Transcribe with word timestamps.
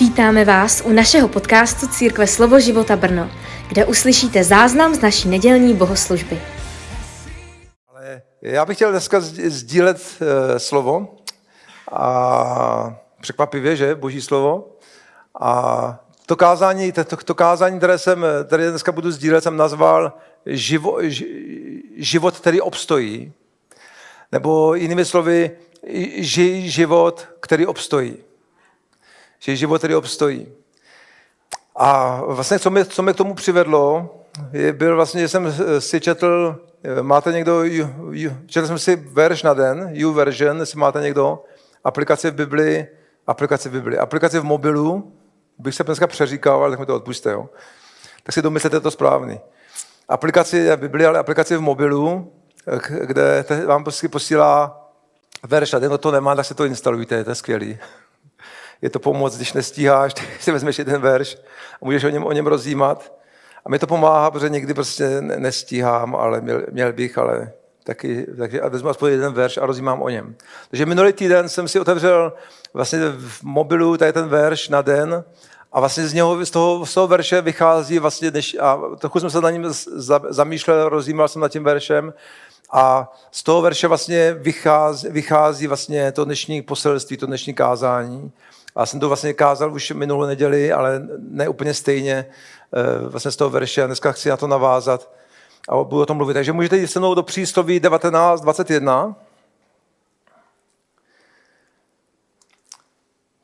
Vítáme 0.00 0.44
vás 0.44 0.82
u 0.84 0.92
našeho 0.92 1.28
podcastu 1.28 1.86
Církve 1.86 2.26
Slovo 2.26 2.60
života 2.60 2.96
Brno, 2.96 3.30
kde 3.68 3.84
uslyšíte 3.84 4.44
záznam 4.44 4.94
z 4.94 5.00
naší 5.00 5.28
nedělní 5.28 5.74
bohoslužby. 5.74 6.40
Já 8.42 8.64
bych 8.64 8.76
chtěl 8.76 8.90
dneska 8.90 9.20
sdílet 9.20 10.00
uh, 10.20 10.26
slovo 10.58 11.16
a 11.92 12.96
překvapivě, 13.20 13.76
že, 13.76 13.94
boží 13.94 14.20
slovo. 14.20 14.76
A 15.40 16.04
to 16.26 16.36
kázání, 16.36 16.92
to, 16.92 17.04
to, 17.04 17.34
kázání, 17.34 17.78
které 17.78 17.98
jsem, 17.98 18.26
které 18.46 18.70
dneska 18.70 18.92
budu 18.92 19.10
sdílet, 19.10 19.44
jsem 19.44 19.56
nazval 19.56 20.12
živo, 20.46 20.98
život, 21.96 22.38
který 22.38 22.60
obstojí. 22.60 23.32
Nebo 24.32 24.74
jinými 24.74 25.04
slovy, 25.04 25.50
žij 26.16 26.68
život, 26.68 27.28
který 27.40 27.66
obstojí. 27.66 28.25
Žij 29.40 29.56
život, 29.56 29.78
který 29.78 29.94
obstojí. 29.94 30.48
A 31.76 32.20
vlastně, 32.26 32.58
co 32.58 32.70
mě, 32.70 32.84
co 32.84 33.02
mě 33.02 33.12
k 33.12 33.16
tomu 33.16 33.34
přivedlo, 33.34 34.14
je, 34.52 34.72
byl 34.72 34.96
vlastně, 34.96 35.20
že 35.20 35.28
jsem 35.28 35.54
si 35.78 36.00
četl, 36.00 36.60
máte 37.02 37.32
někdo, 37.32 37.62
četl 38.46 38.66
jsem 38.66 38.78
si 38.78 38.96
verš 38.96 39.42
na 39.42 39.54
den, 39.54 39.94
U 40.06 40.12
version, 40.12 40.60
jestli 40.60 40.78
máte 40.78 41.00
někdo, 41.00 41.44
aplikaci 41.84 42.30
v 42.30 42.34
Bibli, 42.34 42.86
aplikaci 43.26 43.68
v 43.68 43.72
Bibli, 43.72 43.98
aplikaci 43.98 44.38
v 44.38 44.44
mobilu, 44.44 45.12
bych 45.58 45.74
se 45.74 45.84
dneska 45.84 46.06
přeříkal, 46.06 46.60
ale 46.60 46.70
tak 46.70 46.80
mi 46.80 46.86
to 46.86 46.96
odpuste, 46.96 47.30
jo. 47.30 47.48
Tak 48.22 48.32
si 48.32 48.42
domyslete 48.42 48.80
to 48.80 48.90
správný. 48.90 49.40
Aplikaci 50.08 50.56
je 50.56 50.76
Bibli, 50.76 51.06
ale 51.06 51.18
aplikaci 51.18 51.56
v 51.56 51.60
mobilu, 51.60 52.32
kde 53.00 53.44
vám 53.66 53.84
prostě 53.84 54.08
posílá 54.08 54.82
verš 55.42 55.74
a 55.74 55.78
den 55.78 55.98
to 55.98 56.10
nemá, 56.10 56.34
tak 56.34 56.46
si 56.46 56.54
to 56.54 56.64
instalujte, 56.64 57.24
to 57.24 57.30
je 57.30 57.34
skvělý. 57.34 57.78
Je 58.82 58.90
to 58.90 58.98
pomoc, 58.98 59.36
když 59.36 59.52
nestíháš, 59.52 60.14
tak 60.14 60.26
si 60.40 60.52
vezmeš 60.52 60.78
jeden 60.78 61.00
verš 61.00 61.38
a 61.82 61.84
můžeš 61.84 62.04
o 62.04 62.08
něm, 62.08 62.24
o 62.24 62.32
něm 62.32 62.46
rozjímat. 62.46 63.12
A 63.64 63.68
mi 63.68 63.78
to 63.78 63.86
pomáhá, 63.86 64.30
protože 64.30 64.48
někdy 64.48 64.74
prostě 64.74 65.20
nestíhám, 65.20 66.16
ale 66.16 66.40
měl, 66.40 66.62
měl 66.70 66.92
bych, 66.92 67.18
ale 67.18 67.52
taky, 67.84 68.26
takže 68.38 68.60
a 68.60 68.68
vezmu 68.68 68.88
aspoň 68.88 69.10
jeden 69.10 69.32
verš 69.32 69.56
a 69.56 69.66
rozjímám 69.66 70.02
o 70.02 70.08
něm. 70.08 70.34
Takže 70.70 70.86
minulý 70.86 71.12
týden 71.12 71.48
jsem 71.48 71.68
si 71.68 71.80
otevřel 71.80 72.32
vlastně 72.74 72.98
v 73.18 73.42
mobilu 73.42 73.96
tady 73.96 74.12
ten 74.12 74.28
verš 74.28 74.68
na 74.68 74.82
den 74.82 75.24
a 75.72 75.80
vlastně 75.80 76.08
z, 76.08 76.12
něho, 76.12 76.44
z, 76.44 76.50
toho, 76.50 76.86
z 76.86 76.94
toho 76.94 77.06
verše 77.06 77.40
vychází 77.40 77.98
vlastně, 77.98 78.30
než, 78.30 78.56
a 78.60 78.80
trochu 78.98 79.20
jsem 79.20 79.30
se 79.30 79.40
na 79.40 79.50
ním 79.50 79.66
zamýšlel, 80.28 80.88
rozjímal 80.88 81.28
jsem 81.28 81.42
nad 81.42 81.48
tím 81.48 81.64
veršem 81.64 82.14
a 82.72 83.12
z 83.30 83.42
toho 83.42 83.62
verše 83.62 83.88
vlastně 83.88 84.34
vychází, 84.34 85.08
vychází 85.08 85.66
vlastně 85.66 86.12
to 86.12 86.24
dnešní 86.24 86.62
poselství, 86.62 87.16
to 87.16 87.26
dnešní 87.26 87.54
kázání. 87.54 88.32
Já 88.76 88.86
jsem 88.86 89.00
to 89.00 89.08
vlastně 89.08 89.32
kázal 89.32 89.74
už 89.74 89.90
minulou 89.90 90.26
neděli, 90.26 90.72
ale 90.72 91.02
ne 91.18 91.48
úplně 91.48 91.74
stejně 91.74 92.26
eh, 92.74 93.08
vlastně 93.08 93.30
z 93.30 93.36
toho 93.36 93.50
verše 93.50 93.82
a 93.82 93.86
dneska 93.86 94.12
chci 94.12 94.28
na 94.28 94.36
to 94.36 94.46
navázat 94.46 95.12
a 95.68 95.76
budu 95.76 96.02
o 96.02 96.06
tom 96.06 96.16
mluvit. 96.16 96.34
Takže 96.34 96.52
můžete 96.52 96.76
jít 96.76 96.86
se 96.86 96.98
mnou 96.98 97.14
do 97.14 97.22
přísloví 97.22 97.80
19.21. 97.80 99.14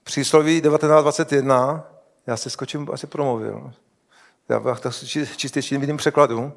Přísloví 0.05 0.63
19.21. 0.63 1.83
Já 2.27 2.37
se 2.37 2.51
skočím, 2.51 2.89
asi 2.93 3.07
promluvil. 3.07 3.73
Já 4.49 4.75
to 4.75 4.91
čistě 5.37 5.79
vidím 5.79 5.97
překladu. 5.97 6.53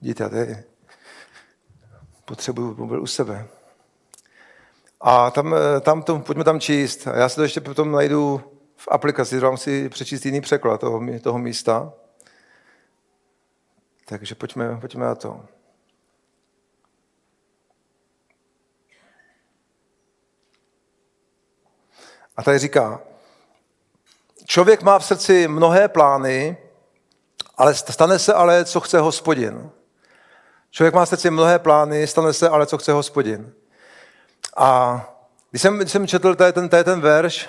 Vidíte, 0.00 0.28
tady 0.28 0.64
potřebuju 2.24 2.74
mobil 2.74 3.02
u 3.02 3.06
sebe. 3.06 3.48
A 5.06 5.30
tam, 5.30 5.54
tam 5.80 6.02
to, 6.02 6.18
pojďme 6.18 6.44
tam 6.44 6.60
číst. 6.60 7.06
A 7.06 7.16
já 7.16 7.28
se 7.28 7.36
to 7.36 7.42
ještě 7.42 7.60
potom 7.60 7.92
najdu 7.92 8.40
v 8.76 8.88
aplikaci, 8.90 9.40
vám 9.40 9.56
si 9.56 9.88
přečíst 9.88 10.24
jiný 10.24 10.40
překlad 10.40 10.80
toho, 10.80 11.00
toho 11.22 11.38
místa. 11.38 11.92
Takže 14.04 14.34
pojďme, 14.34 14.76
pojďme 14.80 15.04
na 15.04 15.14
to. 15.14 15.44
A 22.36 22.42
tady 22.42 22.58
říká, 22.58 23.00
člověk 24.44 24.82
má 24.82 24.98
v 24.98 25.04
srdci 25.04 25.48
mnohé 25.48 25.88
plány, 25.88 26.56
ale 27.54 27.74
stane 27.74 28.18
se 28.18 28.34
ale, 28.34 28.64
co 28.64 28.80
chce 28.80 29.00
hospodin. 29.00 29.70
Člověk 30.70 30.94
má 30.94 31.04
v 31.04 31.08
srdci 31.08 31.30
mnohé 31.30 31.58
plány, 31.58 32.06
stane 32.06 32.32
se 32.32 32.48
ale, 32.48 32.66
co 32.66 32.78
chce 32.78 32.92
hospodin. 32.92 33.54
A 34.56 35.00
když 35.50 35.62
jsem, 35.62 35.78
když 35.78 35.92
jsem 35.92 36.06
četl 36.06 36.34
tady 36.34 36.52
ten, 36.52 36.68
tady 36.68 36.84
ten 36.84 37.00
verš, 37.00 37.48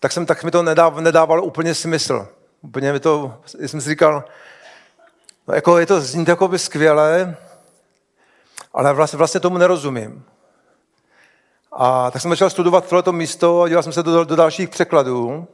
tak, 0.00 0.12
jsem, 0.12 0.26
tak 0.26 0.44
mi 0.44 0.50
to 0.50 0.62
nedával, 0.62 1.02
nedávalo 1.02 1.42
úplně 1.42 1.74
smysl. 1.74 2.28
Úplně 2.62 2.92
mi 2.92 3.00
to, 3.00 3.40
jsem 3.66 3.80
si 3.80 3.90
říkal, 3.90 4.24
no 5.48 5.54
jako 5.54 5.78
je 5.78 5.86
to, 5.86 6.00
zní 6.00 6.24
to 6.24 6.48
by 6.48 6.58
skvěle, 6.58 7.36
ale 8.72 8.92
vlastně, 8.92 9.16
vlastně 9.16 9.40
tomu 9.40 9.58
nerozumím. 9.58 10.24
A 11.72 12.10
tak 12.10 12.22
jsem 12.22 12.30
začal 12.30 12.50
studovat 12.50 12.88
tohleto 12.88 13.12
místo 13.12 13.62
a 13.62 13.68
dělal 13.68 13.82
jsem 13.82 13.92
se 13.92 14.02
do, 14.02 14.24
do 14.24 14.36
dalších 14.36 14.68
překladů. 14.68 15.46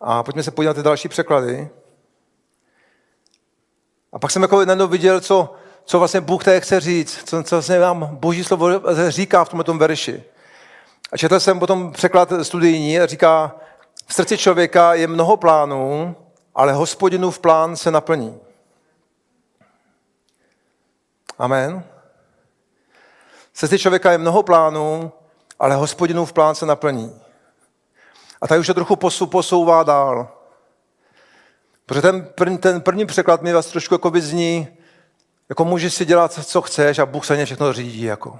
A 0.00 0.22
pojďme 0.22 0.42
se 0.42 0.50
podívat 0.50 0.70
na 0.70 0.74
ty 0.74 0.84
další 0.84 1.08
překlady. 1.08 1.68
A 4.12 4.18
pak 4.18 4.30
jsem 4.30 4.42
jako 4.42 4.64
najednou 4.64 4.86
viděl, 4.86 5.20
co, 5.20 5.54
co 5.84 5.98
vlastně 5.98 6.20
Bůh 6.20 6.44
tady 6.44 6.60
chce 6.60 6.80
říct, 6.80 7.20
co, 7.24 7.42
co 7.42 7.56
vlastně 7.56 7.78
nám 7.78 8.08
Boží 8.16 8.44
slovo 8.44 8.68
říká 9.08 9.44
v 9.44 9.48
tomto 9.48 9.74
verši. 9.74 10.24
A 11.12 11.16
četl 11.16 11.40
jsem 11.40 11.58
potom 11.58 11.92
překlad 11.92 12.32
studijní 12.42 13.00
a 13.00 13.06
říká, 13.06 13.56
v 14.06 14.14
srdci 14.14 14.38
člověka 14.38 14.94
je 14.94 15.06
mnoho 15.06 15.36
plánů, 15.36 16.16
ale 16.54 16.72
hospodinův 16.72 17.38
plán 17.38 17.76
se 17.76 17.90
naplní. 17.90 18.40
Amen. 21.38 21.84
V 23.52 23.58
srdci 23.58 23.78
člověka 23.78 24.12
je 24.12 24.18
mnoho 24.18 24.42
plánů, 24.42 25.12
ale 25.58 25.74
hospodinův 25.74 26.32
plán 26.32 26.54
se 26.54 26.66
naplní. 26.66 27.20
A 28.40 28.46
tady 28.46 28.60
už 28.60 28.66
to 28.66 28.74
trochu 28.74 28.96
posouvá 29.26 29.82
dál. 29.82 30.28
Protože 31.86 32.02
ten, 32.02 32.28
první, 32.34 32.58
ten 32.58 32.80
první 32.80 33.06
překlad 33.06 33.42
mi 33.42 33.52
vás 33.52 33.66
trošku 33.66 33.94
jako 33.94 34.12
zní, 34.14 34.68
jako 35.48 35.64
můžeš 35.64 35.94
si 35.94 36.04
dělat, 36.04 36.32
co 36.32 36.62
chceš 36.62 36.98
a 36.98 37.06
Bůh 37.06 37.26
se 37.26 37.36
ně 37.36 37.44
všechno 37.44 37.72
řídí. 37.72 38.02
Jako. 38.02 38.38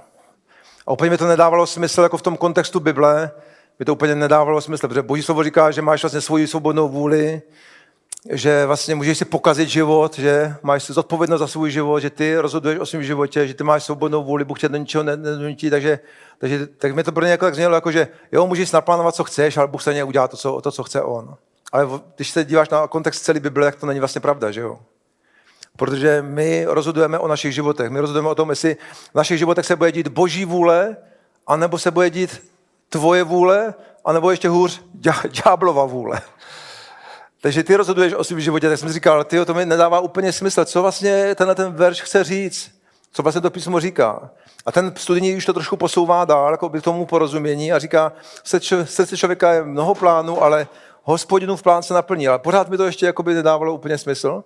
A 0.87 0.91
úplně 0.91 1.11
mi 1.11 1.17
to 1.17 1.27
nedávalo 1.27 1.67
smysl 1.67 2.01
jako 2.01 2.17
v 2.17 2.21
tom 2.21 2.37
kontextu 2.37 2.79
Bible, 2.79 3.31
mi 3.79 3.85
to 3.85 3.93
úplně 3.93 4.15
nedávalo 4.15 4.61
smysl, 4.61 4.87
protože 4.87 5.01
Boží 5.01 5.23
slovo 5.23 5.43
říká, 5.43 5.71
že 5.71 5.81
máš 5.81 6.03
vlastně 6.03 6.21
svoji 6.21 6.47
svobodnou 6.47 6.89
vůli, 6.89 7.41
že 8.29 8.65
vlastně 8.65 8.95
můžeš 8.95 9.17
si 9.17 9.25
pokazit 9.25 9.69
život, 9.69 10.17
že 10.17 10.55
máš 10.63 10.85
zodpovědnost 10.85 11.39
za 11.39 11.47
svůj 11.47 11.71
život, 11.71 11.99
že 11.99 12.09
ty 12.09 12.37
rozhoduješ 12.37 12.79
o 12.79 12.85
svém 12.85 13.03
životě, 13.03 13.47
že 13.47 13.53
ty 13.53 13.63
máš 13.63 13.83
svobodnou 13.83 14.23
vůli, 14.23 14.45
Bůh 14.45 14.59
tě 14.59 14.69
do 14.69 14.77
ničeho 14.77 15.03
nedonutí, 15.03 15.69
takže, 15.69 15.99
takže 16.37 16.67
tak 16.67 16.95
mi 16.95 17.03
to 17.03 17.11
pro 17.11 17.25
ně 17.25 17.31
jako 17.31 17.45
tak 17.45 17.55
znělo, 17.55 17.75
jako 17.75 17.91
že 17.91 18.07
jo, 18.31 18.47
můžeš 18.47 18.71
naplánovat, 18.71 19.15
co 19.15 19.23
chceš, 19.23 19.57
ale 19.57 19.67
Bůh 19.67 19.83
se 19.83 20.03
udělá 20.03 20.27
to 20.27 20.37
co, 20.37 20.61
to, 20.61 20.71
co 20.71 20.83
chce 20.83 21.01
On. 21.01 21.35
Ale 21.71 21.87
když 22.15 22.29
se 22.29 22.45
díváš 22.45 22.69
na 22.69 22.87
kontext 22.87 23.23
celé 23.23 23.39
Bible, 23.39 23.65
tak 23.65 23.75
to 23.75 23.85
není 23.85 23.99
vlastně 23.99 24.21
pravda, 24.21 24.51
že 24.51 24.61
jo? 24.61 24.79
Protože 25.75 26.21
my 26.21 26.65
rozhodujeme 26.67 27.19
o 27.19 27.27
našich 27.27 27.53
životech. 27.53 27.89
My 27.89 27.99
rozhodujeme 27.99 28.29
o 28.29 28.35
tom, 28.35 28.49
jestli 28.49 28.77
v 29.11 29.15
našich 29.15 29.37
životech 29.37 29.65
se 29.65 29.75
bude 29.75 29.91
dít 29.91 30.07
boží 30.07 30.45
vůle, 30.45 30.97
anebo 31.47 31.77
se 31.77 31.91
bude 31.91 32.09
dít 32.09 32.43
tvoje 32.89 33.23
vůle, 33.23 33.73
anebo 34.05 34.31
ještě 34.31 34.49
hůř, 34.49 34.81
ďáblova 35.43 35.85
vůle. 35.85 36.21
Takže 37.41 37.63
ty 37.63 37.75
rozhoduješ 37.75 38.13
o 38.13 38.23
svém 38.23 38.39
životě, 38.39 38.69
tak 38.69 38.79
jsem 38.79 38.89
říkal, 38.89 39.23
ty 39.23 39.45
to 39.45 39.53
mi 39.53 39.65
nedává 39.65 39.99
úplně 39.99 40.31
smysl. 40.31 40.65
Co 40.65 40.81
vlastně 40.81 41.35
tenhle 41.35 41.55
ten 41.55 41.73
verš 41.73 42.01
chce 42.01 42.23
říct? 42.23 42.71
Co 43.11 43.23
vlastně 43.23 43.41
to 43.41 43.49
písmo 43.49 43.79
říká? 43.79 44.29
A 44.65 44.71
ten 44.71 44.93
studijní 44.95 45.35
už 45.35 45.45
to 45.45 45.53
trošku 45.53 45.77
posouvá 45.77 46.25
dál, 46.25 46.51
jako 46.51 46.69
by 46.69 46.81
tomu 46.81 47.05
porozumění 47.05 47.73
a 47.73 47.79
říká, 47.79 48.11
v 48.43 48.49
srdci 48.85 49.17
člověka 49.17 49.53
je 49.53 49.63
mnoho 49.63 49.95
plánů, 49.95 50.43
ale 50.43 50.67
hospodinův 51.03 51.63
plán 51.63 51.83
se 51.83 51.93
naplní. 51.93 52.27
Ale 52.27 52.39
pořád 52.39 52.69
mi 52.69 52.77
to 52.77 52.85
ještě 52.85 53.05
jako 53.05 53.23
by 53.23 53.33
nedávalo 53.33 53.73
úplně 53.73 53.97
smysl. 53.97 54.43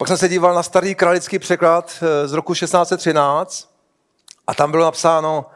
Pak 0.00 0.08
jsem 0.08 0.18
se 0.18 0.28
díval 0.28 0.54
na 0.54 0.62
starý 0.62 0.94
kralický 0.94 1.38
překlad 1.38 1.94
eh, 2.02 2.28
z 2.28 2.32
roku 2.32 2.54
1613 2.54 3.74
a 4.46 4.54
tam 4.54 4.70
bylo 4.70 4.84
napsáno, 4.84 5.46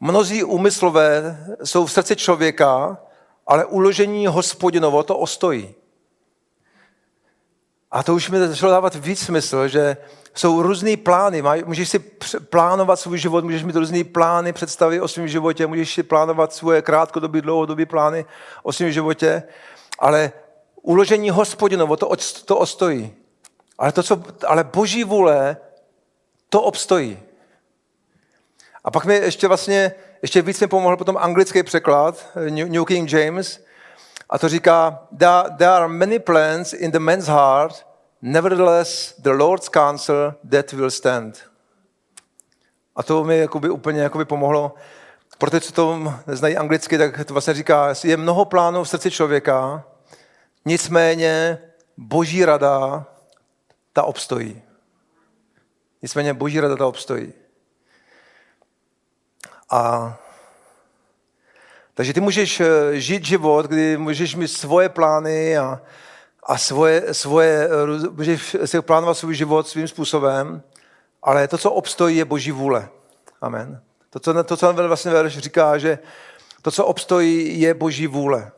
mnozí 0.00 0.44
úmyslové 0.44 1.38
jsou 1.64 1.86
v 1.86 1.92
srdci 1.92 2.16
člověka, 2.16 2.98
ale 3.46 3.64
uložení 3.64 4.26
hospodinovo 4.26 5.02
to 5.02 5.18
ostojí. 5.18 5.74
A 7.90 8.02
to 8.02 8.14
už 8.14 8.30
mi 8.30 8.38
začalo 8.38 8.72
dávat 8.72 8.94
víc 8.94 9.24
smysl, 9.24 9.68
že 9.68 9.96
jsou 10.34 10.62
různé 10.62 10.96
plány. 10.96 11.42
Můžeš 11.64 11.88
si 11.88 11.98
plánovat 12.38 13.00
svůj 13.00 13.18
život, 13.18 13.44
můžeš 13.44 13.62
mít 13.62 13.76
různé 13.76 14.04
plány, 14.04 14.52
představy 14.52 15.00
o 15.00 15.08
svém 15.08 15.28
životě, 15.28 15.66
můžeš 15.66 15.94
si 15.94 16.02
plánovat 16.02 16.52
svoje 16.52 16.82
krátkodobé, 16.82 17.40
dlouhodobé 17.40 17.86
plány 17.86 18.24
o 18.62 18.72
svém 18.72 18.92
životě, 18.92 19.42
ale 19.98 20.32
uložení 20.82 21.30
hospodinovo 21.30 21.96
to, 21.96 22.10
to 22.44 22.56
ostojí. 22.56 23.23
Ale, 23.78 23.92
to, 23.92 24.02
co, 24.02 24.22
ale 24.46 24.64
boží 24.64 25.04
vůle, 25.04 25.56
to 26.48 26.62
obstojí. 26.62 27.18
A 28.84 28.90
pak 28.90 29.04
mi 29.04 29.14
ještě 29.14 29.48
vlastně 29.48 29.94
ještě 30.24 30.42
víc 30.42 30.60
mi 30.60 30.66
pomohl 30.66 30.96
potom 30.96 31.16
anglický 31.16 31.62
překlad, 31.62 32.26
New 32.48 32.84
King 32.84 33.12
James, 33.12 33.60
a 34.30 34.38
to 34.38 34.48
říká, 34.48 34.98
there 35.58 35.70
are 35.70 35.88
many 35.88 36.18
plans 36.18 36.72
in 36.72 36.90
the 36.90 36.98
man's 36.98 37.26
heart, 37.26 37.86
nevertheless 38.22 39.14
the 39.18 39.30
Lord's 39.30 39.68
counsel 39.68 40.34
that 40.50 40.72
will 40.72 40.90
stand. 40.90 41.42
A 42.96 43.02
to 43.02 43.24
mi 43.24 43.38
jakoby 43.38 43.70
úplně 43.70 44.02
jakoby 44.02 44.24
pomohlo. 44.24 44.74
Pro 45.38 45.50
ty, 45.50 45.60
co 45.60 45.72
to 45.72 46.14
neznají 46.26 46.56
anglicky, 46.56 46.98
tak 46.98 47.24
to 47.24 47.34
vlastně 47.34 47.54
říká, 47.54 47.94
je 48.04 48.16
mnoho 48.16 48.44
plánů 48.44 48.84
v 48.84 48.88
srdci 48.88 49.10
člověka, 49.10 49.84
nicméně 50.64 51.58
boží 51.96 52.44
rada, 52.44 53.06
ta 53.94 54.02
obstojí. 54.02 54.62
Nicméně 56.02 56.34
boží 56.34 56.60
rada 56.60 56.76
ta 56.76 56.86
obstojí. 56.86 57.32
A 59.70 60.14
takže 61.94 62.12
ty 62.12 62.20
můžeš 62.20 62.60
eh, 62.60 62.66
žít 63.00 63.24
život, 63.24 63.66
kdy 63.66 63.96
můžeš 63.96 64.34
mít 64.34 64.48
svoje 64.48 64.88
plány 64.88 65.58
a, 65.58 65.80
a 66.42 66.58
svoje, 66.58 67.14
svoje, 67.14 67.68
eh, 67.68 68.08
můžeš 68.10 68.56
si 68.64 68.80
plánovat 68.80 69.18
svůj 69.18 69.34
život 69.34 69.68
svým 69.68 69.88
způsobem, 69.88 70.62
ale 71.22 71.48
to, 71.48 71.58
co 71.58 71.70
obstojí, 71.70 72.16
je 72.16 72.24
boží 72.24 72.50
vůle. 72.50 72.88
Amen. 73.40 73.82
To, 74.10 74.20
co, 74.20 74.44
to, 74.44 74.56
co 74.56 74.72
vlastně 74.72 75.10
verš 75.10 75.38
říká, 75.38 75.78
že 75.78 75.98
to, 76.62 76.70
co 76.70 76.86
obstojí, 76.86 77.60
je 77.60 77.74
boží 77.74 78.06
vůle. 78.06 78.52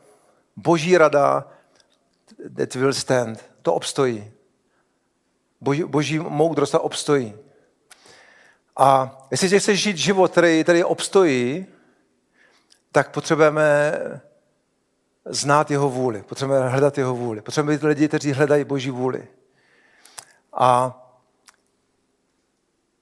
Boží 0.55 0.97
rada, 0.97 1.47
that 2.57 2.75
will 2.75 2.93
stand. 2.93 3.45
To 3.61 3.73
obstojí. 3.73 4.31
Boží, 5.61 5.83
boží 5.83 6.19
moudrost 6.19 6.75
a 6.75 6.79
obstojí. 6.79 7.35
A 8.77 9.17
jestli 9.31 9.59
chceš 9.59 9.81
žít 9.81 9.97
život, 9.97 10.31
který, 10.31 10.63
který 10.63 10.83
obstojí, 10.83 11.65
tak 12.91 13.11
potřebujeme 13.11 13.93
znát 15.25 15.71
jeho 15.71 15.89
vůli, 15.89 16.23
potřebujeme 16.23 16.69
hledat 16.69 16.97
jeho 16.97 17.15
vůli, 17.15 17.41
potřebujeme 17.41 17.77
být 17.77 17.87
lidi, 17.87 18.07
kteří 18.07 18.31
hledají 18.31 18.63
boží 18.63 18.89
vůli. 18.89 19.27
A 20.53 21.01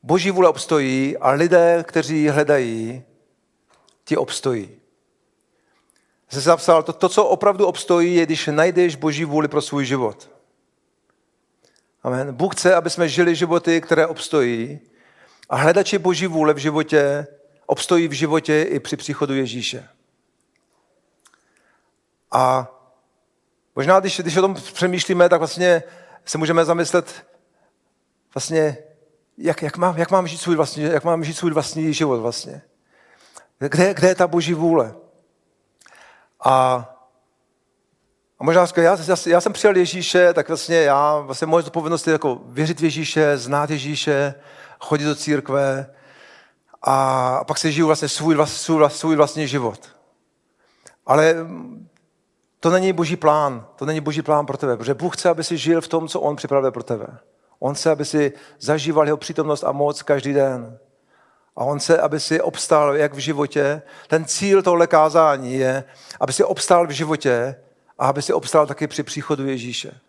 boží 0.04 0.32
vůle 0.32 0.50
obstojí 0.50 1.18
a 1.18 1.32
lidé, 1.32 1.84
kteří 1.88 2.30
hledají, 2.30 3.04
ti 4.04 4.18
obstojí. 4.18 4.70
Jsem 6.30 6.42
se 6.42 6.46
zapsal, 6.46 6.84
to, 6.84 6.94
to, 6.94 7.10
co 7.10 7.26
opravdu 7.26 7.68
obstojí, 7.68 8.16
je, 8.16 8.26
když 8.26 8.48
najdeš 8.48 8.96
boží 8.96 9.26
vůli 9.26 9.48
pro 9.48 9.62
svůj 9.62 9.86
život. 9.86 10.35
Amen. 12.06 12.34
Bůh 12.36 12.56
chce, 12.56 12.76
aby 12.76 12.90
jsme 12.90 13.10
žili 13.10 13.36
životy, 13.36 13.82
které 13.82 14.08
obstojí 14.08 14.80
a 15.50 15.56
hledači 15.56 15.98
boží 15.98 16.28
vůle 16.28 16.54
v 16.54 16.58
životě 16.58 17.28
obstojí 17.66 18.08
v 18.08 18.12
životě 18.12 18.62
i 18.62 18.80
při 18.80 18.98
příchodu 18.98 19.36
Ježíše. 19.36 19.90
A 22.32 22.68
možná, 23.76 24.00
když, 24.00 24.20
když 24.20 24.38
o 24.38 24.42
tom 24.42 24.54
přemýšlíme, 24.54 25.30
tak 25.30 25.40
vlastně 25.40 25.84
se 26.26 26.38
můžeme 26.38 26.66
zamyslet 26.66 27.26
vlastně, 28.34 28.78
jak, 29.38 29.62
jak, 29.62 29.78
mám, 29.78 29.98
jak, 29.98 30.12
mám 30.12 30.28
žít 30.28 30.38
svůj 30.38 30.56
vlastní, 30.56 30.84
jak 30.84 31.04
mám 31.04 31.24
žít 31.24 31.34
svůj 31.34 31.52
vlastní 31.52 31.94
život 31.94 32.18
vlastně. 32.18 32.62
Kde, 33.60 33.94
kde 33.94 34.08
je 34.08 34.16
ta 34.16 34.28
boží 34.28 34.54
vůle? 34.54 34.96
A, 36.46 36.95
možná 38.46 38.66
já, 38.78 38.98
já, 39.08 39.16
já 39.26 39.42
jsem 39.42 39.54
přijal 39.54 39.78
Ježíše, 39.78 40.34
tak 40.34 40.48
vlastně 40.48 40.78
já, 40.78 41.20
vlastně 41.20 41.48
moje 41.48 41.64
zodpovědnost 41.64 42.08
je 42.08 42.12
jako 42.12 42.42
věřit 42.46 42.80
v 42.80 42.84
Ježíše, 42.84 43.38
znát 43.38 43.70
Ježíše, 43.70 44.34
chodit 44.80 45.04
do 45.04 45.16
církve, 45.16 45.88
a 46.82 47.44
pak 47.44 47.58
se 47.58 47.72
žiju 47.72 47.88
vlastně 47.88 48.08
svůj, 48.08 48.38
svůj, 48.46 48.90
svůj 48.90 49.16
vlastní 49.16 49.48
život. 49.48 49.80
Ale 51.06 51.36
to 52.60 52.70
není 52.70 52.94
boží 52.94 53.16
plán. 53.16 53.68
To 53.76 53.86
není 53.86 54.02
boží 54.02 54.22
plán 54.22 54.46
pro 54.46 54.58
tebe, 54.58 54.78
protože 54.78 54.94
Bůh 54.94 55.18
chce, 55.18 55.30
aby 55.30 55.44
si 55.44 55.58
žil 55.58 55.82
v 55.82 55.88
tom, 55.88 56.08
co 56.08 56.22
On 56.22 56.36
připravil 56.36 56.72
pro 56.72 56.84
tebe. 56.84 57.08
On 57.60 57.74
chce, 57.74 57.92
aby 57.92 58.06
si 58.06 58.34
zažíval 58.60 59.06
jeho 59.06 59.18
přítomnost 59.18 59.64
a 59.64 59.72
moc 59.72 60.02
každý 60.02 60.34
den. 60.34 60.78
A 61.56 61.64
on 61.64 61.80
chce, 61.80 62.02
aby 62.02 62.20
si 62.20 62.42
obstál 62.42 62.96
jak 62.96 63.14
v 63.14 63.18
životě. 63.18 63.82
Ten 64.08 64.26
cíl 64.26 64.62
tohle 64.62 64.88
kázání 64.88 65.54
je, 65.54 65.84
aby 66.20 66.34
si 66.34 66.44
obstál 66.44 66.88
v 66.88 66.92
životě 66.92 67.56
a 68.00 68.08
aby 68.08 68.22
si 68.22 68.34
obstál 68.34 68.68
taky 68.68 68.88
při 68.88 69.04
příchodu 69.04 69.48
Ježíše. 69.48 70.00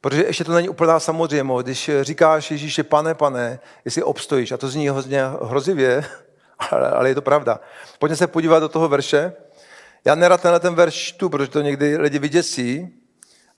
Protože 0.00 0.24
ještě 0.24 0.44
to 0.44 0.52
není 0.52 0.68
úplná 0.68 1.00
samozřejmost. 1.00 1.64
Když 1.64 1.90
říkáš 2.00 2.50
Ježíši, 2.50 2.82
pane, 2.82 3.14
pane, 3.14 3.60
jestli 3.84 4.02
obstojíš, 4.02 4.52
a 4.52 4.56
to 4.56 4.68
zní 4.68 4.88
hodně 4.88 5.22
hrozivě, 5.42 6.04
ale, 6.70 7.08
je 7.08 7.14
to 7.14 7.22
pravda. 7.22 7.60
Pojďme 7.98 8.16
se 8.16 8.26
podívat 8.26 8.58
do 8.58 8.68
toho 8.68 8.88
verše. 8.88 9.32
Já 10.04 10.14
nerad 10.14 10.42
tenhle 10.42 10.60
ten 10.60 10.74
verš 10.74 10.94
čtu, 10.94 11.28
protože 11.28 11.50
to 11.50 11.60
někdy 11.60 11.96
lidi 11.96 12.18
vyděsí, 12.18 12.88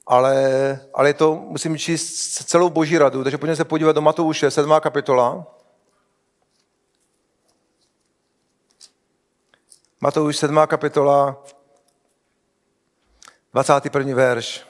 ale, 0.06 0.80
ale 0.94 1.14
to, 1.14 1.34
musím 1.34 1.78
číst 1.78 2.28
celou 2.48 2.70
boží 2.70 2.98
radu, 2.98 3.24
takže 3.24 3.38
pojďme 3.38 3.56
se 3.56 3.64
podívat 3.64 3.92
do 3.92 4.00
Matouše, 4.00 4.50
7. 4.50 4.72
kapitola. 4.80 5.46
Matouš 10.00 10.36
7. 10.36 10.58
kapitola, 10.66 11.44
21. 13.58 14.14
verš. 14.14 14.66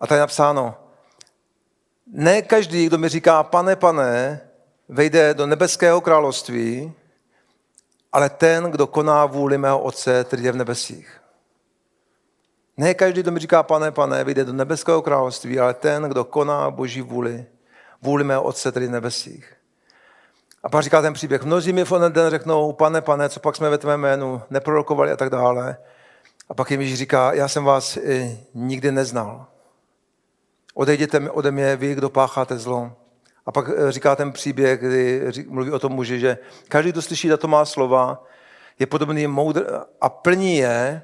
A 0.00 0.06
tady 0.06 0.16
je 0.16 0.20
napsáno, 0.20 0.74
ne 2.06 2.42
každý, 2.42 2.86
kdo 2.86 2.98
mi 2.98 3.08
říká, 3.08 3.42
pane, 3.42 3.76
pane, 3.76 4.40
vejde 4.88 5.34
do 5.34 5.46
nebeského 5.46 6.00
království, 6.00 6.92
ale 8.12 8.30
ten, 8.30 8.64
kdo 8.64 8.86
koná 8.86 9.26
vůli 9.26 9.58
mého 9.58 9.80
Otce, 9.80 10.24
který 10.24 10.44
je 10.44 10.52
v 10.52 10.56
nebesích. 10.56 11.20
Ne 12.76 12.94
každý, 12.94 13.22
kdo 13.22 13.30
mi 13.30 13.40
říká, 13.40 13.62
pane, 13.62 13.90
pane, 13.90 14.24
vyjde 14.24 14.44
do 14.44 14.52
nebeského 14.52 15.02
království, 15.02 15.60
ale 15.60 15.74
ten, 15.74 16.02
kdo 16.02 16.24
koná 16.24 16.70
boží 16.70 17.00
vůli, 17.00 17.46
vůli 18.02 18.24
mého 18.24 18.42
Otce, 18.42 18.70
který 18.70 18.84
je 18.84 18.88
v 18.88 18.92
nebesích. 18.92 19.53
A 20.64 20.68
pak 20.68 20.82
říká 20.82 21.02
ten 21.02 21.12
příběh. 21.12 21.44
Mnozí 21.44 21.72
mi 21.72 21.84
v 21.84 21.92
onen 21.92 22.12
den 22.12 22.30
řeknou, 22.30 22.72
pane, 22.72 23.00
pane, 23.00 23.28
co 23.28 23.40
pak 23.40 23.56
jsme 23.56 23.70
ve 23.70 23.78
tvém 23.78 24.00
jménu 24.00 24.42
neprorokovali 24.50 25.12
a 25.12 25.16
tak 25.16 25.30
dále. 25.30 25.76
A 26.48 26.54
pak 26.54 26.70
jim 26.70 26.80
Ježíš 26.80 26.98
říká, 26.98 27.32
já 27.32 27.48
jsem 27.48 27.64
vás 27.64 27.98
nikdy 28.54 28.92
neznal. 28.92 29.46
Odejděte 30.74 31.30
ode 31.30 31.50
mě, 31.50 31.76
vy, 31.76 31.94
kdo 31.94 32.10
pácháte 32.10 32.58
zlo. 32.58 32.92
A 33.46 33.52
pak 33.52 33.70
eh, 33.76 33.92
říká 33.92 34.16
ten 34.16 34.32
příběh, 34.32 34.80
kdy 34.80 35.32
mluví 35.48 35.70
o 35.70 35.78
tom 35.78 35.92
muži, 35.92 36.20
že 36.20 36.38
každý, 36.68 36.92
kdo 36.92 37.02
slyší 37.02 37.28
tato 37.28 37.48
má 37.48 37.64
slova, 37.64 38.24
je 38.78 38.86
podobný 38.86 39.26
moudr 39.26 39.80
a 40.00 40.08
plní 40.08 40.56
je, 40.56 41.02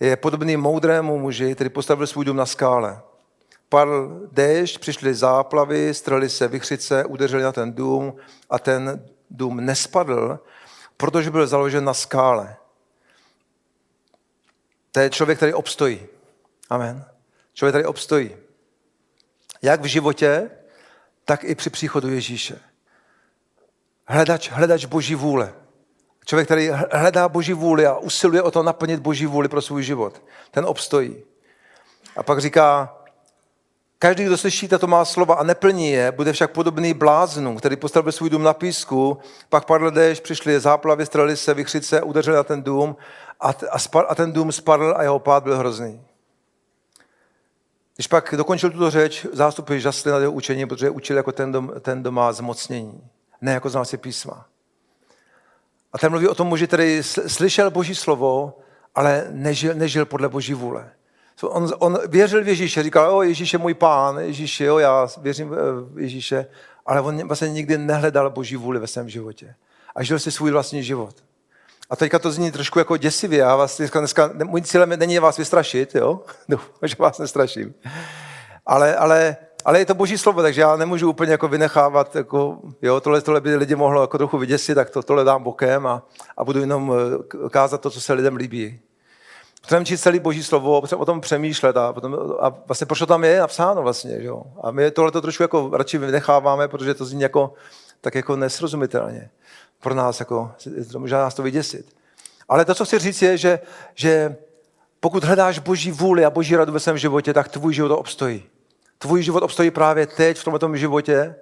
je 0.00 0.16
podobný 0.16 0.56
moudrému 0.56 1.18
muži, 1.18 1.54
který 1.54 1.70
postavil 1.70 2.06
svůj 2.06 2.24
dům 2.24 2.36
na 2.36 2.46
skále. 2.46 3.00
Padl 3.68 4.28
déšť, 4.32 4.78
přišly 4.78 5.14
záplavy, 5.14 5.94
strali 5.94 6.28
se 6.28 6.48
vychřice, 6.48 7.04
udeřili 7.04 7.42
na 7.42 7.52
ten 7.52 7.72
dům 7.72 8.16
a 8.50 8.58
ten 8.58 9.06
dům 9.30 9.56
nespadl, 9.56 10.38
protože 10.96 11.30
byl 11.30 11.46
založen 11.46 11.84
na 11.84 11.94
skále. 11.94 12.56
To 14.92 15.00
je 15.00 15.10
člověk, 15.10 15.38
který 15.38 15.54
obstojí. 15.54 16.06
Amen. 16.70 17.04
Člověk, 17.54 17.72
který 17.72 17.84
obstojí. 17.84 18.36
Jak 19.62 19.80
v 19.80 19.84
životě, 19.84 20.50
tak 21.24 21.44
i 21.44 21.54
při 21.54 21.70
příchodu 21.70 22.08
Ježíše. 22.08 22.60
Hledač, 24.06 24.50
hledač 24.50 24.84
boží 24.84 25.14
vůle. 25.14 25.54
Člověk, 26.24 26.48
který 26.48 26.70
hledá 26.92 27.28
boží 27.28 27.52
vůli 27.52 27.86
a 27.86 27.98
usiluje 27.98 28.42
o 28.42 28.50
to 28.50 28.62
naplnit 28.62 29.00
boží 29.00 29.26
vůli 29.26 29.48
pro 29.48 29.62
svůj 29.62 29.82
život. 29.82 30.22
Ten 30.50 30.64
obstojí. 30.64 31.22
A 32.16 32.22
pak 32.22 32.40
říká, 32.40 32.96
každý, 33.98 34.24
kdo 34.24 34.38
slyší 34.38 34.68
tato 34.68 34.86
má 34.86 35.04
slova 35.04 35.34
a 35.34 35.42
neplní 35.42 35.90
je, 35.90 36.12
bude 36.12 36.32
však 36.32 36.50
podobný 36.50 36.94
bláznu, 36.94 37.56
který 37.56 37.76
postavil 37.76 38.12
svůj 38.12 38.30
dům 38.30 38.42
na 38.42 38.54
písku, 38.54 39.18
pak 39.48 39.64
padl 39.64 39.90
déšť, 39.90 40.22
přišly 40.22 40.60
záplavy, 40.60 41.06
strali 41.06 41.36
se, 41.36 41.54
vychřice, 41.54 42.02
udeřili 42.02 42.36
na 42.36 42.42
ten 42.42 42.62
dům 42.62 42.96
a, 43.40 43.48
a, 43.48 44.00
a 44.08 44.14
ten 44.14 44.32
dům 44.32 44.52
spadl 44.52 44.94
a 44.96 45.02
jeho 45.02 45.18
pád 45.18 45.44
byl 45.44 45.56
hrozný. 45.56 46.02
Když 47.94 48.06
pak 48.06 48.34
dokončil 48.36 48.70
tuto 48.70 48.90
řeč, 48.90 49.26
zástupy 49.32 49.80
žasli 49.80 50.10
na 50.10 50.18
jeho 50.18 50.32
učení, 50.32 50.66
protože 50.66 50.90
učil 50.90 51.16
jako 51.16 51.32
ten, 51.32 51.52
dom, 51.52 51.72
ten 51.80 52.02
doma 52.02 52.32
zmocnění, 52.32 53.10
ne 53.40 53.52
jako 53.52 53.70
znalci 53.70 53.96
písma. 53.96 54.46
A 55.92 55.98
ten 55.98 56.10
mluví 56.10 56.28
o 56.28 56.34
tom 56.34 56.46
muži, 56.46 56.66
který 56.66 57.02
slyšel 57.02 57.70
Boží 57.70 57.94
slovo, 57.94 58.58
ale 58.94 59.26
nežil, 59.30 59.74
nežil 59.74 60.06
podle 60.06 60.28
Boží 60.28 60.54
vůle. 60.54 60.90
On, 61.42 61.72
on 61.78 61.98
věřil 62.08 62.44
v 62.44 62.48
Ježíše, 62.48 62.82
říkal, 62.82 63.16
o 63.16 63.22
Ježíš 63.22 63.52
je 63.52 63.58
můj 63.58 63.74
pán, 63.74 64.18
Ježíš 64.18 64.60
jo, 64.60 64.78
já 64.78 65.08
věřím 65.20 65.48
v 65.92 65.98
Ježíše, 65.98 66.46
ale 66.86 67.00
on 67.00 67.28
vlastně 67.28 67.48
nikdy 67.48 67.78
nehledal 67.78 68.30
Boží 68.30 68.56
vůli 68.56 68.78
ve 68.78 68.86
svém 68.86 69.08
životě. 69.08 69.54
A 69.94 70.02
žil 70.02 70.18
si 70.18 70.32
svůj 70.32 70.50
vlastní 70.50 70.82
život. 70.82 71.14
A 71.90 71.96
teďka 71.96 72.18
to 72.18 72.30
zní 72.30 72.52
trošku 72.52 72.78
jako 72.78 72.96
děsivě. 72.96 73.38
Já 73.38 73.56
vás 73.56 73.76
dneska, 73.76 73.98
dneska 73.98 74.30
můj 74.44 74.62
cílem 74.62 74.88
není 74.88 75.18
vás 75.18 75.36
vystrašit, 75.36 75.94
jo? 75.94 76.20
Doufám, 76.48 76.88
že 76.88 76.96
vás 76.98 77.18
nestraším. 77.18 77.74
Ale, 78.66 78.96
ale 78.96 79.36
ale 79.64 79.78
je 79.78 79.86
to 79.86 79.94
boží 79.94 80.18
slovo, 80.18 80.42
takže 80.42 80.60
já 80.60 80.76
nemůžu 80.76 81.10
úplně 81.10 81.32
jako 81.32 81.48
vynechávat, 81.48 82.16
jako, 82.16 82.58
jo, 82.82 83.00
tohle, 83.00 83.20
tohle 83.20 83.40
by 83.40 83.56
lidi 83.56 83.74
mohlo 83.74 84.00
jako 84.00 84.18
trochu 84.18 84.38
vyděsit, 84.38 84.74
tak 84.74 84.90
to, 84.90 85.02
tohle 85.02 85.24
dám 85.24 85.42
bokem 85.42 85.86
a, 85.86 86.02
a 86.36 86.44
budu 86.44 86.60
jenom 86.60 86.92
eh, 87.46 87.48
kázat 87.48 87.80
to, 87.80 87.90
co 87.90 88.00
se 88.00 88.12
lidem 88.12 88.36
líbí. 88.36 88.80
Potřebujeme 89.64 89.86
číst 89.86 90.00
celý 90.00 90.18
boží 90.18 90.42
slovo, 90.42 90.80
potřebujeme 90.80 91.02
o 91.02 91.06
tom 91.06 91.20
přemýšlet 91.20 91.76
a, 91.76 91.92
potom, 91.92 92.18
a 92.40 92.48
vlastně 92.66 92.86
proč 92.86 92.98
to 92.98 93.06
tam 93.06 93.24
je 93.24 93.40
napsáno 93.40 93.82
vlastně, 93.82 94.16
jo. 94.22 94.42
A 94.62 94.70
my 94.70 94.90
tohle 94.90 95.10
to 95.10 95.20
trošku 95.20 95.42
jako 95.42 95.70
radši 95.72 95.98
vynecháváme, 95.98 96.68
protože 96.68 96.94
to 96.94 97.04
zní 97.04 97.22
jako, 97.22 97.54
tak 98.00 98.14
jako 98.14 98.36
nesrozumitelně. 98.36 99.30
Pro 99.80 99.94
nás 99.94 100.20
jako, 100.20 100.52
možná 100.96 101.18
nás 101.18 101.34
to 101.34 101.42
vyděsit. 101.42 101.96
Ale 102.48 102.64
to, 102.64 102.74
co 102.74 102.84
chci 102.84 102.98
říct, 102.98 103.22
je, 103.22 103.38
že, 103.38 103.60
že 103.94 104.36
pokud 105.00 105.24
hledáš 105.24 105.58
boží 105.58 105.90
vůli 105.90 106.24
a 106.24 106.30
boží 106.30 106.56
radu 106.56 106.72
ve 106.72 106.80
svém 106.80 106.98
životě, 106.98 107.32
tak 107.32 107.48
tvůj 107.48 107.74
život 107.74 107.96
obstojí. 107.96 108.44
Tvůj 108.98 109.22
život 109.22 109.42
obstojí 109.42 109.70
právě 109.70 110.06
teď 110.06 110.38
v 110.38 110.44
tomto 110.44 110.76
životě 110.76 111.34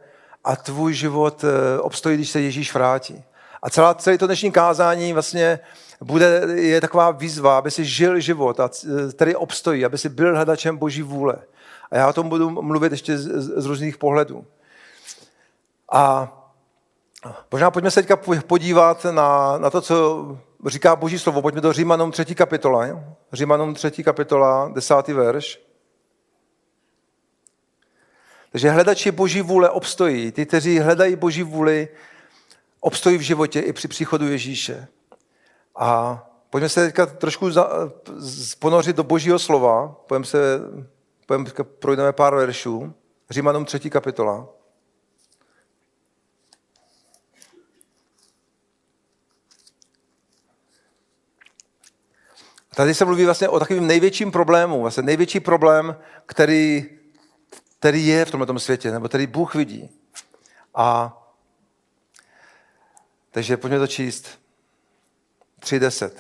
a 0.45 0.57
tvůj 0.57 0.95
život 0.95 1.45
eh, 1.45 1.81
obstojí, 1.81 2.17
když 2.17 2.31
se 2.31 2.41
Ježíš 2.41 2.75
vrátí. 2.75 3.25
A 3.62 3.71
celá, 3.71 3.95
celé 3.95 4.19
to 4.19 4.26
dnešní 4.26 4.52
kázání 4.52 5.12
vlastně 5.12 5.59
bude, 6.02 6.47
je 6.54 6.80
taková 6.80 7.11
výzva, 7.11 7.59
aby 7.59 7.71
si 7.71 7.85
žil 7.85 8.21
život, 8.21 8.61
a, 8.61 8.71
který 9.12 9.37
obstojí, 9.37 9.85
aby 9.85 9.99
si 9.99 10.09
byl 10.09 10.35
hledačem 10.35 10.76
Boží 10.76 11.02
vůle. 11.02 11.37
A 11.90 11.97
já 11.97 12.09
o 12.09 12.12
tom 12.12 12.28
budu 12.28 12.50
mluvit 12.50 12.92
ještě 12.92 13.18
z, 13.18 13.62
z 13.62 13.66
různých 13.66 13.99
pohledů. 13.99 14.47
A 15.92 16.32
možná 17.52 17.71
pojďme 17.71 17.90
se 17.90 18.02
teďka 18.02 18.16
podívat 18.47 19.06
na, 19.11 19.59
na 19.59 19.71
to, 19.71 19.80
co 19.80 20.26
říká 20.66 20.97
Boží 20.97 21.18
slovo. 21.18 21.42
Pojďme 21.42 21.61
do 21.61 21.73
Římanům 21.73 22.11
3. 22.11 22.35
kapitola. 22.35 23.04
Římanům 23.32 23.75
3. 23.75 24.04
kapitola, 24.04 24.71
10. 24.75 25.09
verš. 25.09 25.61
Takže 28.52 28.71
hledači 28.71 29.11
Boží 29.11 29.42
vůle 29.42 29.71
obstojí. 29.71 30.32
Ty, 30.32 30.47
kteří 30.47 30.78
hledají 30.78 31.16
Boží 31.16 31.42
vůli, 31.42 31.88
obstojí 32.80 33.18
v 33.18 33.21
životě 33.21 33.61
i 33.61 33.73
při 33.73 33.88
příchodu 33.88 34.28
Ježíše. 34.28 34.88
A 35.76 36.23
pojďme 36.50 36.69
se 36.69 36.87
teďka 36.87 37.07
trošku 37.07 37.50
za, 37.50 37.69
ponořit 38.59 38.97
do 38.97 39.05
Božího 39.05 39.38
slova. 39.38 39.88
Pojďme 39.88 40.25
se, 40.25 40.61
pojďme, 41.26 41.64
projdeme 41.64 42.12
pár 42.12 42.35
veršů. 42.35 42.95
Římanům 43.31 43.64
3. 43.64 43.91
kapitola. 43.91 44.49
Tady 52.75 52.95
se 52.95 53.05
mluví 53.05 53.25
vlastně 53.25 53.49
o 53.49 53.59
takovým 53.59 53.87
největším 53.87 54.33
problému, 54.33 54.81
vlastně 54.81 55.02
největší 55.02 55.41
problém, 55.41 55.97
který, 56.26 56.91
který 57.79 58.07
je 58.07 58.25
v 58.25 58.31
tomto 58.31 58.59
světě, 58.59 58.91
nebo 58.91 59.09
který 59.09 59.26
Bůh 59.26 59.55
vidí. 59.55 59.91
A 60.75 61.19
takže 63.31 63.57
pojďme 63.57 63.79
to 63.79 63.87
číst. 63.87 64.42
3.10. 65.62 66.11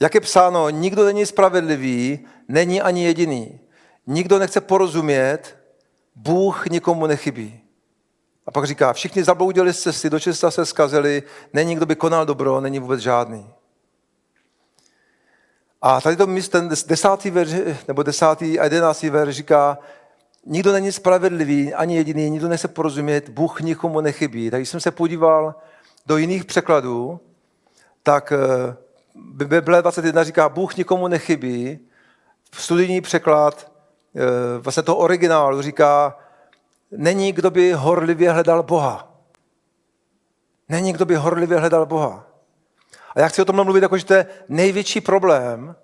Jak 0.00 0.14
je 0.14 0.20
psáno, 0.20 0.70
nikdo 0.70 1.04
není 1.04 1.26
spravedlivý, 1.26 2.26
není 2.48 2.82
ani 2.82 3.04
jediný. 3.04 3.60
Nikdo 4.06 4.38
nechce 4.38 4.60
porozumět, 4.60 5.56
Bůh 6.14 6.66
nikomu 6.66 7.06
nechybí. 7.06 7.60
A 8.46 8.50
pak 8.50 8.64
říká, 8.64 8.92
všichni 8.92 9.24
zabloudili 9.24 9.72
z 9.72 9.80
cesty, 9.80 10.10
do 10.10 10.20
česta 10.20 10.50
se 10.50 10.66
zkazili, 10.66 11.22
není 11.52 11.74
kdo 11.74 11.86
by 11.86 11.96
konal 11.96 12.26
dobro, 12.26 12.60
není 12.60 12.78
vůbec 12.78 13.00
žádný. 13.00 13.50
A 15.82 16.00
tady 16.00 16.16
to 16.16 16.26
míst, 16.26 16.48
ten 16.48 16.68
desátý 16.86 17.30
verš, 17.30 17.50
nebo 17.88 18.02
desátý 18.02 18.58
a 18.58 18.64
jedenáctý 18.64 19.10
verš 19.10 19.36
říká, 19.36 19.78
nikdo 20.46 20.72
není 20.72 20.92
spravedlivý, 20.92 21.74
ani 21.74 21.96
jediný, 21.96 22.30
nikdo 22.30 22.48
nechce 22.48 22.68
porozumět, 22.68 23.28
Bůh 23.28 23.60
nikomu 23.60 24.00
nechybí. 24.00 24.50
Tak 24.50 24.60
když 24.60 24.68
jsem 24.68 24.80
se 24.80 24.90
podíval 24.90 25.54
do 26.10 26.16
jiných 26.16 26.44
překladů, 26.44 27.20
tak 28.02 28.32
eh, 28.32 28.76
Bible 29.14 29.82
21 29.82 30.24
říká, 30.24 30.48
Bůh 30.48 30.76
nikomu 30.76 31.08
nechybí. 31.08 31.78
Studijní 32.52 33.00
překlad 33.00 33.72
eh, 34.16 34.58
vlastně 34.58 34.82
toho 34.82 34.98
originálu 34.98 35.62
říká, 35.62 36.18
není 36.90 37.32
kdo 37.32 37.50
by 37.50 37.72
horlivě 37.72 38.32
hledal 38.32 38.62
Boha. 38.62 39.22
Není 40.68 40.92
kdo 40.92 41.04
by 41.06 41.14
horlivě 41.14 41.58
hledal 41.58 41.86
Boha. 41.86 42.26
A 43.14 43.20
já 43.20 43.28
chci 43.28 43.42
o 43.42 43.44
tom 43.44 43.64
mluvit, 43.64 43.82
jako, 43.82 43.98
že 43.98 44.04
to 44.04 44.14
je 44.14 44.26
největší 44.48 45.00
problém, 45.00 45.76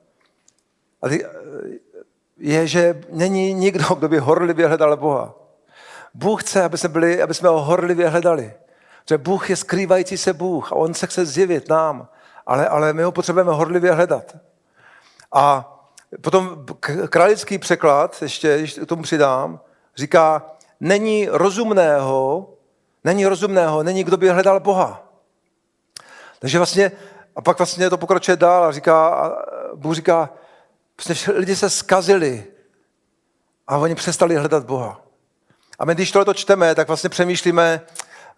je, 2.39 2.67
že 2.67 3.01
není 3.11 3.55
nikdo, 3.55 3.95
kdo 3.95 4.09
by 4.09 4.19
horlivě 4.19 4.67
hledal 4.67 4.97
Boha. 4.97 5.35
Bůh 6.15 6.43
chce, 6.43 6.63
aby 6.63 6.79
jsme, 6.79 6.89
byli, 6.89 7.23
aby 7.23 7.35
jsme 7.35 7.49
ho 7.49 7.63
horlivě 7.63 8.09
hledali. 8.09 8.55
Že 9.09 9.19
Bůh 9.19 9.51
je 9.51 9.57
skrývající 9.57 10.19
se 10.19 10.33
Bůh 10.33 10.73
a 10.73 10.75
on 10.75 10.95
se 10.95 11.07
chce 11.07 11.27
zjevit 11.27 11.69
nám, 11.69 12.09
ale, 12.47 12.69
ale 12.69 12.93
my 12.93 13.03
ho 13.03 13.13
potřebujeme 13.13 13.53
horlivě 13.53 13.93
hledat. 13.93 14.37
A 15.33 15.73
potom 16.21 16.67
králický 17.09 17.59
překlad, 17.59 18.23
ještě 18.23 18.59
když 18.59 18.75
k 18.75 18.87
tomu 18.87 19.03
přidám, 19.03 19.61
říká, 19.97 20.43
není 20.81 21.29
rozumného, 21.31 22.51
není 23.05 23.27
rozumného, 23.27 23.83
není 23.83 24.05
kdo 24.05 24.17
by 24.17 24.29
hledal 24.29 24.61
Boha. 24.61 25.03
Takže 26.39 26.59
vlastně 26.59 26.93
a 27.37 27.43
pak 27.43 27.59
vlastně 27.59 27.91
to 27.91 27.99
pokračuje 27.99 28.37
dál 28.37 28.65
a 28.65 28.73
říká, 28.73 29.09
a 29.09 29.33
Bůh 29.75 29.95
říká, 29.95 30.31
prostě 30.97 31.33
lidi 31.33 31.57
se 31.57 31.71
skazili 31.71 32.45
a 33.67 33.79
oni 33.79 33.95
přestali 33.95 34.37
hledat 34.37 34.65
Boha. 34.65 35.01
A 35.79 35.85
my, 35.85 35.95
když 35.95 36.13
tohle 36.13 36.35
čteme, 36.35 36.75
tak 36.75 36.89
vlastně 36.89 37.11
přemýšlíme, 37.11 37.81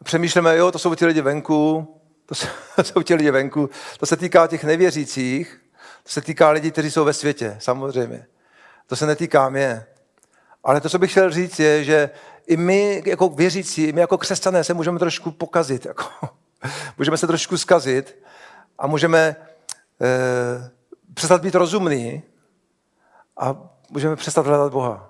přemýšlíme, 0.04 0.56
jo, 0.56 0.72
to 0.72 0.78
jsou 0.78 0.94
ti 0.94 1.06
lidi 1.06 1.20
venku, 1.20 1.94
to 2.26 2.34
jsou, 2.34 2.46
to 2.76 2.84
jsou 2.84 3.02
ti 3.02 3.14
lidi 3.14 3.30
venku, 3.30 3.70
to 3.98 4.06
se 4.06 4.16
týká 4.16 4.46
těch 4.46 4.64
nevěřících, 4.64 5.60
to 6.02 6.12
se 6.12 6.20
týká 6.20 6.50
lidí, 6.50 6.70
kteří 6.70 6.90
jsou 6.90 7.04
ve 7.04 7.12
světě, 7.12 7.56
samozřejmě. 7.60 8.26
To 8.86 8.96
se 8.96 9.06
netýká 9.06 9.48
mě. 9.48 9.86
Ale 10.64 10.80
to, 10.80 10.88
co 10.88 10.98
bych 10.98 11.10
chtěl 11.10 11.30
říct, 11.30 11.58
je, 11.58 11.84
že 11.84 12.10
i 12.46 12.56
my 12.56 13.02
jako 13.06 13.28
věřící, 13.28 13.84
i 13.84 13.92
my 13.92 14.00
jako 14.00 14.18
křesťané 14.18 14.64
se 14.64 14.74
můžeme 14.74 14.98
trošku 14.98 15.30
pokazit. 15.30 15.86
Jako. 15.86 16.04
Můžeme 16.98 17.16
se 17.16 17.26
trošku 17.26 17.58
zkazit 17.58 18.18
a 18.78 18.86
můžeme 18.86 19.36
eh, 20.00 20.70
přestat 21.14 21.42
být 21.42 21.54
rozumný 21.54 22.22
a 23.36 23.56
můžeme 23.90 24.16
přestat 24.16 24.46
hledat 24.46 24.72
Boha. 24.72 25.07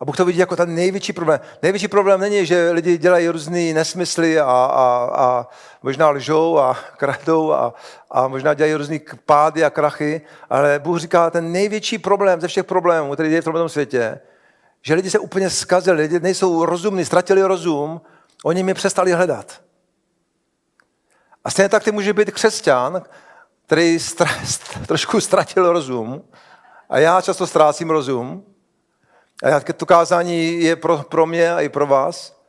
A 0.00 0.04
Bůh 0.04 0.16
to 0.16 0.24
vidí 0.24 0.38
jako 0.38 0.56
ten 0.56 0.74
největší 0.74 1.12
problém. 1.12 1.40
Největší 1.62 1.88
problém 1.88 2.20
není, 2.20 2.46
že 2.46 2.70
lidi 2.70 2.98
dělají 2.98 3.28
různé 3.28 3.72
nesmysly 3.72 4.40
a, 4.40 4.44
a, 4.44 5.10
a 5.14 5.46
možná 5.82 6.10
lžou 6.10 6.58
a 6.58 6.74
kradou 6.96 7.52
a, 7.52 7.74
a 8.10 8.28
možná 8.28 8.54
dělají 8.54 8.74
různé 8.74 8.98
pády 9.26 9.64
a 9.64 9.70
krachy, 9.70 10.20
ale 10.50 10.78
Bůh 10.78 10.98
říká, 10.98 11.30
ten 11.30 11.52
největší 11.52 11.98
problém 11.98 12.40
ze 12.40 12.48
všech 12.48 12.64
problémů, 12.64 13.14
který 13.14 13.32
je 13.32 13.42
v 13.42 13.44
tomto 13.44 13.68
světě, 13.68 14.20
že 14.82 14.94
lidi 14.94 15.10
se 15.10 15.18
úplně 15.18 15.50
zkazili, 15.50 16.02
lidi 16.02 16.20
nejsou 16.20 16.64
rozumní, 16.64 17.04
ztratili 17.04 17.42
rozum, 17.42 18.00
oni 18.44 18.62
mě 18.62 18.74
přestali 18.74 19.12
hledat. 19.12 19.60
A 21.44 21.50
stejně 21.50 21.68
tak 21.68 21.84
ty 21.84 21.92
může 21.92 22.12
být 22.12 22.30
křesťan, 22.30 23.02
který 23.66 23.96
stra- 23.96 24.86
trošku 24.86 25.20
ztratil 25.20 25.72
rozum, 25.72 26.22
a 26.88 26.98
já 26.98 27.20
často 27.20 27.46
ztrácím 27.46 27.90
rozum, 27.90 28.44
a 29.42 29.60
to 29.60 29.86
kázání 29.86 30.62
je 30.62 30.76
pro, 30.76 30.98
pro 30.98 31.26
mě 31.26 31.54
a 31.54 31.60
i 31.60 31.68
pro 31.68 31.86
vás, 31.86 32.40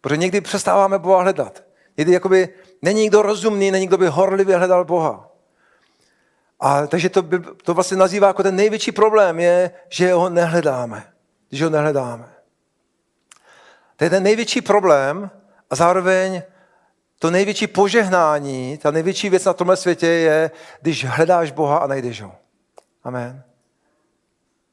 protože 0.00 0.16
někdy 0.16 0.40
přestáváme 0.40 0.98
Boha 0.98 1.22
hledat. 1.22 1.62
Někdy 1.96 2.12
jakoby 2.12 2.48
není 2.82 3.02
nikdo 3.02 3.22
rozumný, 3.22 3.70
není 3.70 3.82
nikdo 3.82 3.98
by 3.98 4.06
horlivě 4.06 4.56
hledal 4.56 4.84
Boha. 4.84 5.30
A 6.60 6.86
takže 6.86 7.08
to, 7.08 7.22
by, 7.22 7.40
to 7.62 7.74
vlastně 7.74 7.96
nazývá 7.96 8.26
jako 8.26 8.42
ten 8.42 8.56
největší 8.56 8.92
problém 8.92 9.40
je, 9.40 9.70
že 9.88 10.12
ho 10.12 10.30
nehledáme. 10.30 11.12
Že 11.52 11.64
ho 11.64 11.70
nehledáme. 11.70 12.28
To 13.96 14.04
je 14.04 14.10
ten 14.10 14.22
největší 14.22 14.60
problém 14.60 15.30
a 15.70 15.76
zároveň 15.76 16.42
to 17.18 17.30
největší 17.30 17.66
požehnání, 17.66 18.78
ta 18.78 18.90
největší 18.90 19.30
věc 19.30 19.44
na 19.44 19.52
tomhle 19.52 19.76
světě 19.76 20.06
je, 20.06 20.50
když 20.80 21.04
hledáš 21.04 21.50
Boha 21.50 21.78
a 21.78 21.86
najdeš 21.86 22.22
ho. 22.22 22.32
Amen. 23.04 23.47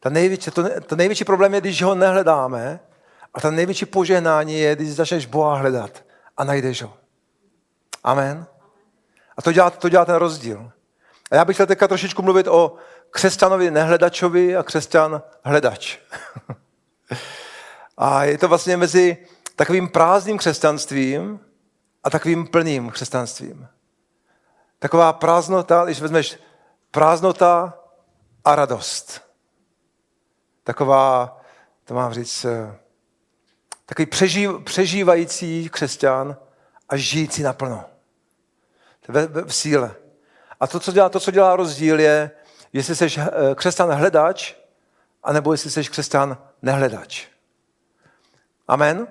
Ta 0.05 0.09
největší, 0.09 0.51
to, 0.51 0.81
to 0.81 0.95
největší 0.95 1.25
problém 1.25 1.53
je, 1.53 1.62
když 1.62 1.81
ho 1.81 1.95
nehledáme 1.95 2.79
a 3.33 3.41
ta 3.41 3.51
největší 3.51 3.85
požehnání 3.85 4.59
je, 4.59 4.75
když 4.75 4.95
začneš 4.95 5.25
Boha 5.25 5.55
hledat 5.55 6.03
a 6.38 6.43
najdeš 6.43 6.81
ho. 6.81 6.93
Amen. 8.03 8.45
A 9.38 9.41
to 9.41 9.51
dělá, 9.51 9.69
to 9.69 9.89
dělá 9.89 10.05
ten 10.05 10.15
rozdíl. 10.15 10.71
A 11.31 11.35
já 11.35 11.45
bych 11.45 11.55
chtěl 11.55 11.65
teďka 11.65 11.88
trošičku 11.88 12.21
mluvit 12.21 12.47
o 12.47 12.75
křesťanovi 13.09 13.71
nehledačovi 13.71 14.57
a 14.57 14.63
křesťan 14.63 15.21
hledač. 15.43 15.97
a 17.97 18.24
je 18.24 18.38
to 18.38 18.47
vlastně 18.47 18.77
mezi 18.77 19.17
takovým 19.55 19.89
prázdným 19.89 20.38
křesťanstvím 20.38 21.39
a 22.03 22.09
takovým 22.09 22.47
plným 22.47 22.91
křesťanstvím. 22.91 23.67
Taková 24.79 25.13
prázdnota, 25.13 25.85
když 25.85 26.01
vezmeš 26.01 26.39
prázdnota 26.91 27.74
a 28.45 28.55
radost. 28.55 29.25
Taková, 30.65 31.38
to 31.84 31.93
mám 31.93 32.13
říct, 32.13 32.45
eh, 32.45 32.75
takový 33.86 34.05
přežív, 34.05 34.50
přežívající 34.63 35.69
křesťan 35.69 36.38
a 36.89 36.98
žijící 36.98 37.43
naplno. 37.43 37.86
Ve, 39.07 39.27
ve, 39.27 39.43
v 39.43 39.55
síle. 39.55 39.95
A 40.60 40.67
to 40.67 40.79
co, 40.79 40.91
dělá, 40.91 41.10
to, 41.10 41.19
co 41.19 41.31
dělá 41.31 41.55
rozdíl, 41.55 42.00
je, 42.00 42.31
jestli 42.74 42.95
jsi 42.95 43.07
eh, 43.17 43.55
křesťan 43.55 43.91
hledač, 43.91 44.53
anebo 45.24 45.51
jestli 45.51 45.72
jsi 45.72 45.84
křesťan 45.84 46.38
nehledač. 46.62 47.25
Amen? 48.67 49.07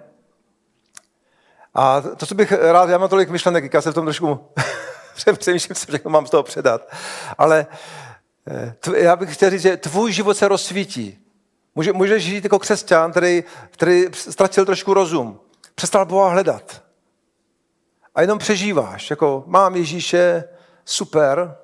A 1.75 2.01
to, 2.01 2.27
co 2.27 2.35
bych 2.35 2.53
rád, 2.53 2.89
já 2.89 2.99
mám 2.99 3.09
tolik 3.09 3.29
myšlenek, 3.29 3.75
já 3.75 3.83
se 3.83 3.91
v 3.91 3.95
tom 3.95 4.05
trošku 4.05 4.49
přemýšlím, 5.39 5.75
co 5.75 5.87
všechno 5.87 6.11
mám 6.11 6.27
z 6.27 6.31
toho 6.31 6.43
předat. 6.43 6.95
Ale 7.39 7.67
eh, 8.49 8.75
já 8.97 9.17
bych 9.17 9.35
chtěl 9.35 9.51
říct, 9.51 9.63
že 9.63 9.77
tvůj 9.77 10.13
život 10.13 10.37
se 10.37 10.49
rozsvítí. 10.49 11.24
Může, 11.75 11.93
můžeš 11.93 12.25
žít 12.25 12.45
jako 12.45 12.59
křesťan, 12.59 13.11
který, 13.11 13.45
který 13.71 14.05
ztratil 14.13 14.65
trošku 14.65 14.95
rozum. 14.95 15.41
Přestal 15.75 16.07
Boha 16.07 16.29
hledat. 16.29 16.83
A 18.15 18.21
jenom 18.21 18.39
přežíváš. 18.39 19.11
Jako 19.11 19.45
mám 19.47 19.77
Ježíše, 19.77 20.45
super, 20.85 21.57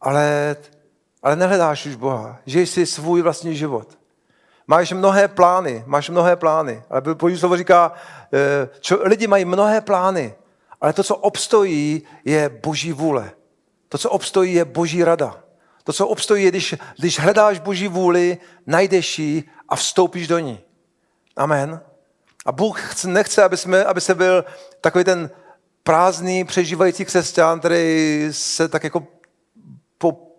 ale, 0.00 0.56
ale 1.22 1.36
nehledáš 1.36 1.86
už 1.86 1.96
Boha. 1.96 2.38
Žiješ 2.46 2.70
si 2.70 2.86
svůj 2.86 3.22
vlastní 3.22 3.56
život. 3.56 3.98
Máš 4.66 4.92
mnohé 4.92 5.28
plány, 5.28 5.84
máš 5.86 6.10
mnohé 6.10 6.36
plány. 6.36 6.82
Ale 6.90 7.00
Boží 7.14 7.38
slovo 7.38 7.56
říká, 7.56 7.92
eh, 8.32 8.68
čo, 8.80 8.98
lidi 9.02 9.26
mají 9.26 9.44
mnohé 9.44 9.80
plány, 9.80 10.34
ale 10.80 10.92
to, 10.92 11.02
co 11.02 11.16
obstojí, 11.16 12.02
je 12.24 12.48
Boží 12.48 12.92
vůle. 12.92 13.32
To, 13.88 13.98
co 13.98 14.10
obstojí, 14.10 14.54
je 14.54 14.64
Boží 14.64 15.04
rada. 15.04 15.41
To, 15.84 15.92
co 15.92 16.08
obstojí, 16.08 16.44
je, 16.44 16.50
když, 16.50 16.74
když 16.98 17.20
hledáš 17.20 17.58
Boží 17.58 17.88
vůli, 17.88 18.38
najdeš 18.66 19.18
ji 19.18 19.44
a 19.68 19.76
vstoupíš 19.76 20.28
do 20.28 20.38
ní. 20.38 20.60
Amen. 21.36 21.80
A 22.46 22.52
Bůh 22.52 23.04
nechce, 23.04 23.42
aby, 23.42 23.56
jsme, 23.56 23.84
aby 23.84 24.00
se 24.00 24.14
byl 24.14 24.44
takový 24.80 25.04
ten 25.04 25.30
prázdný, 25.82 26.44
přežívající 26.44 27.04
křesťan, 27.04 27.58
který 27.58 28.28
se 28.30 28.68
tak 28.68 28.84
jako 28.84 29.06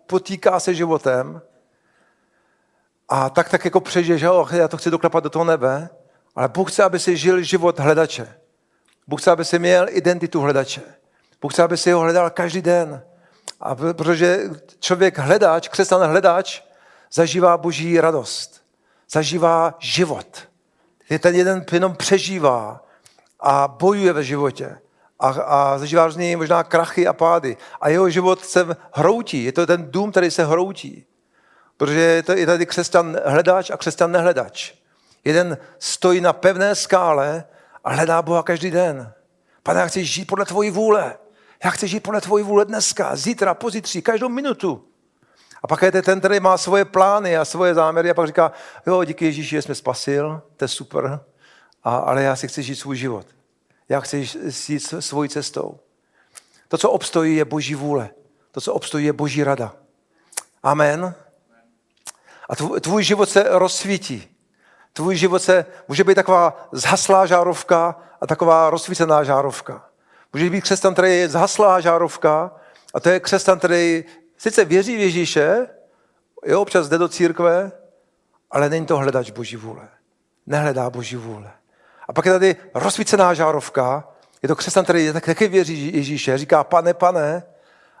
potýká 0.06 0.60
se 0.60 0.74
životem 0.74 1.42
a 3.08 3.30
tak 3.30 3.48
tak 3.48 3.64
jako 3.64 3.80
přežije, 3.80 4.18
že 4.18 4.30
oh, 4.30 4.54
já 4.54 4.68
to 4.68 4.76
chci 4.76 4.90
doklepat 4.90 5.24
do 5.24 5.30
toho 5.30 5.44
nebe, 5.44 5.88
ale 6.34 6.48
Bůh 6.48 6.72
chce, 6.72 6.82
aby 6.82 6.98
si 6.98 7.16
žil 7.16 7.42
život 7.42 7.78
hledače. 7.78 8.34
Bůh 9.06 9.20
chce, 9.20 9.30
aby 9.30 9.44
si 9.44 9.58
měl 9.58 9.86
identitu 9.90 10.40
hledače. 10.40 10.82
Bůh 11.40 11.52
chce, 11.52 11.62
aby 11.62 11.76
si 11.76 11.92
ho 11.92 12.00
hledal 12.00 12.30
každý 12.30 12.62
den. 12.62 13.02
A 13.64 13.74
protože 13.74 14.40
člověk 14.80 15.18
hledač, 15.18 15.68
křesťan 15.68 16.10
hledač, 16.10 16.62
zažívá 17.12 17.56
boží 17.56 18.00
radost. 18.00 18.62
Zažívá 19.10 19.74
život. 19.78 20.48
Je 21.10 21.18
ten 21.18 21.34
jeden 21.34 21.64
jenom 21.72 21.96
přežívá 21.96 22.84
a 23.40 23.68
bojuje 23.68 24.12
ve 24.12 24.24
životě. 24.24 24.78
A, 25.20 25.28
a 25.28 25.78
zažívá 25.78 26.06
různý 26.06 26.36
možná 26.36 26.64
krachy 26.64 27.06
a 27.06 27.12
pády. 27.12 27.56
A 27.80 27.88
jeho 27.88 28.10
život 28.10 28.44
se 28.44 28.66
hroutí. 28.92 29.44
Je 29.44 29.52
to 29.52 29.66
ten 29.66 29.90
dům, 29.90 30.10
který 30.10 30.30
se 30.30 30.44
hroutí. 30.44 31.06
Protože 31.76 32.00
je, 32.00 32.22
to, 32.22 32.32
je 32.32 32.46
tady 32.46 32.66
křesťan 32.66 33.16
hledač 33.24 33.70
a 33.70 33.76
křesťan 33.76 34.12
nehledač. 34.12 34.72
Jeden 35.24 35.58
stojí 35.78 36.20
na 36.20 36.32
pevné 36.32 36.74
skále 36.74 37.44
a 37.84 37.92
hledá 37.92 38.22
Boha 38.22 38.42
každý 38.42 38.70
den. 38.70 39.12
Pane, 39.62 39.80
já 39.80 39.86
chci 39.86 40.04
žít 40.04 40.24
podle 40.24 40.44
tvojí 40.44 40.70
vůle. 40.70 41.16
Já 41.64 41.70
chci 41.70 41.88
žít 41.88 42.00
podle 42.00 42.20
tvojí 42.20 42.44
vůle 42.44 42.64
dneska, 42.64 43.16
zítra, 43.16 43.54
pozítří, 43.54 44.02
každou 44.02 44.28
minutu. 44.28 44.84
A 45.62 45.66
pak 45.66 45.82
je 45.82 46.02
ten, 46.02 46.18
který 46.18 46.40
má 46.40 46.58
svoje 46.58 46.84
plány 46.84 47.36
a 47.36 47.44
svoje 47.44 47.74
záměry 47.74 48.10
a 48.10 48.14
pak 48.14 48.26
říká, 48.26 48.52
jo, 48.86 49.04
díky 49.04 49.24
Ježíši, 49.24 49.50
že 49.50 49.62
jsme 49.62 49.74
spasil, 49.74 50.42
to 50.56 50.64
je 50.64 50.68
super, 50.68 51.20
a, 51.84 51.96
ale 51.96 52.22
já 52.22 52.36
si 52.36 52.48
chci 52.48 52.62
žít 52.62 52.76
svůj 52.76 52.96
život. 52.96 53.26
Já 53.88 54.00
chci 54.00 54.28
jít 54.68 54.80
svojí 55.00 55.28
cestou. 55.28 55.80
To, 56.68 56.78
co 56.78 56.90
obstojí, 56.90 57.36
je 57.36 57.44
boží 57.44 57.74
vůle. 57.74 58.10
To, 58.52 58.60
co 58.60 58.74
obstojí, 58.74 59.06
je 59.06 59.12
boží 59.12 59.44
rada. 59.44 59.74
Amen. 60.62 61.14
A 62.48 62.56
tvůj, 62.56 62.80
tvůj 62.80 63.02
život 63.02 63.28
se 63.28 63.44
rozsvítí. 63.48 64.36
Tvůj 64.92 65.16
život 65.16 65.42
se 65.42 65.66
může 65.88 66.04
být 66.04 66.14
taková 66.14 66.68
zhaslá 66.72 67.26
žárovka 67.26 67.96
a 68.20 68.26
taková 68.26 68.70
rozsvícená 68.70 69.24
žárovka. 69.24 69.93
Může 70.34 70.50
být 70.50 70.60
křesťan, 70.60 70.92
který 70.92 71.18
je 71.18 71.28
zhaslá 71.28 71.80
žárovka 71.80 72.50
a 72.94 73.00
to 73.00 73.08
je 73.08 73.20
křesťan, 73.20 73.58
který 73.58 74.04
sice 74.38 74.64
věří 74.64 74.96
v 74.96 75.00
Ježíše, 75.00 75.66
jo, 76.46 76.60
občas 76.62 76.88
jde 76.88 76.98
do 76.98 77.08
církve, 77.08 77.72
ale 78.50 78.70
není 78.70 78.86
to 78.86 78.96
hledač 78.96 79.30
Boží 79.30 79.56
vůle. 79.56 79.88
Nehledá 80.46 80.90
Boží 80.90 81.16
vůle. 81.16 81.50
A 82.08 82.12
pak 82.12 82.26
je 82.26 82.32
tady 82.32 82.56
rozsvícená 82.74 83.34
žárovka, 83.34 84.08
je 84.42 84.48
to 84.48 84.56
křesťan, 84.56 84.84
který 84.84 85.12
taky 85.12 85.48
věří 85.48 85.96
Ježíše, 85.96 86.38
říká 86.38 86.64
pane, 86.64 86.94
pane, 86.94 87.42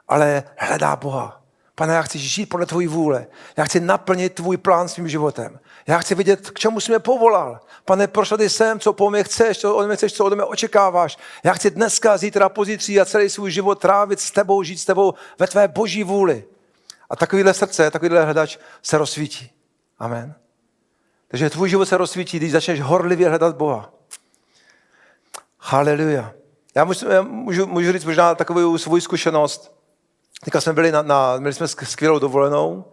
ale 0.08 0.42
hledá 0.56 0.96
Boha. 0.96 1.42
Pane, 1.74 1.94
já 1.94 2.02
chci 2.02 2.18
žít 2.18 2.46
podle 2.46 2.66
tvojí 2.66 2.86
vůle. 2.86 3.26
Já 3.56 3.64
chci 3.64 3.80
naplnit 3.80 4.34
tvůj 4.34 4.56
plán 4.56 4.88
svým 4.88 5.08
životem. 5.08 5.58
Já 5.86 5.98
chci 5.98 6.14
vidět, 6.14 6.50
k 6.50 6.58
čemu 6.58 6.80
jsi 6.80 6.92
mě 6.92 6.98
povolal. 6.98 7.60
Pane, 7.84 8.06
proč 8.06 8.28
tady 8.28 8.48
jsem, 8.48 8.80
co 8.80 8.92
po 8.92 9.10
mě 9.10 9.24
chceš, 9.24 9.58
co 9.58 9.76
ode 9.76 9.86
mě 9.86 9.96
chceš, 9.96 10.12
co 10.12 10.24
ode 10.24 10.36
mě 10.36 10.44
očekáváš. 10.44 11.18
Já 11.44 11.52
chci 11.52 11.70
dneska, 11.70 12.16
zítra, 12.16 12.48
pozítří 12.48 13.00
a 13.00 13.04
celý 13.04 13.30
svůj 13.30 13.50
život 13.50 13.80
trávit 13.80 14.20
s 14.20 14.30
tebou, 14.30 14.62
žít 14.62 14.78
s 14.78 14.84
tebou 14.84 15.14
ve 15.38 15.46
tvé 15.46 15.68
boží 15.68 16.04
vůli. 16.04 16.44
A 17.10 17.16
takovýhle 17.16 17.54
srdce, 17.54 17.90
takovýhle 17.90 18.24
hledač 18.24 18.58
se 18.82 18.98
rozsvítí. 18.98 19.50
Amen. 19.98 20.34
Takže 21.28 21.50
tvůj 21.50 21.68
život 21.68 21.86
se 21.86 21.96
rozsvítí, 21.96 22.36
když 22.36 22.52
začneš 22.52 22.80
horlivě 22.80 23.28
hledat 23.28 23.56
Boha. 23.56 23.92
Haleluja. 25.58 26.32
Já 26.74 26.84
můžu, 26.84 27.08
já 27.08 27.22
můžu, 27.22 27.66
můžu 27.66 27.92
říct 27.92 28.04
možná 28.04 28.34
takovou 28.34 28.78
svou 28.78 29.00
zkušenost. 29.00 29.74
Teďka 30.44 30.60
jsme 30.60 30.72
byli 30.72 30.92
na, 30.92 31.02
na, 31.02 31.36
měli 31.38 31.54
jsme 31.54 31.68
skvělou 31.68 32.18
dovolenou 32.18 32.84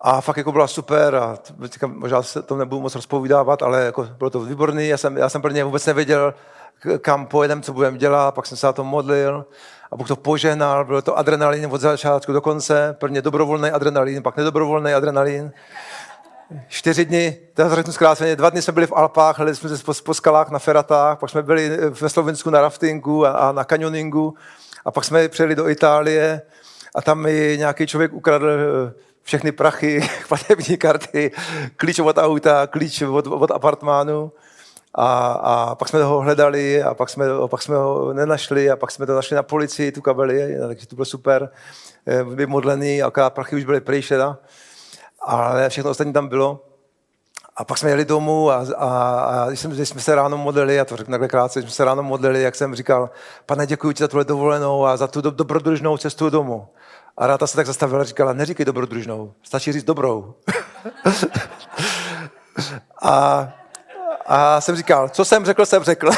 a 0.00 0.20
fakt 0.20 0.36
jako 0.36 0.52
byla 0.52 0.66
super 0.66 1.14
a 1.14 1.36
teďka 1.62 1.86
možná 1.86 2.22
se 2.22 2.42
to 2.42 2.56
nebudu 2.56 2.80
moc 2.80 2.94
rozpovídávat, 2.94 3.62
ale 3.62 3.84
jako 3.84 4.08
bylo 4.18 4.30
to 4.30 4.40
výborný. 4.40 4.88
Já 4.88 4.96
jsem, 4.96 5.16
já 5.16 5.28
jsem 5.28 5.42
pro 5.42 5.50
ně 5.50 5.64
vůbec 5.64 5.86
nevěděl, 5.86 6.34
kam 6.98 7.26
pojedeme, 7.26 7.62
co 7.62 7.72
budeme 7.72 7.98
dělat, 7.98 8.34
pak 8.34 8.46
jsem 8.46 8.56
se 8.56 8.66
na 8.66 8.72
to 8.72 8.84
modlil 8.84 9.46
a 9.90 9.96
Bůh 9.96 10.08
to 10.08 10.16
požehnal, 10.16 10.84
bylo 10.84 11.02
to 11.02 11.18
adrenalin 11.18 11.68
od 11.70 11.80
začátku 11.80 12.32
do 12.32 12.40
konce, 12.40 12.96
prvně 12.98 13.22
dobrovolný 13.22 13.70
adrenalin, 13.70 14.22
pak 14.22 14.36
nedobrovolný 14.36 14.92
adrenalin. 14.92 15.52
Čtyři 16.68 17.04
dny, 17.04 17.38
to 17.54 17.74
řeknu 17.74 17.92
zkráceně, 17.92 18.36
dva 18.36 18.50
dny 18.50 18.62
jsme 18.62 18.72
byli 18.72 18.86
v 18.86 18.92
Alpách, 18.92 19.38
hledali 19.38 19.56
jsme 19.56 19.68
se 19.68 19.84
po, 19.84 19.92
po 20.04 20.14
skalách 20.14 20.50
na 20.50 20.58
feratách, 20.58 21.18
pak 21.18 21.30
jsme 21.30 21.42
byli 21.42 21.90
ve 21.90 22.08
Slovensku 22.08 22.50
na 22.50 22.60
raftingu 22.60 23.26
a, 23.26 23.30
a 23.30 23.52
na 23.52 23.64
kanioningu 23.64 24.34
a 24.84 24.90
pak 24.90 25.04
jsme 25.04 25.28
přijeli 25.28 25.54
do 25.54 25.68
Itálie 25.68 26.42
a 26.94 27.02
tam 27.02 27.22
mi 27.22 27.54
nějaký 27.58 27.86
člověk 27.86 28.12
ukradl 28.12 28.48
eh, 28.50 29.07
všechny 29.28 29.52
prachy, 29.52 30.00
platební 30.28 30.76
karty, 30.76 31.30
klíč 31.76 31.98
od 31.98 32.18
auta, 32.18 32.66
klíč 32.66 33.02
od, 33.02 33.26
od 33.26 33.50
apartmánu. 33.50 34.32
A, 34.94 35.32
a 35.32 35.74
pak 35.74 35.88
jsme 35.88 36.02
ho 36.02 36.20
hledali 36.20 36.82
a 36.82 36.94
pak 36.94 37.08
jsme, 37.10 37.26
pak 37.46 37.62
jsme 37.62 37.76
ho 37.76 38.12
nenašli 38.12 38.70
a 38.70 38.76
pak 38.76 38.90
jsme 38.90 39.06
to 39.06 39.14
našli 39.14 39.36
na 39.36 39.42
policii, 39.42 39.92
tu 39.92 40.00
kabeli, 40.00 40.56
takže 40.68 40.86
to 40.86 40.96
bylo 40.96 41.04
super. 41.04 41.50
Eh, 42.06 42.24
byli 42.24 42.46
modlený, 42.46 43.02
akorát 43.02 43.30
prachy 43.30 43.56
už 43.56 43.64
byly 43.64 43.80
pryč 43.80 44.12
ale 45.26 45.68
všechno 45.68 45.90
ostatní 45.90 46.12
tam 46.12 46.28
bylo. 46.28 46.64
A 47.56 47.64
pak 47.64 47.78
jsme 47.78 47.90
jeli 47.90 48.04
domů 48.04 48.50
a, 48.50 48.66
a, 48.76 48.88
a 49.20 49.48
když, 49.48 49.60
jsme, 49.60 49.74
když 49.74 49.88
jsme 49.88 50.00
se 50.00 50.14
ráno 50.14 50.38
modlili, 50.38 50.80
a 50.80 50.84
to 50.84 50.96
řeknu 50.96 51.12
takhle 51.12 51.28
krátce, 51.28 51.62
jsme 51.62 51.70
se 51.70 51.84
ráno 51.84 52.02
modlili, 52.02 52.42
jak 52.42 52.54
jsem 52.54 52.74
říkal, 52.74 53.10
pane, 53.46 53.66
děkuji 53.66 53.92
ti 53.92 54.02
za 54.02 54.08
tuhle 54.08 54.24
dovolenou 54.24 54.86
a 54.86 54.96
za 54.96 55.06
tu 55.06 55.20
do, 55.20 55.30
dobrodružnou 55.30 55.96
cestu 55.96 56.30
domů. 56.30 56.68
A 57.18 57.26
Ráta 57.26 57.46
se 57.46 57.56
tak 57.56 57.66
zastavila 57.66 58.00
a 58.00 58.04
říkala, 58.04 58.32
neříkej 58.32 58.66
dobrodružnou, 58.66 59.32
stačí 59.42 59.72
říct 59.72 59.84
dobrou. 59.84 60.34
a, 63.02 63.48
a 64.26 64.60
jsem 64.60 64.76
říkal, 64.76 65.08
co 65.08 65.24
jsem 65.24 65.44
řekl, 65.44 65.66
jsem 65.66 65.84
řekl. 65.84 66.10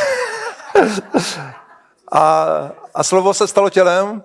a, 2.13 2.47
a 2.95 3.05
slovo 3.05 3.35
se 3.35 3.47
stalo 3.47 3.71
tělem, 3.71 4.23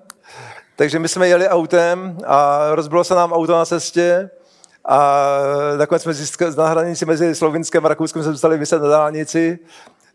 takže 0.75 0.99
my 0.99 1.07
jsme 1.07 1.27
jeli 1.27 1.49
autem 1.49 2.17
a 2.25 2.59
rozbilo 2.71 3.03
se 3.03 3.15
nám 3.15 3.33
auto 3.33 3.51
na 3.51 3.65
cestě 3.65 4.29
a 4.85 5.27
nakonec 5.77 6.01
jsme 6.01 6.13
získali, 6.13 6.55
na 6.55 6.67
hranici 6.67 7.05
mezi 7.05 7.35
Slovinskem 7.35 7.85
a 7.85 7.89
Rakouskem 7.89 8.23
jsme 8.23 8.31
dostali 8.31 8.57
vyset 8.57 8.81
na 8.81 8.89
dálnici 8.89 9.59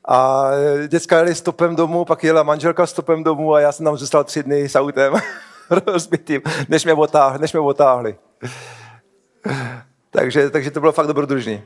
a 0.09 0.51
děcka 0.89 1.17
jeli 1.17 1.35
stopem 1.35 1.77
domů, 1.77 2.05
pak 2.05 2.25
jela 2.25 2.43
manželka 2.43 2.87
stopem 2.87 3.25
domů 3.25 3.55
a 3.55 3.61
já 3.61 3.73
jsem 3.73 3.85
tam 3.85 3.97
zůstal 3.97 4.25
tři 4.25 4.43
dny 4.43 4.69
s 4.69 4.77
autem 4.77 5.15
rozbitým, 5.87 6.43
než 6.69 6.85
mě, 6.85 6.95
otáhli, 6.95 7.39
než 7.39 7.53
mě 7.53 7.61
otáhli. 7.61 8.19
takže, 10.11 10.51
takže 10.51 10.71
to 10.71 10.81
bylo 10.81 10.93
fakt 10.93 11.07
dobrodružný. 11.07 11.63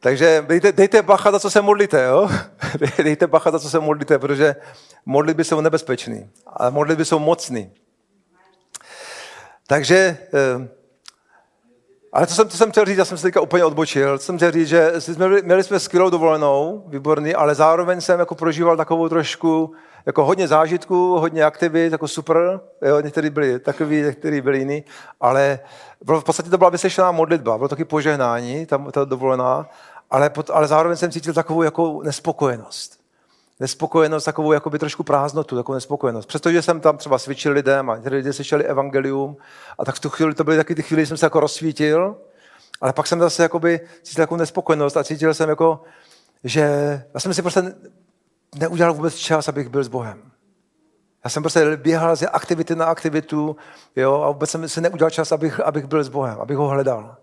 Takže 0.00 0.44
dejte, 0.48 0.72
dejte 0.72 1.02
bacha, 1.02 1.32
za 1.32 1.40
co 1.40 1.50
se 1.50 1.62
modlíte, 1.62 2.04
jo? 2.04 2.30
Dejte 3.02 3.26
bacha, 3.26 3.50
za 3.50 3.58
co 3.58 3.70
se 3.70 3.80
modlíte, 3.80 4.18
protože 4.18 4.56
modlitby 5.06 5.44
jsou 5.44 5.60
nebezpečný, 5.60 6.30
ale 6.46 6.70
modlitby 6.70 7.04
jsou 7.04 7.18
mocný. 7.18 7.72
Takže 9.66 10.18
eh, 10.34 10.68
Ale 12.12 12.26
co 12.26 12.34
jsem, 12.34 12.48
co 12.48 12.56
jsem 12.56 12.70
chtěl 12.70 12.84
říct, 12.84 12.98
já 12.98 13.04
jsem 13.04 13.18
se 13.18 13.22
teďka 13.22 13.40
úplně 13.40 13.64
odbočil, 13.64 14.18
jsem 14.18 14.36
chtěl 14.36 14.50
říct, 14.50 14.68
že 14.68 14.92
jsme, 14.98 15.28
měli 15.42 15.64
jsme 15.64 15.80
skvělou 15.80 16.10
dovolenou, 16.10 16.84
výborný, 16.86 17.34
ale 17.34 17.54
zároveň 17.54 18.00
jsem 18.00 18.20
jako 18.20 18.34
prožíval 18.34 18.76
takovou 18.76 19.08
trošku, 19.08 19.74
jako 20.06 20.24
hodně 20.24 20.48
zážitků, 20.48 21.18
hodně 21.18 21.44
aktivit, 21.44 21.92
jako 21.92 22.08
super, 22.08 22.60
jo, 22.82 23.00
někteří 23.00 23.30
byli 23.30 23.58
takový, 23.58 24.02
někteří 24.02 24.40
byli 24.40 24.58
jiný, 24.58 24.84
ale 25.20 25.60
v 26.00 26.22
podstatě 26.22 26.50
to 26.50 26.58
byla 26.58 26.70
vyslyšená 26.70 27.12
modlitba, 27.12 27.58
bylo 27.58 27.68
taky 27.68 27.84
požehnání, 27.84 28.66
tam 28.66 28.90
ta 28.90 29.04
dovolená, 29.04 29.70
ale, 30.10 30.30
ale 30.52 30.66
zároveň 30.66 30.96
jsem 30.96 31.10
cítil 31.10 31.34
takovou 31.34 31.62
jako 31.62 32.00
nespokojenost 32.02 32.98
nespokojenost, 33.60 34.24
takovou 34.24 34.52
jakoby 34.52 34.78
trošku 34.78 35.02
prázdnotu, 35.02 35.56
takovou 35.56 35.74
nespokojenost. 35.74 36.26
Přestože 36.26 36.62
jsem 36.62 36.80
tam 36.80 36.96
třeba 36.96 37.18
svědčil 37.18 37.52
lidem 37.52 37.90
a 37.90 37.96
ty 37.96 38.08
lidé 38.08 38.32
slyšeli 38.32 38.64
evangelium 38.64 39.36
a 39.78 39.84
tak 39.84 39.94
v 39.94 40.00
tu 40.00 40.08
chvíli, 40.08 40.34
to 40.34 40.44
byly 40.44 40.56
taky 40.56 40.74
ty 40.74 40.82
chvíli, 40.82 41.06
jsem 41.06 41.16
se 41.16 41.26
jako 41.26 41.40
rozsvítil, 41.40 42.16
ale 42.80 42.92
pak 42.92 43.06
jsem 43.06 43.20
zase 43.20 43.42
jakoby 43.42 43.80
cítil 44.02 44.22
takovou 44.22 44.38
nespokojenost 44.38 44.96
a 44.96 45.04
cítil 45.04 45.34
jsem 45.34 45.48
jako, 45.48 45.82
že 46.44 46.60
já 47.14 47.20
jsem 47.20 47.34
si 47.34 47.42
prostě 47.42 47.62
neudělal 48.54 48.94
vůbec 48.94 49.14
čas, 49.14 49.48
abych 49.48 49.68
byl 49.68 49.84
s 49.84 49.88
Bohem. 49.88 50.22
Já 51.24 51.30
jsem 51.30 51.42
prostě 51.42 51.76
běhal 51.76 52.16
z 52.16 52.28
aktivity 52.32 52.76
na 52.76 52.86
aktivitu 52.86 53.56
jo, 53.96 54.22
a 54.22 54.28
vůbec 54.28 54.50
jsem 54.50 54.68
si 54.68 54.80
neudělal 54.80 55.10
čas, 55.10 55.32
abych, 55.32 55.60
abych 55.60 55.86
byl 55.86 56.04
s 56.04 56.08
Bohem, 56.08 56.40
abych 56.40 56.56
ho 56.56 56.68
hledal. 56.68 57.16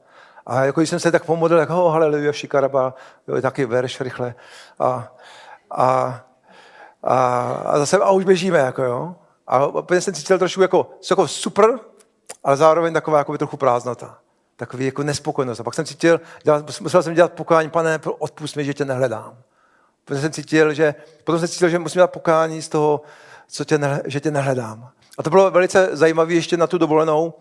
A 0.46 0.64
jako 0.64 0.80
když 0.80 0.90
jsem 0.90 1.00
se 1.00 1.12
tak 1.12 1.26
pomodlil, 1.26 1.60
jako 1.60 1.86
oh, 1.86 1.92
haleluja, 1.92 2.34
šikaraba, 2.34 2.94
jo, 3.28 3.42
taky 3.42 3.66
verš 3.66 4.02
rychle. 4.02 4.36
A, 4.80 5.14
a, 5.72 6.22
a, 7.04 7.18
a 7.66 7.78
zase 7.80 7.98
a 7.98 8.12
už 8.12 8.26
běžíme, 8.26 8.58
jako 8.58 8.84
jo. 8.84 9.16
A 9.48 9.66
úplně 9.66 10.02
jsem 10.02 10.14
cítil 10.14 10.40
trošku 10.40 10.62
jako, 10.62 10.90
jako 11.10 11.28
super, 11.28 11.80
ale 12.44 12.58
zároveň 12.58 12.94
taková 12.94 13.18
jako 13.18 13.38
trochu 13.38 13.58
prázdnota. 13.58 14.18
Takový 14.56 14.86
jako 14.86 15.04
nespokojenost. 15.04 15.60
A 15.60 15.64
pak 15.64 15.74
jsem 15.74 15.86
cítil, 15.86 16.22
dělat, 16.44 16.80
musel 16.82 17.04
jsem 17.04 17.14
dělat 17.14 17.34
pokání, 17.34 17.70
pane, 17.70 18.00
odpust 18.20 18.56
mi, 18.56 18.66
že 18.66 18.74
tě 18.74 18.86
nehledám. 18.86 19.38
Potom 20.06 20.22
jsem 20.22 20.32
cítil, 20.32 20.74
že, 20.74 20.96
potom 21.24 21.40
jsem 21.40 21.48
cítil, 21.48 21.70
že 21.70 21.80
musím 21.80 21.98
dělat 22.00 22.12
pokání 22.12 22.62
z 22.62 22.70
toho, 22.70 23.02
co 23.48 23.66
tě, 23.66 23.80
že 24.06 24.20
tě 24.20 24.32
nehledám. 24.32 24.90
A 25.18 25.24
to 25.24 25.30
bylo 25.30 25.52
velice 25.52 25.90
zajímavé 25.92 26.34
ještě 26.34 26.58
na 26.58 26.68
tu 26.68 26.78
dovolenou. 26.78 27.34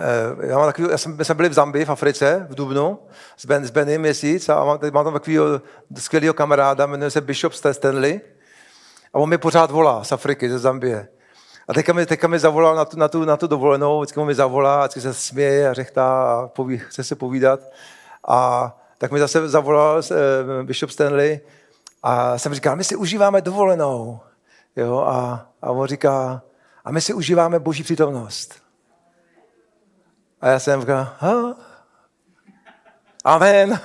Eh, 0.00 0.46
já, 0.46 0.58
mám 0.58 0.66
takový, 0.66 0.88
já 0.90 0.98
jsem, 0.98 1.16
my 1.16 1.24
jsme 1.24 1.34
byli 1.34 1.48
v 1.48 1.52
Zambii, 1.52 1.84
v 1.84 1.90
Africe, 1.90 2.46
v 2.50 2.54
Dubnu, 2.54 2.98
s, 3.36 3.46
ben, 3.46 3.64
s 3.64 3.70
Benem 3.70 4.00
měsíc 4.00 4.48
a 4.48 4.64
mám, 4.64 4.78
mám 4.92 5.04
tam 5.04 5.12
takového 5.12 5.60
skvělého 5.98 6.34
kamaráda, 6.34 6.86
jmenuje 6.86 7.10
se 7.10 7.20
Bishop 7.20 7.52
Stanley. 7.52 8.20
A 9.14 9.18
on 9.18 9.28
mi 9.28 9.38
pořád 9.38 9.70
volá 9.70 10.04
z 10.04 10.12
Afriky, 10.12 10.50
ze 10.50 10.58
Zambie. 10.58 11.08
A 11.68 11.74
teďka 11.74 11.92
mi, 11.92 12.06
teďka 12.06 12.28
mi 12.28 12.38
zavolal 12.38 12.76
na 12.76 12.84
tu, 12.84 12.98
na, 12.98 13.08
tu, 13.08 13.24
na 13.24 13.36
tu 13.36 13.46
dovolenou, 13.46 14.00
vždycky 14.00 14.20
mi 14.20 14.34
zavolá, 14.34 14.80
vždycky 14.80 15.00
se 15.00 15.14
směje 15.14 15.68
a 15.68 15.72
řechtá 15.72 16.32
a 16.32 16.48
poví, 16.48 16.78
chce 16.78 17.04
se 17.04 17.14
povídat. 17.14 17.60
A 18.28 18.72
tak 18.98 19.12
mi 19.12 19.18
zase 19.18 19.48
zavolal 19.48 19.96
uh, 19.98 20.66
Bishop 20.66 20.90
Stanley 20.90 21.40
a 22.02 22.38
jsem 22.38 22.54
říkal, 22.54 22.76
my 22.76 22.84
si 22.84 22.96
užíváme 22.96 23.40
dovolenou. 23.40 24.20
Jo, 24.76 24.98
a, 24.98 25.46
a 25.62 25.70
on 25.70 25.86
říká, 25.86 26.42
a 26.84 26.92
my 26.92 27.00
si 27.00 27.14
užíváme 27.14 27.58
boží 27.58 27.82
přítomnost. 27.82 28.54
A 30.40 30.48
já 30.48 30.58
jsem 30.58 30.80
říkal, 30.80 31.08
ha? 31.18 31.56
amen. 33.24 33.80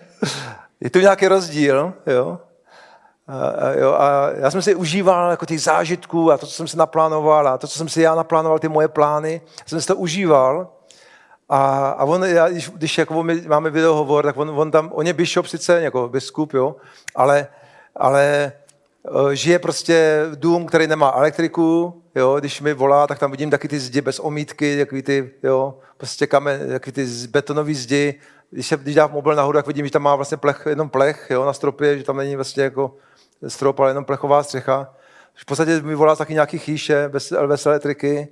Je 0.80 0.90
tu 0.90 0.98
nějaký 0.98 1.28
rozdíl, 1.28 1.94
jo? 2.06 2.38
A, 3.28 3.70
jo, 3.70 3.92
a 3.92 4.30
já 4.30 4.50
jsem 4.50 4.62
si 4.62 4.74
užíval 4.74 5.30
jako 5.30 5.46
těch 5.46 5.62
zážitků 5.62 6.32
a 6.32 6.38
to, 6.38 6.46
co 6.46 6.52
jsem 6.52 6.68
si 6.68 6.76
naplánoval 6.76 7.48
a 7.48 7.58
to, 7.58 7.66
co 7.66 7.78
jsem 7.78 7.88
si 7.88 8.02
já 8.02 8.14
naplánoval, 8.14 8.58
ty 8.58 8.68
moje 8.68 8.88
plány, 8.88 9.40
jsem 9.66 9.80
si 9.80 9.86
to 9.86 9.96
užíval. 9.96 10.72
A, 11.52 11.88
a 11.90 12.04
on, 12.04 12.24
já, 12.24 12.48
když, 12.48 12.70
když 12.70 12.98
jako 12.98 13.22
my 13.22 13.40
máme 13.40 13.70
videohovor, 13.70 14.24
tak 14.24 14.36
on, 14.36 14.50
on 14.50 14.70
tam, 14.70 14.90
on 14.92 15.06
je 15.06 15.12
bishop 15.12 15.46
sice, 15.46 15.82
jako 15.82 16.08
biskup, 16.08 16.54
jo, 16.54 16.76
ale, 17.14 17.46
ale 17.96 18.52
eh, 19.06 19.36
žije 19.36 19.58
prostě 19.58 20.26
dům, 20.34 20.66
který 20.66 20.86
nemá 20.86 21.12
elektriku, 21.16 22.02
jo, 22.14 22.36
když 22.38 22.60
mi 22.60 22.74
volá, 22.74 23.06
tak 23.06 23.18
tam 23.18 23.30
vidím 23.30 23.50
taky 23.50 23.68
ty 23.68 23.78
zdi 23.78 24.00
bez 24.00 24.18
omítky, 24.18 24.78
takový 24.78 25.02
ty, 25.02 25.30
jo, 25.42 25.78
prostě 25.96 26.26
kamen, 26.26 26.68
takový 26.68 26.92
ty 26.92 27.06
betonové 27.28 27.74
zdi. 27.74 28.14
Když, 28.50 28.66
se, 28.66 28.76
když 28.76 28.94
dám 28.94 29.12
mobil 29.12 29.34
nahoru, 29.34 29.58
tak 29.58 29.66
vidím, 29.66 29.86
že 29.86 29.92
tam 29.92 30.02
má 30.02 30.16
vlastně 30.16 30.36
plech, 30.36 30.66
jenom 30.68 30.88
plech, 30.88 31.26
jo, 31.30 31.44
na 31.44 31.52
stropě, 31.52 31.98
že 31.98 32.04
tam 32.04 32.16
není 32.16 32.36
vlastně 32.36 32.62
jako 32.62 32.94
strop, 33.48 33.80
ale 33.80 33.90
jenom 33.90 34.04
plechová 34.04 34.42
střecha. 34.42 34.94
V 35.34 35.44
podstatě 35.44 35.80
mi 35.80 35.94
volá 35.94 36.16
taky 36.16 36.32
nějaký 36.32 36.58
chýše 36.58 37.08
bez, 37.08 37.32
bez 37.46 37.66
elektriky 37.66 38.28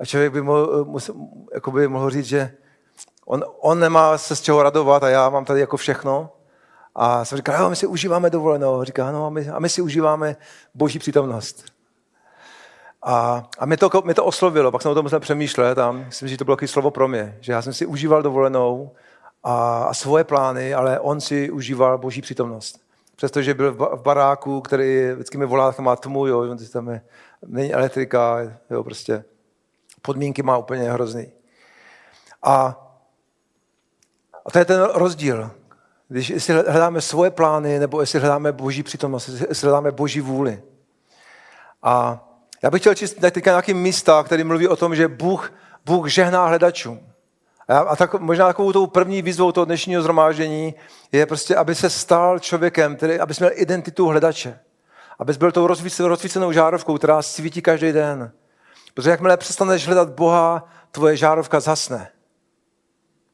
a 0.00 0.04
člověk 0.04 0.32
by 0.32 0.42
mohl, 0.42 0.84
musel, 0.84 1.14
jako 1.54 1.70
by 1.70 1.88
mohl 1.88 2.10
říct, 2.10 2.26
že 2.26 2.52
on, 3.26 3.44
on 3.60 3.80
nemá 3.80 4.18
se 4.18 4.36
z 4.36 4.40
čeho 4.40 4.62
radovat 4.62 5.02
a 5.02 5.08
já 5.08 5.30
mám 5.30 5.44
tady 5.44 5.60
jako 5.60 5.76
všechno. 5.76 6.32
A 6.94 7.24
jsem 7.24 7.36
říkal, 7.36 7.62
jo, 7.62 7.70
my 7.70 7.76
si 7.76 7.86
užíváme 7.86 8.30
dovolenou. 8.30 8.84
Říká, 8.84 9.12
no 9.12 9.26
a 9.26 9.30
my, 9.30 9.48
a 9.48 9.58
my 9.58 9.68
si 9.68 9.82
užíváme 9.82 10.36
boží 10.74 10.98
přítomnost. 10.98 11.64
A, 13.02 13.44
a 13.58 13.66
mě, 13.66 13.76
to, 13.76 13.90
mě 14.04 14.14
to 14.14 14.24
oslovilo, 14.24 14.72
pak 14.72 14.82
jsem 14.82 14.90
o 14.90 14.94
tom 14.94 15.04
musel 15.04 15.20
přemýšlet 15.20 15.78
a 15.78 15.92
myslím, 15.92 16.28
že 16.28 16.36
to 16.36 16.44
bylo 16.44 16.56
slovo 16.66 16.90
pro 16.90 17.08
mě, 17.08 17.38
že 17.40 17.52
já 17.52 17.62
jsem 17.62 17.72
si 17.72 17.86
užíval 17.86 18.22
dovolenou 18.22 18.92
a, 19.42 19.82
a 19.82 19.94
svoje 19.94 20.24
plány, 20.24 20.74
ale 20.74 21.00
on 21.00 21.20
si 21.20 21.50
užíval 21.50 21.98
boží 21.98 22.22
přítomnost 22.22 22.80
přestože 23.20 23.54
byl 23.54 23.72
v 23.72 24.02
baráku, 24.02 24.60
který 24.60 25.12
vždycky 25.12 25.38
mi 25.38 25.46
volá, 25.46 25.74
má 25.80 25.96
tmu, 25.96 26.26
jo, 26.26 26.56
tam 26.72 26.88
je, 26.88 27.00
není 27.46 27.74
elektrika, 27.74 28.38
jo, 28.70 28.84
prostě 28.84 29.24
podmínky 30.02 30.42
má 30.42 30.58
úplně 30.58 30.92
hrozný. 30.92 31.32
A, 32.42 32.76
a 34.44 34.50
to 34.50 34.58
je 34.58 34.64
ten 34.64 34.82
rozdíl. 34.82 35.50
Když 36.08 36.30
jestli 36.30 36.54
hledáme 36.54 37.00
svoje 37.00 37.30
plány, 37.30 37.78
nebo 37.78 38.00
jestli 38.00 38.18
hledáme 38.18 38.52
boží 38.52 38.82
přítomnost, 38.82 39.28
jestli 39.48 39.66
hledáme 39.66 39.90
boží 39.90 40.20
vůli. 40.20 40.62
A 41.82 42.24
já 42.62 42.70
bych 42.70 42.80
chtěl 42.80 42.94
číst 42.94 43.14
teďka 43.14 43.50
nějaký 43.50 43.74
místa, 43.74 44.22
který 44.22 44.44
mluví 44.44 44.68
o 44.68 44.76
tom, 44.76 44.94
že 44.96 45.08
Bůh, 45.08 45.52
Bůh 45.84 46.08
žehná 46.08 46.46
hledačům. 46.46 47.00
A 47.68 47.96
tak 47.96 48.14
možná 48.14 48.46
takovou 48.46 48.72
tou 48.72 48.86
první 48.86 49.22
výzvou 49.22 49.52
toho 49.52 49.64
dnešního 49.64 50.02
zhromáždění 50.02 50.74
je 51.12 51.26
prostě, 51.26 51.56
aby 51.56 51.74
se 51.74 51.90
stal 51.90 52.38
člověkem, 52.38 52.96
který, 52.96 53.18
aby 53.18 53.34
měl 53.38 53.50
identitu 53.54 54.06
hledače. 54.06 54.58
Abys 55.18 55.36
byl 55.36 55.52
tou 55.52 55.66
rozsvícenou 55.98 56.52
žárovkou, 56.52 56.98
která 56.98 57.22
svítí 57.22 57.62
každý 57.62 57.92
den. 57.92 58.32
Protože 58.94 59.10
jakmile 59.10 59.36
přestaneš 59.36 59.86
hledat 59.86 60.08
Boha, 60.08 60.68
tvoje 60.90 61.16
žárovka 61.16 61.60
zasne. 61.60 62.10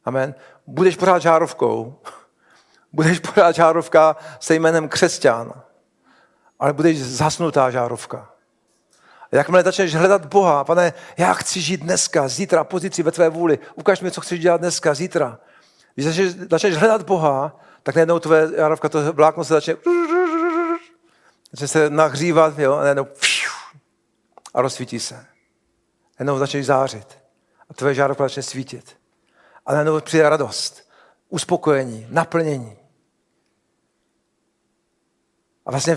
Amen. 0.05 0.35
Budeš 0.67 0.97
pořád 0.97 1.23
žárovkou. 1.23 1.99
Budeš 2.93 3.19
pořád 3.19 3.55
žárovka 3.55 4.17
se 4.41 4.55
jménem 4.55 4.89
křesťan. 4.89 5.53
Ale 6.59 6.73
budeš 6.73 7.03
zasnutá 7.03 7.71
žárovka. 7.71 8.33
Jakmile 9.33 9.63
začneš 9.63 9.95
hledat 9.95 10.27
Boha, 10.27 10.65
pane, 10.65 10.93
já 11.17 11.33
chci 11.33 11.61
žít 11.61 11.81
dneska, 11.81 12.29
zítra, 12.29 12.65
pozici 12.65 13.03
ve 13.03 13.11
tvé 13.11 13.29
vůli, 13.29 13.59
ukaž 13.75 14.01
mi, 14.01 14.11
co 14.11 14.21
chceš 14.21 14.41
dělat 14.41 14.61
dneska, 14.61 14.95
zítra. 14.95 15.39
Když 15.95 16.07
začneš, 16.07 16.35
začneš 16.51 16.77
hledat 16.77 17.03
Boha, 17.03 17.61
tak 17.83 17.95
najednou 17.95 18.19
tvé 18.19 18.51
jarovka, 18.57 18.89
to 18.89 19.13
vlákno 19.13 19.45
se 19.45 19.55
začne, 19.55 19.77
začne 21.51 21.69
se 21.69 21.91
nahřívat, 21.91 22.59
jo, 22.59 22.75
a 22.75 22.81
najednou 22.81 23.07
a 24.55 24.63
rozsvítí 24.63 25.01
se. 25.01 25.27
Najednou 26.19 26.39
začneš 26.39 26.67
zářit 26.67 27.19
a 27.71 27.75
tvé 27.75 27.95
žárovka 27.95 28.25
začne 28.25 28.43
svítit. 28.43 28.97
A 29.67 29.73
najednou 29.73 30.01
přijde 30.01 30.29
radost, 30.29 30.89
uspokojení, 31.29 32.07
naplnění. 32.11 32.77
A 35.67 35.71
vlastně 35.71 35.97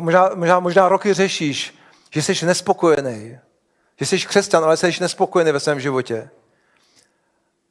možná, 0.00 0.30
možná, 0.34 0.60
možná 0.60 0.88
roky 0.88 1.14
řešíš, 1.14 1.74
že 2.10 2.22
jsi 2.22 2.46
nespokojený, 2.46 3.38
že 3.96 4.06
jsi 4.06 4.18
křesťan, 4.18 4.64
ale 4.64 4.76
jsi 4.76 5.00
nespokojený 5.00 5.52
ve 5.52 5.60
svém 5.60 5.80
životě. 5.80 6.30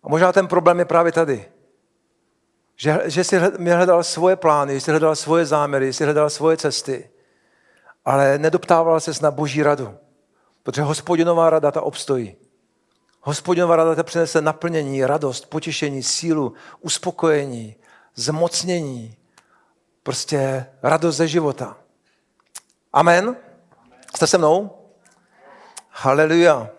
A 0.03 0.09
možná 0.09 0.31
ten 0.31 0.47
problém 0.47 0.79
je 0.79 0.85
právě 0.85 1.11
tady. 1.11 1.45
Že, 2.75 3.01
že 3.05 3.23
jsi 3.23 3.37
hledal 3.73 4.03
svoje 4.03 4.35
plány, 4.35 4.81
jsi 4.81 4.91
hledal 4.91 5.15
svoje 5.15 5.45
záměry, 5.45 5.93
jsi 5.93 6.03
hledal 6.03 6.29
svoje 6.29 6.57
cesty, 6.57 7.09
ale 8.05 8.37
nedoptával 8.37 8.99
ses 8.99 9.21
na 9.21 9.31
boží 9.31 9.63
radu. 9.63 9.97
Protože 10.63 10.81
hospodinová 10.81 11.49
rada 11.49 11.71
ta 11.71 11.81
obstojí. 11.81 12.35
Hospodinová 13.21 13.75
rada 13.75 13.95
ta 13.95 14.03
přinese 14.03 14.41
naplnění, 14.41 15.05
radost, 15.05 15.49
potěšení, 15.49 16.03
sílu, 16.03 16.53
uspokojení, 16.81 17.75
zmocnění, 18.15 19.15
prostě 20.03 20.65
radost 20.83 21.15
ze 21.15 21.27
života. 21.27 21.77
Amen. 22.93 23.35
Jste 24.15 24.27
se 24.27 24.37
mnou? 24.37 24.71
Haleluja. 25.89 26.69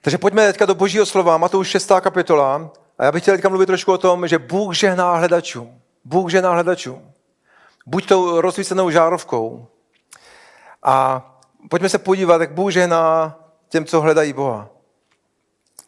Takže 0.00 0.18
pojďme 0.18 0.46
teďka 0.46 0.66
do 0.66 0.74
božího 0.74 1.06
slova, 1.06 1.38
Matouš 1.38 1.68
6. 1.68 1.90
kapitola. 2.00 2.70
A 2.98 3.04
já 3.04 3.12
bych 3.12 3.22
chtěl 3.22 3.34
teďka 3.34 3.48
mluvit 3.48 3.66
trošku 3.66 3.92
o 3.92 3.98
tom, 3.98 4.28
že 4.28 4.38
Bůh 4.38 4.74
žehná 4.74 5.16
hledačům. 5.16 5.80
Bůh 6.04 6.30
žehná 6.30 6.52
hledačům. 6.52 7.12
Buď 7.86 8.08
tou 8.08 8.40
rozsvícenou 8.40 8.90
žárovkou. 8.90 9.66
A 10.82 11.22
pojďme 11.68 11.88
se 11.88 11.98
podívat, 11.98 12.40
jak 12.40 12.52
Bůh 12.52 12.72
žehná 12.72 13.38
těm, 13.68 13.84
co 13.84 14.00
hledají 14.00 14.32
Boha. 14.32 14.68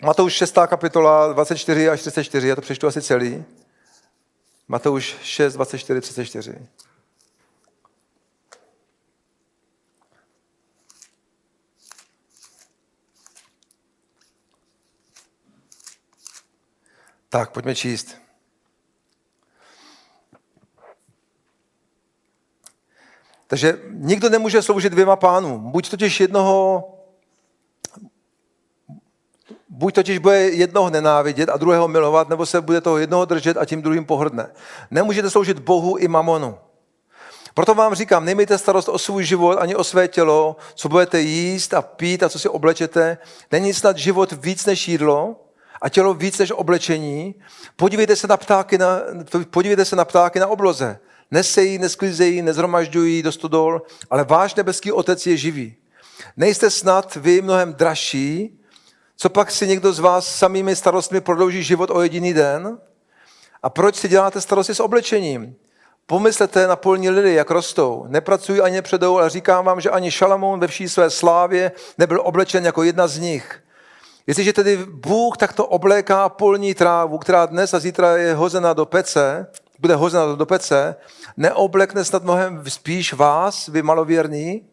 Matouš 0.02 0.32
6. 0.32 0.54
kapitola 0.66 1.32
24 1.32 1.88
až 1.88 2.00
34, 2.00 2.48
já 2.48 2.54
to 2.54 2.60
přečtu 2.60 2.86
asi 2.86 3.02
celý. 3.02 3.44
Matouš 4.68 5.16
6, 5.22 5.54
24, 5.54 6.00
34. 6.00 6.58
Tak, 17.28 17.50
pojďme 17.50 17.74
číst. 17.74 18.27
Takže 23.48 23.78
nikdo 23.90 24.30
nemůže 24.30 24.62
sloužit 24.62 24.92
dvěma 24.92 25.16
pánům. 25.16 25.70
Buď 25.70 25.90
totiž 25.90 26.20
jednoho 26.20 26.84
buď 29.68 29.94
totiž 29.94 30.18
bude 30.18 30.38
jednoho 30.38 30.90
nenávidět 30.90 31.48
a 31.48 31.56
druhého 31.56 31.88
milovat, 31.88 32.28
nebo 32.28 32.46
se 32.46 32.60
bude 32.60 32.80
toho 32.80 32.98
jednoho 32.98 33.24
držet 33.24 33.56
a 33.56 33.64
tím 33.64 33.82
druhým 33.82 34.04
pohrdne. 34.04 34.50
Nemůžete 34.90 35.30
sloužit 35.30 35.58
Bohu 35.58 35.96
i 35.96 36.08
mamonu. 36.08 36.58
Proto 37.54 37.74
vám 37.74 37.94
říkám, 37.94 38.24
nejmejte 38.24 38.58
starost 38.58 38.88
o 38.88 38.98
svůj 38.98 39.24
život 39.24 39.58
ani 39.58 39.76
o 39.76 39.84
své 39.84 40.08
tělo, 40.08 40.56
co 40.74 40.88
budete 40.88 41.20
jíst 41.20 41.74
a 41.74 41.82
pít 41.82 42.22
a 42.22 42.28
co 42.28 42.38
si 42.38 42.48
oblečete. 42.48 43.18
Není 43.52 43.74
snad 43.74 43.96
život 43.96 44.32
víc 44.32 44.66
než 44.66 44.88
jídlo 44.88 45.36
a 45.80 45.88
tělo 45.88 46.14
víc 46.14 46.38
než 46.38 46.52
oblečení. 46.56 47.34
Podívejte 47.76 48.16
se 48.16 48.26
na 48.26 48.36
ptáky 48.36 48.78
na, 48.78 49.00
podívejte 49.50 49.84
se 49.84 49.96
na, 49.96 50.04
ptáky 50.04 50.40
na 50.40 50.46
obloze. 50.46 50.98
Nesejí, 51.30 51.78
nesklizejí, 51.78 52.42
nezhromažďují 52.42 53.22
do 53.22 53.32
stodol, 53.32 53.82
ale 54.10 54.24
váš 54.24 54.54
nebeský 54.54 54.92
otec 54.92 55.26
je 55.26 55.36
živý. 55.36 55.76
Nejste 56.36 56.70
snad 56.70 57.16
vy 57.16 57.42
mnohem 57.42 57.74
dražší, 57.74 58.60
co 59.16 59.30
pak 59.30 59.50
si 59.50 59.66
někdo 59.66 59.92
z 59.92 59.98
vás 59.98 60.36
samými 60.36 60.76
starostmi 60.76 61.20
prodlouží 61.20 61.62
život 61.62 61.90
o 61.90 62.02
jediný 62.02 62.34
den? 62.34 62.78
A 63.62 63.70
proč 63.70 63.96
si 63.96 64.08
děláte 64.08 64.40
starosti 64.40 64.74
s 64.74 64.80
oblečením? 64.80 65.56
Pomyslete 66.06 66.66
na 66.66 66.76
polní 66.76 67.10
lily, 67.10 67.34
jak 67.34 67.50
rostou. 67.50 68.04
Nepracují 68.08 68.60
ani 68.60 68.82
předou, 68.82 69.18
ale 69.18 69.30
říkám 69.30 69.64
vám, 69.64 69.80
že 69.80 69.90
ani 69.90 70.10
Šalamón 70.10 70.60
ve 70.60 70.66
vší 70.66 70.88
své 70.88 71.10
slávě 71.10 71.72
nebyl 71.98 72.20
oblečen 72.24 72.64
jako 72.64 72.82
jedna 72.82 73.06
z 73.06 73.18
nich. 73.18 73.62
Jestliže 74.26 74.52
tedy 74.52 74.76
Bůh 74.76 75.36
takto 75.36 75.66
obléká 75.66 76.28
polní 76.28 76.74
trávu, 76.74 77.18
která 77.18 77.46
dnes 77.46 77.74
a 77.74 77.78
zítra 77.78 78.16
je 78.16 78.34
hozena 78.34 78.72
do 78.72 78.86
pece, 78.86 79.46
bude 79.78 79.94
hozena 79.94 80.34
do 80.34 80.46
pece, 80.46 80.96
neoblekne 81.36 82.04
snad 82.04 82.22
mnohem 82.22 82.70
spíš 82.70 83.12
vás, 83.12 83.68
vy 83.68 83.82
malověrní? 83.82 84.66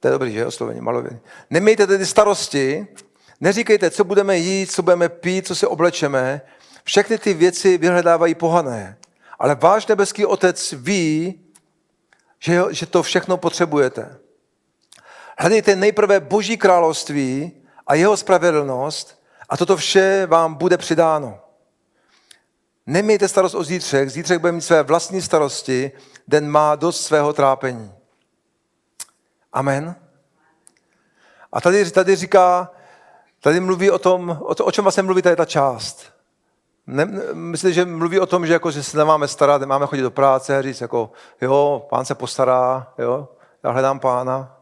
To 0.00 0.08
je 0.08 0.12
dobrý, 0.12 0.32
že 0.32 0.46
oslovení, 0.46 0.80
malověrní. 0.80 1.20
Nemějte 1.50 1.86
tedy 1.86 2.06
starosti, 2.06 2.86
neříkejte, 3.40 3.90
co 3.90 4.04
budeme 4.04 4.38
jít, 4.38 4.72
co 4.72 4.82
budeme 4.82 5.08
pít, 5.08 5.46
co 5.46 5.54
si 5.54 5.66
oblečeme. 5.66 6.40
Všechny 6.84 7.18
ty 7.18 7.34
věci 7.34 7.78
vyhledávají 7.78 8.34
pohané. 8.34 8.98
Ale 9.38 9.54
váš 9.54 9.86
nebeský 9.86 10.26
otec 10.26 10.72
ví, 10.72 11.40
že, 12.38 12.62
že 12.70 12.86
to 12.86 13.02
všechno 13.02 13.36
potřebujete. 13.36 14.18
Hledejte 15.38 15.76
nejprve 15.76 16.20
Boží 16.20 16.56
království 16.56 17.52
a 17.86 17.94
jeho 17.94 18.16
spravedlnost 18.16 19.22
a 19.48 19.56
toto 19.56 19.76
vše 19.76 20.26
vám 20.26 20.54
bude 20.54 20.78
přidáno. 20.78 21.45
Nemějte 22.86 23.28
starost 23.28 23.54
o 23.54 23.64
zítřek, 23.64 24.10
zítřek 24.10 24.40
bude 24.40 24.52
mít 24.52 24.60
své 24.60 24.82
vlastní 24.82 25.22
starosti, 25.22 25.92
den 26.28 26.50
má 26.50 26.76
dost 26.76 27.04
svého 27.04 27.32
trápení. 27.32 27.92
Amen. 29.52 29.94
A 31.52 31.60
tady, 31.60 31.90
tady 31.90 32.16
říká, 32.16 32.70
tady 33.40 33.60
mluví 33.60 33.90
o 33.90 33.98
tom, 33.98 34.38
o, 34.40 34.54
to, 34.54 34.64
o 34.64 34.72
čem 34.72 34.84
vlastně 34.84 35.02
mluví 35.02 35.22
tady 35.22 35.36
ta 35.36 35.44
část. 35.44 36.12
Ne, 36.86 37.04
myslím, 37.32 37.72
že 37.72 37.84
mluví 37.84 38.20
o 38.20 38.26
tom, 38.26 38.46
že, 38.46 38.52
jako, 38.52 38.70
že 38.70 38.82
se 38.82 38.98
nemáme 38.98 39.28
starat, 39.28 39.60
nemáme 39.60 39.86
chodit 39.86 40.02
do 40.02 40.10
práce, 40.10 40.62
říct 40.62 40.80
jako, 40.80 41.10
jo, 41.40 41.86
pán 41.90 42.04
se 42.04 42.14
postará, 42.14 42.92
jo, 42.98 43.28
já 43.62 43.70
hledám 43.70 44.00
pána 44.00 44.56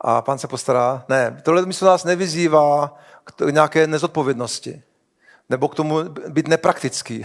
a 0.00 0.22
pán 0.22 0.38
se 0.38 0.48
postará. 0.48 1.04
Ne, 1.08 1.40
tohle 1.44 1.66
místo 1.66 1.86
nás 1.86 2.04
nevyzývá 2.04 2.98
k 3.24 3.40
nějaké 3.50 3.86
nezodpovědnosti 3.86 4.82
nebo 5.48 5.68
k 5.68 5.74
tomu 5.74 6.02
být 6.28 6.48
nepraktický. 6.48 7.24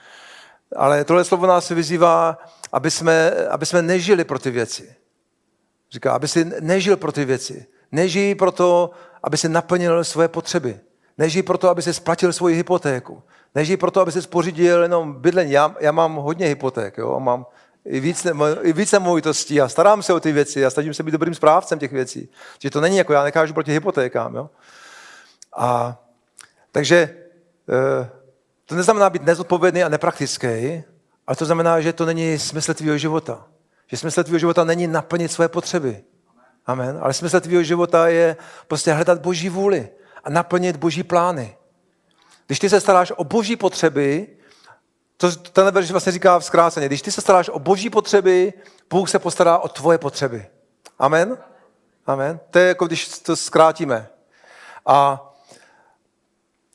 Ale 0.76 1.04
tohle 1.04 1.24
slovo 1.24 1.46
nás 1.46 1.68
vyzývá, 1.68 2.38
aby 2.72 2.90
jsme, 2.90 3.30
aby 3.50 3.66
jsme 3.66 3.82
nežili 3.82 4.24
pro 4.24 4.38
ty 4.38 4.50
věci. 4.50 4.94
Říká, 5.90 6.12
aby 6.12 6.28
si 6.28 6.52
nežil 6.60 6.96
pro 6.96 7.12
ty 7.12 7.24
věci. 7.24 7.66
Nežij 7.92 8.34
pro 8.34 8.52
to, 8.52 8.90
aby 9.22 9.36
si 9.36 9.48
naplnil 9.48 10.04
svoje 10.04 10.28
potřeby. 10.28 10.80
Nežij 11.18 11.42
pro 11.42 11.58
to, 11.58 11.68
aby 11.68 11.82
si 11.82 11.94
splatil 11.94 12.32
svoji 12.32 12.56
hypotéku. 12.56 13.22
Nežij 13.54 13.76
pro 13.76 13.90
to, 13.90 14.00
aby 14.00 14.12
si 14.12 14.22
spořídil 14.22 14.82
jenom 14.82 15.14
bydlení. 15.14 15.52
Já, 15.52 15.74
já 15.80 15.92
mám 15.92 16.14
hodně 16.14 16.46
hypoték, 16.46 16.98
jo? 16.98 17.20
mám 17.20 17.46
i 17.84 18.00
více, 18.00 18.32
i 18.62 18.72
více 18.72 18.98
movitostí 18.98 19.60
a 19.60 19.68
starám 19.68 20.02
se 20.02 20.12
o 20.12 20.20
ty 20.20 20.32
věci 20.32 20.66
a 20.66 20.70
snažím 20.70 20.94
se 20.94 21.02
být 21.02 21.12
dobrým 21.12 21.34
správcem 21.34 21.78
těch 21.78 21.92
věcí. 21.92 22.28
Že 22.58 22.70
to 22.70 22.80
není 22.80 22.96
jako 22.96 23.12
já 23.12 23.24
nekážu 23.24 23.54
proti 23.54 23.72
hypotékám. 23.72 24.34
Jo? 24.34 24.50
A, 25.56 25.98
takže 26.72 27.16
to 28.66 28.74
neznamená 28.74 29.10
být 29.10 29.22
nezodpovědný 29.22 29.84
a 29.84 29.88
nepraktický, 29.88 30.82
ale 31.26 31.36
to 31.36 31.44
znamená, 31.44 31.80
že 31.80 31.92
to 31.92 32.06
není 32.06 32.38
smysl 32.38 32.74
tvýho 32.74 32.98
života. 32.98 33.46
Že 33.86 33.96
smysl 33.96 34.24
tvýho 34.24 34.38
života 34.38 34.64
není 34.64 34.86
naplnit 34.86 35.32
své 35.32 35.48
potřeby. 35.48 36.04
Amen. 36.66 36.98
Ale 37.00 37.12
smysl 37.12 37.40
tvýho 37.40 37.62
života 37.62 38.08
je 38.08 38.36
prostě 38.66 38.92
hledat 38.92 39.20
boží 39.20 39.48
vůli 39.48 39.88
a 40.24 40.30
naplnit 40.30 40.76
boží 40.76 41.02
plány. 41.02 41.56
Když 42.46 42.58
ty 42.58 42.70
se 42.70 42.80
staráš 42.80 43.12
o 43.16 43.24
boží 43.24 43.56
potřeby, 43.56 44.26
to 45.16 45.36
ten 45.36 45.70
verš 45.70 45.90
vlastně 45.90 46.12
říká 46.12 46.38
v 46.38 46.44
zkráceně, 46.44 46.86
když 46.86 47.02
ty 47.02 47.12
se 47.12 47.20
staráš 47.20 47.48
o 47.48 47.58
boží 47.58 47.90
potřeby, 47.90 48.52
Bůh 48.90 49.10
se 49.10 49.18
postará 49.18 49.58
o 49.58 49.68
tvoje 49.68 49.98
potřeby. 49.98 50.46
Amen? 50.98 51.38
Amen. 52.06 52.40
To 52.50 52.58
je 52.58 52.68
jako 52.68 52.86
když 52.86 53.08
to 53.08 53.36
zkrátíme. 53.36 54.08
A 54.86 55.24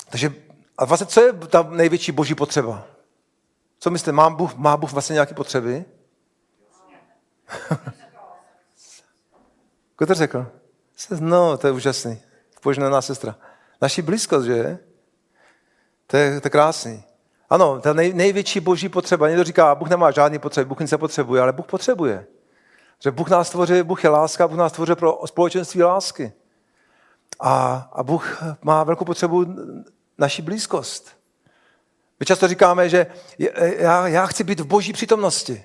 takže 0.09 0.33
a 0.77 0.85
vlastně, 0.85 1.07
co 1.07 1.21
je 1.21 1.33
ta 1.33 1.67
největší 1.69 2.11
boží 2.11 2.35
potřeba? 2.35 2.87
Co 3.79 3.91
myslíte, 3.91 4.11
má 4.11 4.29
Bůh, 4.29 4.55
má 4.55 4.77
Bůh 4.77 4.91
vlastně 4.91 5.13
nějaké 5.13 5.35
potřeby? 5.35 5.85
Kdo 9.97 10.07
to 10.07 10.13
řekl? 10.13 10.47
No, 11.19 11.57
to 11.57 11.67
je 11.67 11.73
úžasný. 11.73 12.21
Požnaná 12.61 13.01
sestra. 13.01 13.35
Naší 13.81 14.01
blízkost, 14.01 14.45
že? 14.45 14.79
To 16.07 16.17
je, 16.17 16.41
to 16.41 16.45
je 16.45 16.49
krásný. 16.49 17.03
Ano, 17.49 17.79
ta 17.79 17.93
nej, 17.93 18.13
největší 18.13 18.59
boží 18.59 18.89
potřeba. 18.89 19.27
Někdo 19.27 19.43
říká, 19.43 19.75
Bůh 19.75 19.89
nemá 19.89 20.11
žádný 20.11 20.39
potřeby, 20.39 20.65
Bůh 20.65 20.79
nic 20.79 20.91
nepotřebuje, 20.91 21.41
ale 21.41 21.53
Bůh 21.53 21.65
potřebuje. 21.65 22.27
Že 22.99 23.11
Bůh 23.11 23.29
nás 23.29 23.49
tvoří, 23.49 23.83
Bůh 23.83 24.03
je 24.03 24.09
láska, 24.09 24.47
Bůh 24.47 24.57
nás 24.57 24.71
tvoří 24.71 24.95
pro 24.95 25.19
společenství 25.25 25.83
lásky. 25.83 26.33
A, 27.39 27.73
a 27.93 28.03
Bůh 28.03 28.43
má 28.61 28.83
velkou 28.83 29.05
potřebu 29.05 29.45
naši 30.17 30.41
blízkost. 30.41 31.17
My 32.19 32.25
často 32.25 32.47
říkáme, 32.47 32.89
že 32.89 33.07
já, 33.77 34.07
já 34.07 34.25
chci 34.25 34.43
být 34.43 34.59
v 34.59 34.65
boží 34.65 34.93
přítomnosti. 34.93 35.63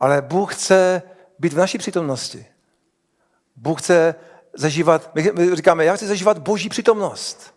Ale 0.00 0.22
Bůh 0.22 0.54
chce 0.54 1.02
být 1.38 1.52
v 1.52 1.56
naší 1.56 1.78
přítomnosti. 1.78 2.46
Bůh 3.56 3.82
chce 3.82 4.14
zažívat, 4.54 5.10
my 5.14 5.56
říkáme, 5.56 5.84
já 5.84 5.96
chci 5.96 6.06
zažívat 6.06 6.38
boží 6.38 6.68
přítomnost. 6.68 7.54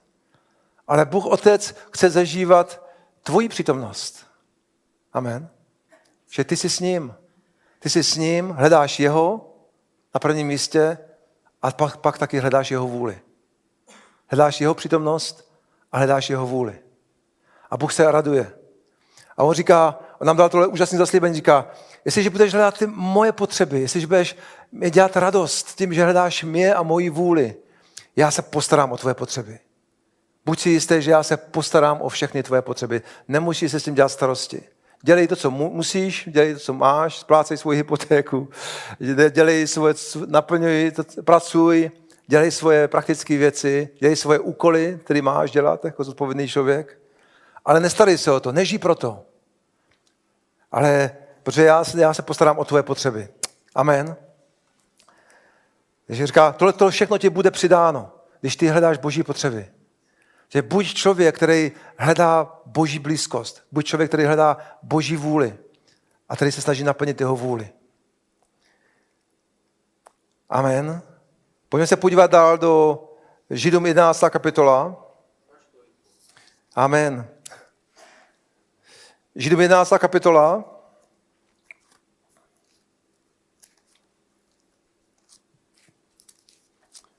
Ale 0.88 1.06
Bůh 1.06 1.26
Otec 1.26 1.76
chce 1.92 2.10
zažívat 2.10 2.88
tvoji 3.24 3.50
přítomnost. 3.50 4.26
Amen. 5.14 5.50
Že 6.30 6.44
ty 6.44 6.58
jsi 6.58 6.70
s 6.70 6.80
ním. 6.80 7.16
Ty 7.80 7.90
jsi 7.90 8.04
s 8.04 8.16
ním, 8.16 8.50
hledáš 8.50 9.00
jeho 9.00 9.56
na 10.14 10.20
prvním 10.20 10.48
místě 10.48 10.98
a 11.62 11.72
pak, 11.72 11.98
pak 11.98 12.18
taky 12.18 12.40
hledáš 12.40 12.72
jeho 12.72 12.88
vůli. 12.88 13.22
Hledáš 14.28 14.62
jeho 14.62 14.74
přítomnost 14.74 15.49
a 15.91 15.97
hledáš 15.97 16.30
jeho 16.30 16.47
vůli. 16.47 16.80
A 17.69 17.78
Bůh 17.78 17.93
se 17.93 18.12
raduje. 18.12 18.52
A 19.38 19.43
on 19.43 19.54
říká, 19.54 19.99
on 20.19 20.28
nám 20.28 20.38
dal 20.38 20.49
tohle 20.49 20.67
úžasný 20.67 20.97
zaslíbení, 20.97 21.36
říká, 21.36 21.67
jestliže 22.06 22.30
budeš 22.30 22.54
hledat 22.54 22.78
ty 22.78 22.88
moje 22.88 23.32
potřeby, 23.32 23.80
jestliže 23.82 24.08
budeš 24.08 24.38
mě 24.71 24.89
dělat 24.89 25.17
radost 25.17 25.75
tím, 25.75 25.93
že 25.93 26.04
hledáš 26.04 26.43
mě 26.43 26.73
a 26.73 26.84
moji 26.84 27.10
vůli, 27.10 27.56
já 28.15 28.32
se 28.32 28.41
postarám 28.41 28.91
o 28.91 28.97
tvoje 28.97 29.15
potřeby. 29.15 29.60
Buď 30.45 30.60
si 30.60 30.69
jistý, 30.69 31.02
že 31.02 31.12
já 31.12 31.23
se 31.23 31.38
postarám 31.38 32.02
o 32.02 32.10
všechny 32.10 32.43
tvoje 32.43 32.62
potřeby. 32.62 33.02
Nemusíš 33.28 33.71
se 33.71 33.80
s 33.80 33.84
tím 33.84 33.95
dělat 33.95 34.10
starosti. 34.10 34.63
Dělej 35.02 35.28
to, 35.28 35.36
co 35.36 35.52
musíš, 35.52 36.30
dělej 36.32 36.54
to, 36.54 36.60
co 36.60 36.73
máš, 36.73 37.17
splácej 37.17 37.58
svoji 37.58 37.78
hypotéku, 37.78 38.49
dělej 39.30 39.67
svoje, 39.67 39.93
naplňuj, 40.28 40.91
pracuj, 41.25 41.91
dělej 42.30 42.52
svoje 42.52 42.88
praktické 42.88 43.38
věci, 43.38 43.89
dělej 44.00 44.15
svoje 44.15 44.39
úkoly, 44.39 45.00
které 45.04 45.22
máš 45.22 45.52
dělat 45.52 45.86
jako 45.86 46.04
zodpovědný 46.04 46.48
člověk, 46.48 47.00
ale 47.65 47.80
nestarej 47.80 48.18
se 48.18 48.32
o 48.32 48.39
to, 48.39 48.52
nežij 48.52 48.78
pro 48.78 48.96
to. 48.96 49.26
Ale 50.72 51.12
protože 51.44 51.63
já, 51.63 51.84
já 51.98 52.13
se 52.13 52.22
postarám 52.22 52.60
o 52.60 52.65
tvoje 52.65 52.84
potřeby. 52.84 53.30
Amen. 53.76 54.15
Takže 56.08 56.28
říká, 56.28 56.52
tohle 56.52 56.74
to 56.74 56.89
všechno 56.89 57.18
ti 57.18 57.30
bude 57.30 57.52
přidáno. 57.52 58.12
když 58.42 58.56
ty 58.56 58.68
hledáš 58.68 58.98
boží 58.98 59.24
potřeby. 59.24 59.72
Že 60.50 60.62
buď 60.62 60.94
člověk, 60.94 61.36
který 61.36 61.72
hledá 61.98 62.62
boží 62.65 63.00
blízkost, 63.00 63.63
buď 63.72 63.86
člověk, 63.86 64.10
který 64.10 64.26
hledá 64.26 64.58
boží 64.84 65.15
vůli 65.15 65.58
a 66.30 66.36
který 66.36 66.52
se 66.52 66.62
snaží 66.62 66.84
naplnit 66.84 67.20
jeho 67.20 67.36
vůli. 67.36 67.70
Amen. 70.50 71.09
Pojďme 71.70 71.88
se 71.88 71.98
podívat 71.98 72.32
dál 72.32 72.58
do 72.58 73.04
Židům 73.50 73.86
11. 73.86 74.24
kapitola. 74.30 75.06
Amen. 76.76 77.30
Židům 79.36 79.62
11. 79.62 79.94
kapitola. 79.98 80.64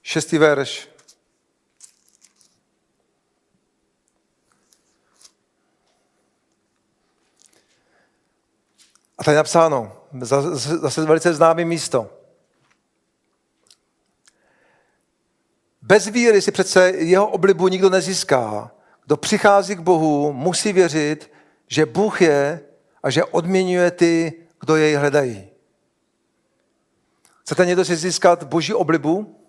Šestý 0.03 0.39
verš. 0.39 0.89
A 9.19 9.25
tady 9.25 9.35
je 9.35 9.37
napsáno, 9.37 10.07
zase 10.21 11.05
velice 11.05 11.35
známé 11.35 11.65
místo. 11.65 12.20
Bez 15.91 16.07
víry 16.07 16.43
si 16.43 16.53
přece 16.53 16.91
jeho 16.91 17.27
oblibu 17.27 17.69
nikdo 17.69 17.91
nezíská. 17.91 18.71
Kdo 19.07 19.17
přichází 19.17 19.77
k 19.77 19.81
Bohu, 19.81 20.33
musí 20.33 20.73
věřit, 20.73 21.33
že 21.67 21.87
Bůh 21.87 22.23
je 22.23 22.61
a 23.03 23.11
že 23.11 23.25
odměňuje 23.25 23.91
ty, 23.91 24.33
kdo 24.61 24.77
jej 24.77 24.95
hledají. 24.95 25.51
Chcete 27.43 27.67
někdo 27.67 27.85
si 27.85 27.97
získat 27.97 28.45
boží 28.45 28.75
oblibu? 28.75 29.41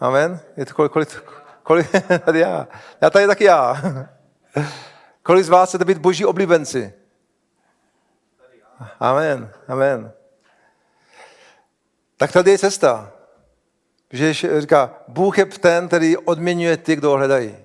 Amen. 0.00 0.40
Je 0.56 0.66
to 0.66 0.74
kolik, 0.74 0.92
kolik, 0.92 1.22
kolik 1.62 1.86
tady 2.24 2.40
já. 2.40 2.68
Já 3.00 3.10
tady 3.10 3.26
taky 3.26 3.44
já. 3.44 3.82
Kolik 5.22 5.44
z 5.44 5.48
vás 5.48 5.68
chcete 5.68 5.84
být 5.84 5.98
boží 5.98 6.24
oblibenci? 6.24 6.94
Amen. 9.00 9.52
Amen. 9.68 10.12
Tak 12.16 12.32
tady 12.32 12.50
je 12.50 12.58
cesta. 12.58 13.17
Že 14.12 14.34
říká, 14.60 14.94
Bůh 15.08 15.38
je 15.38 15.46
ten, 15.46 15.86
který 15.86 16.16
odměňuje 16.16 16.76
ty, 16.76 16.96
kdo 16.96 17.10
ho 17.10 17.16
hledají. 17.16 17.56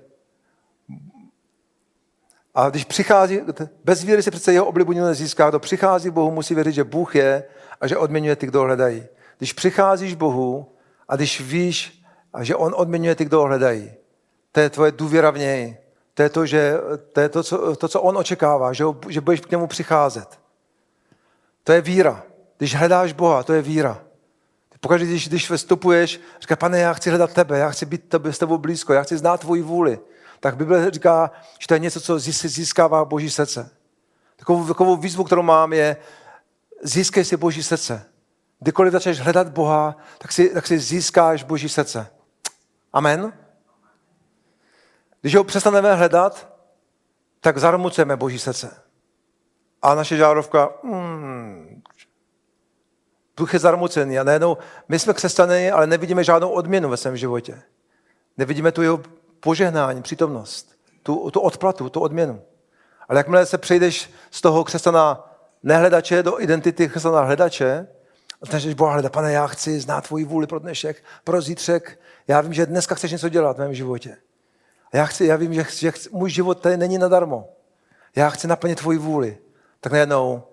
A 2.56 2.70
když 2.70 2.86
přichází, 2.86 3.42
bez 3.84 4.04
víry 4.04 4.24
se 4.24 4.32
přece 4.32 4.54
jeho 4.54 4.66
oblibu 4.66 4.92
nikdo 4.92 5.08
nezíská. 5.08 5.50
Kdo 5.50 5.60
přichází 5.60 6.10
Bohu, 6.10 6.32
musí 6.32 6.56
věřit, 6.56 6.74
že 6.74 6.84
Bůh 6.84 7.16
je 7.16 7.44
a 7.82 7.88
že 7.88 7.98
odměňuje 7.98 8.36
ty, 8.36 8.48
kdo 8.48 8.60
ho 8.60 8.66
hledají. 8.66 9.04
Když 9.38 9.54
přicházíš 9.54 10.16
Bohu 10.16 10.76
a 11.08 11.16
když 11.16 11.42
víš, 11.42 12.04
a 12.34 12.44
že 12.44 12.56
On 12.56 12.74
odměňuje 12.78 13.16
ty, 13.16 13.26
kdo 13.26 13.40
ho 13.40 13.46
hledají, 13.46 13.92
to 14.52 14.60
je 14.60 14.70
tvoje 14.70 14.92
důvěra 14.92 15.32
v 15.32 15.38
něj. 15.38 15.78
To 16.14 16.24
je 16.24 16.30
to, 16.30 16.46
že, 16.46 16.74
to, 17.14 17.20
je 17.20 17.30
to, 17.30 17.44
co, 17.44 17.76
to, 17.76 17.88
co 17.88 18.02
On 18.02 18.18
očekává, 18.18 18.74
že, 18.74 18.84
že 19.10 19.22
budeš 19.22 19.42
k 19.42 19.52
němu 19.52 19.68
přicházet. 19.68 20.40
To 21.64 21.72
je 21.72 21.82
víra. 21.82 22.24
Když 22.58 22.76
hledáš 22.76 23.14
Boha, 23.14 23.44
to 23.44 23.54
je 23.54 23.62
víra. 23.62 24.02
Pokaždé, 24.84 25.06
když, 25.06 25.28
když 25.28 25.52
vstupuješ, 25.52 26.20
říká, 26.42 26.56
pane, 26.56 26.80
já 26.80 26.94
chci 26.94 27.10
hledat 27.10 27.34
tebe, 27.34 27.58
já 27.58 27.70
chci 27.70 27.86
být 27.86 28.10
tebe, 28.10 28.34
s 28.34 28.38
tebou 28.38 28.58
blízko, 28.58 28.94
já 28.94 29.04
chci 29.04 29.18
znát 29.18 29.40
tvoji 29.40 29.62
vůli. 29.62 30.00
Tak 30.40 30.58
Bible 30.58 30.92
říká, 30.92 31.32
že 31.60 31.68
to 31.68 31.74
je 31.74 31.80
něco, 31.80 32.02
co 32.02 32.20
získává 32.20 33.06
Boží 33.06 33.30
srdce. 33.30 33.70
Takovou, 34.36 34.68
takovou 34.68 34.96
výzvu, 34.96 35.24
kterou 35.24 35.42
mám, 35.42 35.74
je 35.74 35.98
získej 36.82 37.26
si 37.26 37.38
Boží 37.38 37.64
srdce. 37.64 38.06
Kdykoliv 38.60 38.94
začneš 38.94 39.20
hledat 39.20 39.50
Boha, 39.50 39.98
tak 40.18 40.32
si, 40.32 40.50
tak 40.50 40.68
si 40.68 40.80
získáš 40.80 41.44
Boží 41.44 41.70
srdce. 41.70 42.08
Amen? 42.94 43.34
Když 45.22 45.36
ho 45.36 45.44
přestaneme 45.44 45.96
hledat, 45.96 46.54
tak 47.40 47.58
zarmucujeme 47.58 48.18
Boží 48.18 48.40
srdce. 48.40 48.82
A 49.82 49.96
naše 49.96 50.18
žárovka, 50.18 50.70
hmm, 50.84 51.53
Duch 53.38 53.54
je 53.54 53.60
zarmucený 53.60 54.20
a 54.20 54.24
najednou 54.24 54.58
my 54.90 55.00
jsme 55.00 55.14
křesťané, 55.14 55.72
ale 55.72 55.88
nevidíme 55.88 56.24
žádnou 56.24 56.50
odměnu 56.50 56.90
ve 56.90 56.98
svém 56.98 57.18
životě. 57.18 57.62
Nevidíme 58.38 58.72
tu 58.72 58.82
jeho 58.82 59.02
požehnání, 59.40 60.02
přítomnost, 60.02 60.76
tu, 61.04 61.32
tu 61.32 61.40
odplatu, 61.40 61.90
tu 61.90 62.00
odměnu. 62.00 62.42
Ale 63.10 63.20
jakmile 63.20 63.46
se 63.46 63.58
přejdeš 63.58 64.12
z 64.32 64.42
toho 64.42 64.64
křesťana 64.64 65.30
nehledače 65.64 66.24
do 66.24 66.42
identity 66.42 66.90
křesťana 66.90 67.22
hledače, 67.22 67.88
a 68.42 68.46
ten 68.46 68.74
Boha 68.74 68.94
hledá, 68.94 69.10
pane, 69.10 69.32
já 69.32 69.48
chci 69.48 69.80
znát 69.80 70.08
tvoji 70.08 70.26
vůli 70.26 70.48
pro 70.48 70.60
dnešek, 70.60 71.04
pro 71.24 71.42
zítřek. 71.42 72.00
Já 72.28 72.42
vím, 72.42 72.54
že 72.54 72.66
dneska 72.66 72.96
chceš 72.96 73.12
něco 73.12 73.30
dělat 73.30 73.56
v 73.56 73.60
mém 73.60 73.74
životě. 73.74 74.18
A 74.94 74.98
já, 74.98 75.06
chci, 75.06 75.26
já 75.26 75.36
vím, 75.36 75.54
že, 75.54 75.66
že 75.70 75.92
chci, 75.92 76.10
můj 76.12 76.30
život 76.30 76.62
tady 76.62 76.78
není 76.78 76.98
nadarmo. 76.98 77.50
Já 78.16 78.30
chci 78.30 78.48
naplnit 78.48 78.80
tvoji 78.80 78.98
vůli. 78.98 79.38
Tak 79.80 79.92
najednou 79.92 80.44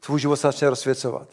tvůj 0.00 0.20
život 0.20 0.36
se 0.36 0.48
začne 0.48 0.70
rozsvěcovat 0.70 1.28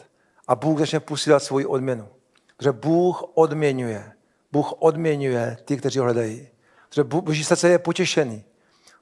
a 0.48 0.54
Bůh 0.54 0.78
začne 0.78 1.00
posílat 1.00 1.42
svoji 1.42 1.66
odměnu. 1.66 2.08
Protože 2.56 2.72
Bůh 2.72 3.24
odměňuje. 3.34 4.12
Bůh 4.52 4.72
odměňuje 4.78 5.56
ty, 5.64 5.76
kteří 5.76 5.98
ho 5.98 6.04
hledají. 6.04 6.48
Protože 6.88 7.04
Boží 7.04 7.44
srdce 7.44 7.68
je 7.68 7.78
potěšený. 7.78 8.44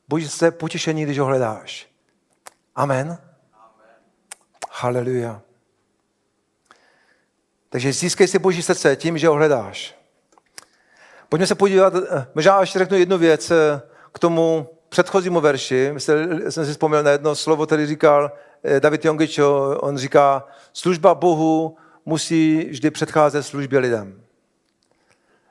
Boží 0.08 0.28
srdce 0.28 0.46
je 0.46 0.50
potěšený, 0.50 1.02
když 1.02 1.18
ho 1.18 1.26
hledáš. 1.26 1.88
Amen. 2.74 3.06
Amen. 3.06 3.18
Haleluja. 4.70 5.42
Takže 7.68 7.92
získej 7.92 8.28
si 8.28 8.38
Boží 8.38 8.62
srdce 8.62 8.96
tím, 8.96 9.18
že 9.18 9.28
ho 9.28 9.34
hledáš. 9.34 9.98
Pojďme 11.28 11.46
se 11.46 11.54
podívat, 11.54 11.94
eh, 11.94 12.26
možná 12.34 12.60
ještě 12.60 12.78
řeknu 12.78 12.96
jednu 12.96 13.18
věc 13.18 13.50
eh, 13.50 13.82
k 14.12 14.18
tomu 14.18 14.68
předchozímu 14.88 15.40
verši. 15.40 15.94
Jsem 16.48 16.66
si 16.66 16.70
vzpomněl 16.72 17.02
na 17.02 17.10
jedno 17.10 17.34
slovo, 17.34 17.66
který 17.66 17.86
říkal, 17.86 18.32
David 18.80 19.04
Jongič, 19.04 19.40
on 19.76 19.98
říká, 19.98 20.46
služba 20.72 21.14
Bohu 21.14 21.76
musí 22.06 22.64
vždy 22.70 22.90
předcházet 22.90 23.42
službě 23.42 23.78
lidem. 23.78 24.22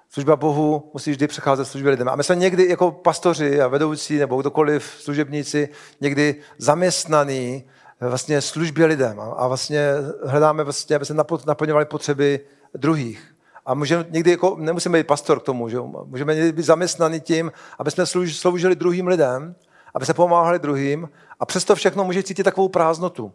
Služba 0.10 0.36
Bohu 0.36 0.92
musí 0.94 1.12
vždy 1.12 1.28
přecházet 1.28 1.66
službě 1.66 1.92
lidem. 1.92 2.10
A 2.10 2.16
my 2.16 2.24
jsme 2.24 2.36
někdy 2.36 2.70
jako 2.70 2.92
pastoři 2.92 3.62
a 3.62 3.68
vedoucí 3.68 4.18
nebo 4.18 4.42
kdokoliv 4.42 4.96
služebníci 5.00 5.70
někdy 6.02 6.36
zaměstnaný 6.58 7.64
eh, 8.02 8.08
vlastně 8.08 8.42
službě 8.42 8.86
lidem 8.86 9.20
a 9.20 9.48
vlastně 9.48 9.92
hledáme 10.26 10.64
vlastně, 10.64 10.96
aby 10.96 11.06
se 11.06 11.14
naplňovali 11.46 11.86
potřeby 11.86 12.40
druhých. 12.74 13.36
A 13.66 13.74
můžeme 13.74 14.06
někdy 14.10 14.32
jako, 14.32 14.56
nemusíme 14.60 14.98
být 14.98 15.08
pastor 15.08 15.40
k 15.40 15.44
tomu, 15.44 15.70
že? 15.70 15.78
můžeme 16.06 16.36
někdy 16.36 16.52
být 16.52 16.66
zaměstnaný 16.66 17.20
tím, 17.22 17.52
aby 17.80 17.92
jsme 17.92 18.06
sloužili 18.26 18.76
druhým 18.76 19.08
lidem, 19.08 19.56
aby 19.94 20.06
se 20.06 20.14
pomáhali 20.14 20.60
druhým 20.60 21.10
a 21.42 21.46
přesto 21.46 21.76
všechno 21.76 22.04
může 22.04 22.24
cítit 22.24 22.44
takovou 22.44 22.70
prázdnotu. 22.70 23.32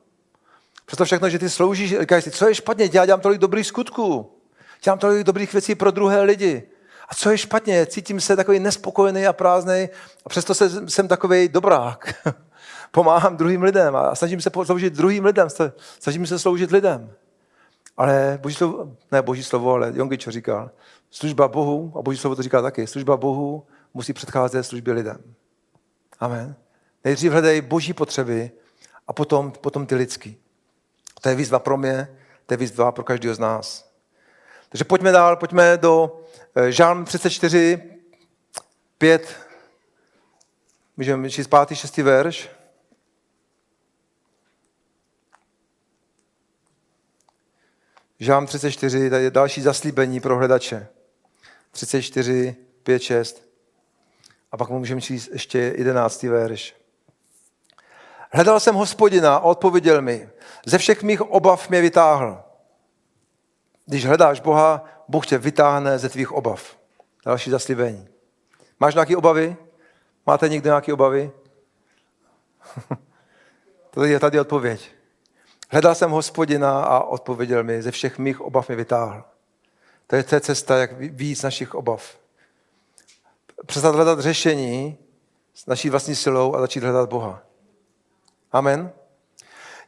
Přesto 0.87 1.05
všechno, 1.05 1.29
že 1.29 1.39
ty 1.39 1.51
sloužíš, 1.51 1.99
říkáš 2.01 2.25
si, 2.25 2.31
co 2.31 2.49
je 2.49 2.55
špatně, 2.55 2.91
já 2.93 3.07
dělám 3.07 3.21
tolik 3.21 3.39
dobrých 3.39 3.67
skutků, 3.67 4.33
dělám 4.85 4.99
tolik 4.99 5.27
dobrých 5.27 5.53
věcí 5.53 5.75
pro 5.75 5.91
druhé 5.91 6.23
lidi. 6.23 6.63
A 7.09 7.15
co 7.15 7.31
je 7.31 7.39
špatně, 7.39 7.87
cítím 7.87 8.21
se 8.21 8.37
takový 8.37 8.59
nespokojený 8.59 9.27
a 9.27 9.33
prázdný 9.33 9.89
a 10.25 10.29
přesto 10.29 10.55
se, 10.55 10.91
jsem 10.91 11.09
takový 11.09 11.49
dobrák. 11.49 12.15
Pomáhám 12.91 13.37
druhým 13.37 13.63
lidem 13.63 13.97
a 13.97 14.15
snažím 14.15 14.41
se 14.41 14.51
sloužit 14.65 14.93
druhým 14.93 15.25
lidem, 15.25 15.49
snažím 15.99 16.27
se 16.27 16.39
sloužit 16.39 16.71
lidem. 16.71 17.13
Ale 17.97 18.39
boží 18.43 18.55
slovo, 18.55 18.97
ne 19.13 19.23
boží 19.23 19.43
slovo, 19.43 19.73
ale 19.73 19.93
Jongič 19.95 20.29
říkal, 20.29 20.71
služba 21.11 21.49
Bohu, 21.49 21.93
a 21.99 22.03
boží 22.03 22.19
slovo 22.19 22.37
to 22.37 22.43
říká 22.43 22.63
taky, 22.63 22.87
služba 22.87 23.17
Bohu 23.17 23.67
musí 23.95 24.13
předcházet 24.13 24.63
službě 24.63 24.95
lidem. 24.95 25.19
Amen. 26.21 26.66
Nejdřív 27.07 27.33
hledej 27.33 27.61
boží 27.61 27.93
potřeby 27.93 28.51
a 29.07 29.13
potom, 29.13 29.53
potom 29.53 29.87
ty 29.87 29.95
lidský. 29.95 30.43
To 31.21 31.29
je 31.29 31.35
výzva 31.35 31.59
pro 31.59 31.77
mě, 31.77 32.17
to 32.47 32.55
je 32.55 32.59
výzva 32.59 32.93
pro 32.93 33.05
každého 33.05 33.35
z 33.35 33.39
nás. 33.39 33.93
Takže 34.69 34.85
pojďme 34.85 35.13
dál, 35.13 35.37
pojďme 35.37 35.77
do 35.77 36.25
eh, 36.57 36.73
Žálm 36.73 37.05
34, 37.05 37.83
5, 38.99 39.37
můžeme 40.97 41.31
číst 41.31 41.47
pátý, 41.47 41.77
šestý 41.77 42.03
verš. 42.03 42.51
Žálm 48.19 48.47
34, 48.47 49.11
tady 49.11 49.25
je 49.25 49.31
další 49.31 49.63
zaslíbení 49.63 50.21
pro 50.21 50.37
hledače. 50.37 50.89
34, 51.71 52.57
5, 52.83 53.03
6. 53.03 53.49
A 54.53 54.57
pak 54.57 54.69
můžeme 54.69 55.01
číst 55.01 55.29
ještě 55.33 55.59
jedenáctý 55.59 56.29
verš. 56.29 56.86
Hledal 58.37 58.61
jsem 58.61 58.75
hospodina 58.75 59.37
a 59.37 59.41
odpověděl 59.41 60.03
mi. 60.03 60.29
Ze 60.67 60.79
všech 60.79 61.03
mých 61.03 61.23
obav 61.23 61.69
mě 61.69 61.81
vytáhl. 61.81 62.43
Když 63.87 64.07
hledáš 64.07 64.41
Boha, 64.41 64.85
Bůh 65.09 65.27
tě 65.27 65.39
vytáhne 65.39 65.99
ze 65.99 66.09
tvých 66.09 66.33
obav. 66.33 66.77
Další 67.25 67.51
zaslíbení. 67.51 68.09
Máš 68.81 68.95
nějaké 68.95 69.17
obavy? 69.17 69.57
Máte 70.27 70.49
někdo 70.49 70.69
nějaké 70.69 70.93
obavy? 70.93 71.31
Tady 73.91 74.11
je 74.11 74.21
tady 74.21 74.41
odpověď. 74.41 74.91
Hledal 75.71 75.95
jsem 75.95 76.11
hospodina 76.11 76.83
a 76.85 77.01
odpověděl 77.01 77.63
mi, 77.63 77.83
ze 77.83 77.91
všech 77.91 78.19
mých 78.19 78.41
obav 78.41 78.69
mě 78.69 78.77
vytáhl. 78.77 79.25
To 80.07 80.17
je 80.17 80.23
ta 80.23 80.41
cesta, 80.41 80.77
jak 80.77 80.93
víc 80.99 81.43
našich 81.43 81.75
obav. 81.75 82.19
přestat 83.67 83.95
hledat 83.95 84.21
řešení 84.21 84.99
s 85.55 85.67
naší 85.67 85.91
vlastní 85.91 86.15
silou 86.15 86.55
a 86.55 86.61
začít 86.61 86.83
hledat 86.83 87.09
Boha. 87.09 87.46
Amen. 88.59 88.91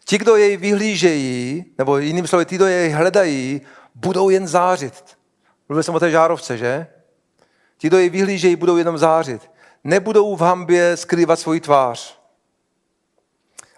Ti, 0.04 0.18
kdo 0.18 0.36
jej 0.36 0.56
vyhlížejí, 0.56 1.64
nebo 1.78 1.98
jiným 1.98 2.26
slovy, 2.26 2.44
ti, 2.44 2.56
kdo 2.56 2.66
jej 2.66 2.90
hledají, 2.90 3.60
budou 3.94 4.30
jen 4.30 4.46
zářit. 4.46 5.18
Mluvil 5.68 5.82
jsem 5.82 5.94
o 5.94 6.00
té 6.00 6.10
žárovce, 6.10 6.58
že? 6.58 6.86
Ti, 7.78 7.86
kdo 7.86 7.98
jej 7.98 8.10
vyhlížejí, 8.10 8.56
budou 8.56 8.76
jenom 8.76 8.98
zářit. 8.98 9.50
Nebudou 9.84 10.36
v 10.36 10.40
hambě 10.40 10.96
skrývat 10.96 11.40
svoji 11.40 11.60
tvář. 11.60 12.18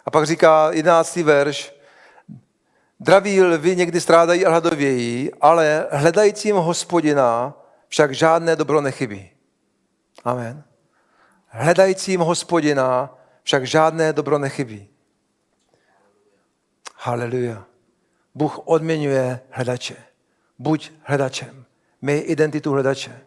A 0.06 0.10
pak 0.10 0.26
říká 0.26 0.70
jedenáctý 0.72 1.22
verš, 1.22 1.80
Draví 3.02 3.42
lvy 3.42 3.76
někdy 3.76 4.00
strádají 4.00 4.46
a 4.46 4.50
hladovějí, 4.50 5.30
ale 5.40 5.86
hledajícím 5.90 6.56
hospodina 6.56 7.54
však 7.88 8.14
žádné 8.14 8.56
dobro 8.56 8.80
nechybí. 8.80 9.30
Amen. 10.24 10.64
Hledajícím 11.46 12.20
hospodina 12.20 13.18
však 13.42 13.66
žádné 13.66 14.12
dobro 14.12 14.38
nechybí. 14.38 14.88
Haleluja. 16.96 17.64
Bůh 18.34 18.58
odměňuje 18.64 19.40
hledače. 19.50 19.96
Buď 20.58 20.90
hledačem. 21.02 21.64
Měj 22.02 22.22
identitu 22.26 22.70
hledače. 22.72 23.20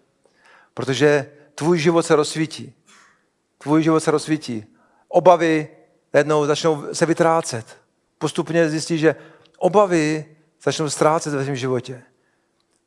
Protože 0.73 1.31
tvůj 1.55 1.79
život 1.79 2.05
se 2.05 2.15
rozsvítí. 2.15 2.73
Tvůj 3.57 3.83
život 3.83 3.99
se 3.99 4.11
rozsvítí. 4.11 4.65
Obavy 5.07 5.67
jednou 6.13 6.45
začnou 6.45 6.93
se 6.93 7.05
vytrácet. 7.05 7.77
Postupně 8.17 8.69
zjistíš, 8.69 9.01
že 9.01 9.15
obavy 9.57 10.25
začnou 10.63 10.89
ztrácet 10.89 11.33
ve 11.33 11.43
svém 11.43 11.55
životě. 11.55 12.03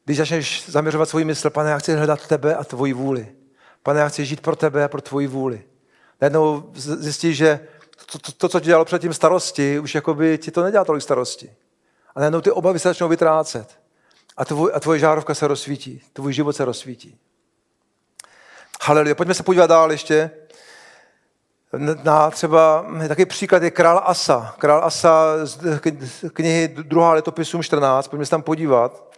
Když 0.05 0.16
začneš 0.18 0.68
zaměřovat 0.68 1.09
svůj 1.09 1.24
mysl, 1.24 1.51
pane, 1.51 1.70
já 1.70 1.79
chci 1.79 1.97
hledat 1.97 2.27
tebe 2.27 2.57
a 2.57 2.64
tvoji 2.64 2.93
vůli. 2.93 3.35
Pane, 3.83 4.01
já 4.01 4.09
chci 4.09 4.24
žít 4.24 4.41
pro 4.41 4.57
tebe 4.57 4.85
a 4.85 4.89
pro 4.89 5.01
tvoji 5.01 5.27
vůli. 5.27 5.64
Najednou 6.20 6.70
zjistíš, 6.74 7.36
že 7.36 7.60
to, 8.12 8.18
to, 8.18 8.32
to, 8.32 8.48
co 8.48 8.60
ti 8.60 8.66
dělalo 8.66 8.84
předtím 8.84 9.14
starosti, 9.14 9.78
už 9.78 9.94
jakoby 9.94 10.38
ti 10.38 10.50
to 10.50 10.62
nedělá 10.62 10.84
tolik 10.84 11.02
starosti. 11.02 11.56
A 12.14 12.20
najednou 12.20 12.40
ty 12.40 12.50
obavy 12.50 12.78
se 12.78 12.88
začnou 12.88 13.08
vytrácet. 13.08 13.78
A, 14.36 14.44
tvoj, 14.44 14.70
a 14.74 14.80
tvoje 14.80 14.98
žárovka 14.98 15.34
se 15.34 15.46
rozsvítí. 15.46 16.02
Tvůj 16.12 16.32
život 16.32 16.56
se 16.56 16.64
rozsvítí. 16.64 17.18
Haleluja. 18.82 19.14
Pojďme 19.14 19.34
se 19.34 19.42
podívat 19.42 19.66
dál 19.66 19.92
ještě. 19.92 20.30
Na 22.02 22.30
třeba 22.30 22.86
taky 23.08 23.26
příklad 23.26 23.62
je 23.62 23.70
král 23.70 24.02
Asa. 24.04 24.54
Král 24.58 24.84
Asa 24.84 25.36
z 25.42 25.58
knihy 26.32 26.68
2. 26.68 27.12
letopisům 27.12 27.62
14. 27.62 28.08
Pojďme 28.08 28.24
se 28.24 28.30
tam 28.30 28.42
podívat. 28.42 29.16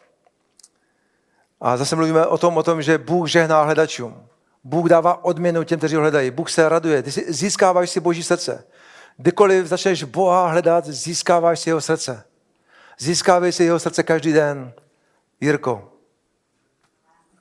A 1.60 1.76
zase 1.76 1.96
mluvíme 1.96 2.26
o 2.26 2.38
tom, 2.38 2.56
o 2.56 2.62
tom, 2.62 2.82
že 2.82 2.98
Bůh 2.98 3.28
žehná 3.28 3.62
hledačům. 3.62 4.28
Bůh 4.64 4.88
dává 4.88 5.24
odměnu 5.24 5.64
těm, 5.64 5.78
kteří 5.78 5.94
ho 5.94 6.00
hledají. 6.00 6.30
Bůh 6.30 6.50
se 6.50 6.68
raduje. 6.68 7.02
Ty 7.02 7.10
získáváš 7.10 7.90
si 7.90 8.00
Boží 8.00 8.22
srdce. 8.22 8.64
Kdykoliv 9.16 9.66
začneš 9.66 10.04
Boha 10.04 10.48
hledat, 10.48 10.86
získáváš 10.86 11.60
si 11.60 11.70
jeho 11.70 11.80
srdce. 11.80 12.24
Získávej 12.98 13.52
si 13.52 13.64
jeho 13.64 13.78
srdce 13.78 14.02
každý 14.02 14.32
den. 14.32 14.72
Jirko. 15.40 15.92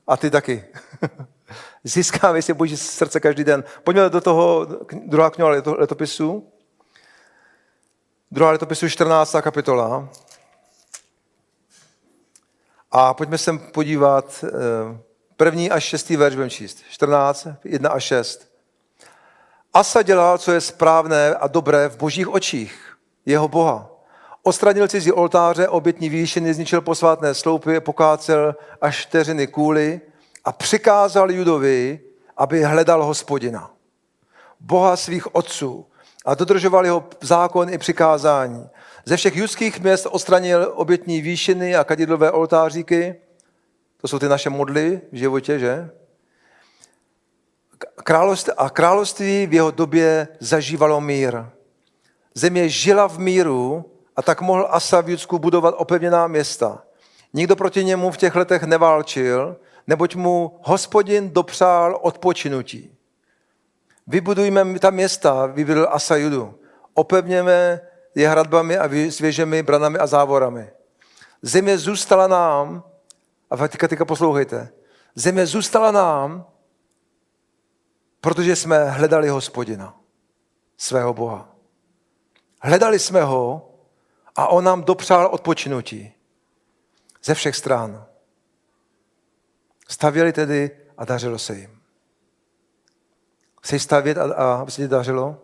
A 0.07 0.17
ty 0.17 0.29
taky. 0.29 0.65
Získávej 1.83 2.41
si 2.41 2.53
Boží 2.53 2.77
srdce 2.77 3.19
každý 3.19 3.43
den. 3.43 3.63
Pojďme 3.83 4.09
do 4.09 4.21
toho 4.21 4.67
druhá 5.05 5.29
kniha 5.29 5.49
letopisu. 5.49 6.51
Druhá 8.31 8.51
letopisu 8.51 8.89
14. 8.89 9.35
kapitola. 9.41 10.09
A 12.91 13.13
pojďme 13.13 13.37
se 13.37 13.53
podívat 13.53 14.45
eh, 14.47 14.49
první 15.37 15.71
až 15.71 15.83
šestý 15.83 16.17
verš 16.17 16.35
budeme 16.35 16.49
číst. 16.49 16.83
14, 16.89 17.47
1 17.63 17.89
až 17.89 18.03
6. 18.03 18.51
Asa 19.73 20.01
dělal, 20.01 20.37
co 20.37 20.51
je 20.51 20.61
správné 20.61 21.35
a 21.35 21.47
dobré 21.47 21.89
v 21.89 21.97
božích 21.97 22.29
očích, 22.29 22.97
jeho 23.25 23.47
Boha. 23.47 23.89
Ostranil 24.43 24.87
cizí 24.87 25.11
oltáře, 25.11 25.67
obětní 25.67 26.09
výšiny, 26.09 26.53
zničil 26.53 26.81
posvátné 26.81 27.33
sloupy, 27.33 27.79
pokácel 27.79 28.55
až 28.81 28.97
čtyřiny 28.97 29.47
kůly 29.47 30.01
a 30.45 30.51
přikázal 30.51 31.31
Judovi, 31.31 31.99
aby 32.37 32.63
hledal 32.63 33.03
hospodina, 33.03 33.71
Boha 34.59 34.95
svých 34.97 35.35
otců 35.35 35.85
a 36.25 36.35
dodržoval 36.35 36.85
jeho 36.85 37.03
zákon 37.21 37.69
i 37.69 37.77
přikázání. 37.77 38.69
Ze 39.05 39.17
všech 39.17 39.35
judských 39.35 39.79
měst 39.79 40.05
odstranil 40.05 40.71
obětní 40.75 41.21
výšiny 41.21 41.75
a 41.75 41.83
kadidlové 41.83 42.31
oltáříky. 42.31 43.15
To 44.07 44.09
jsou 44.09 44.19
ty 44.19 44.29
naše 44.29 44.49
modly 44.49 45.01
v 45.11 45.15
životě, 45.15 45.59
že? 45.59 45.89
Království, 48.03 48.53
a 48.57 48.69
království 48.69 49.47
v 49.47 49.53
jeho 49.53 49.71
době 49.71 50.27
zažívalo 50.39 51.01
mír. 51.01 51.43
Země 52.33 52.69
žila 52.69 53.07
v 53.07 53.19
míru 53.19 53.91
a 54.15 54.21
tak 54.21 54.41
mohl 54.41 54.67
Asa 54.69 55.01
v 55.01 55.09
Judsku 55.09 55.39
budovat 55.39 55.75
opevněná 55.77 56.27
města. 56.27 56.83
Nikdo 57.33 57.55
proti 57.55 57.83
němu 57.83 58.11
v 58.11 58.17
těch 58.17 58.35
letech 58.35 58.63
neválčil, 58.63 59.57
neboť 59.87 60.15
mu 60.15 60.59
hospodin 60.61 61.29
dopřál 61.29 61.99
odpočinutí. 62.01 62.95
Vybudujme 64.07 64.79
ta 64.79 64.89
města, 64.89 65.45
vyvedl 65.45 65.87
Asa 65.91 66.15
Judu. 66.15 66.59
Opevněme 66.93 67.81
je 68.15 68.29
hradbami 68.29 68.77
a 68.77 68.89
svěžemi, 69.09 69.63
branami 69.63 69.99
a 69.99 70.07
závorami. 70.07 70.69
Země 71.41 71.77
zůstala 71.77 72.27
nám, 72.27 72.83
a 73.49 73.67
teďka, 73.67 73.87
teďka 73.87 74.05
poslouchejte, 74.05 74.73
země 75.15 75.45
zůstala 75.45 75.91
nám, 75.91 76.45
protože 78.21 78.55
jsme 78.55 78.89
hledali 78.89 79.29
hospodina, 79.29 79.99
svého 80.77 81.13
Boha. 81.13 81.55
Hledali 82.61 82.99
jsme 82.99 83.23
ho 83.23 83.73
a 84.35 84.47
on 84.47 84.63
nám 84.63 84.83
dopřál 84.83 85.27
odpočinutí 85.31 86.13
ze 87.23 87.33
všech 87.33 87.55
stran. 87.55 88.05
Stavěli 89.87 90.33
tedy 90.33 90.77
a 90.97 91.05
dařilo 91.05 91.39
se 91.39 91.55
jim. 91.55 91.81
Chceš 93.61 93.83
stavět 93.83 94.17
a, 94.17 94.33
a 94.33 94.61
aby 94.61 94.71
se 94.71 94.81
ti 94.81 94.87
dařilo? 94.87 95.41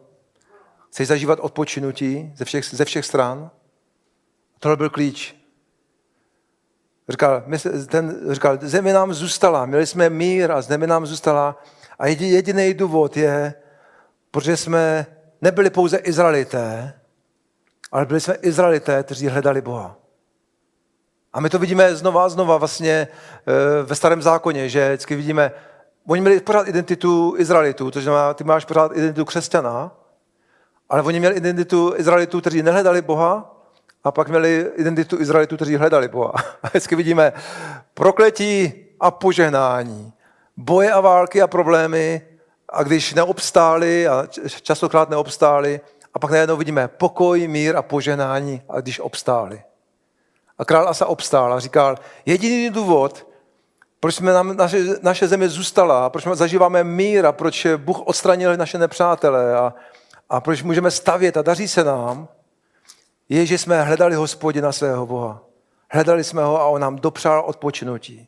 Chceš 0.89 1.07
zažívat 1.07 1.39
odpočinutí 1.39 2.33
ze 2.35 2.45
všech, 2.45 2.65
ze 2.65 2.85
všech 2.85 3.05
stran? 3.05 3.51
Tohle 4.59 4.77
byl 4.77 4.89
klíč. 4.89 5.42
Říkal, 7.09 7.43
ten, 7.87 8.19
říkal, 8.29 8.57
země 8.61 8.93
nám 8.93 9.13
zůstala, 9.13 9.65
měli 9.65 9.85
jsme 9.87 10.09
mír 10.09 10.51
a 10.51 10.61
země 10.61 10.87
nám 10.87 11.05
zůstala. 11.05 11.63
A 11.99 12.07
jediný 12.07 12.73
důvod 12.73 13.17
je, 13.17 13.53
protože 14.31 14.57
jsme 14.57 15.05
nebyli 15.41 15.69
pouze 15.69 15.97
Izraelité, 15.97 16.93
ale 17.91 18.05
byli 18.05 18.19
jsme 18.19 18.33
Izraelité, 18.33 19.03
kteří 19.03 19.27
hledali 19.27 19.61
Boha. 19.61 19.95
A 21.33 21.39
my 21.39 21.49
to 21.49 21.59
vidíme 21.59 21.95
znova 21.95 22.25
a 22.25 22.29
znova 22.29 22.57
vlastně 22.57 23.07
eh, 23.47 23.83
ve 23.83 23.95
starém 23.95 24.21
zákoně, 24.21 24.69
že 24.69 24.89
vždycky 24.89 25.15
vidíme, 25.15 25.51
oni 26.07 26.21
měli 26.21 26.39
pořád 26.39 26.67
identitu 26.67 27.35
Izraelitů, 27.37 27.91
to 27.91 28.01
znamená, 28.01 28.33
ty 28.33 28.43
máš 28.43 28.65
pořád 28.65 28.91
identitu 28.91 29.25
křesťana, 29.25 29.91
ale 30.89 31.01
oni 31.01 31.19
měli 31.19 31.35
identitu 31.35 31.93
Izraelitů, 31.97 32.41
kteří 32.41 32.63
nehledali 32.63 33.01
Boha, 33.01 33.52
a 34.03 34.11
pak 34.11 34.29
měli 34.29 34.71
identitu 34.75 35.21
Izraelitů, 35.21 35.55
kteří 35.55 35.75
hledali 35.75 36.07
Boha. 36.07 36.33
A 36.63 36.67
vždycky 36.67 36.95
vidíme 36.95 37.33
prokletí 37.93 38.73
a 38.99 39.11
požehnání, 39.11 40.13
boje 40.57 40.91
a 40.91 40.99
války 40.99 41.41
a 41.41 41.47
problémy, 41.47 42.21
a 42.69 42.83
když 42.83 43.13
neobstáli, 43.13 44.07
a 44.07 44.27
častokrát 44.61 45.09
neobstáli, 45.09 45.81
a 46.13 46.19
pak 46.19 46.31
najednou 46.31 46.57
vidíme 46.57 46.87
pokoj, 46.87 47.47
mír 47.47 47.75
a 47.75 47.81
poženání, 47.81 48.61
a 48.69 48.81
když 48.81 48.99
obstáli. 48.99 49.61
A 50.57 50.65
král 50.65 50.89
Asa 50.89 51.05
obstál 51.05 51.53
a 51.53 51.59
říkal, 51.59 51.95
jediný 52.25 52.69
důvod, 52.69 53.27
proč 53.99 54.15
jsme 54.15 54.33
nám, 54.33 54.57
naše, 54.57 54.77
naše 55.01 55.27
země 55.27 55.49
zůstala, 55.49 56.09
proč 56.09 56.27
zažíváme 56.33 56.83
mír 56.83 57.25
a 57.25 57.31
proč 57.31 57.67
Bůh 57.77 58.07
odstranil 58.07 58.57
naše 58.57 58.77
nepřátele 58.77 59.55
a, 59.55 59.73
a 60.29 60.41
proč 60.41 60.63
můžeme 60.63 60.91
stavět 60.91 61.37
a 61.37 61.41
daří 61.41 61.67
se 61.67 61.83
nám, 61.83 62.27
je, 63.29 63.45
že 63.45 63.57
jsme 63.57 63.83
hledali 63.83 64.15
hospodina 64.15 64.71
svého 64.71 65.05
Boha. 65.05 65.41
Hledali 65.91 66.23
jsme 66.23 66.43
ho 66.43 66.61
a 66.61 66.65
on 66.65 66.81
nám 66.81 66.95
dopřál 66.95 67.43
odpočinutí. 67.45 68.27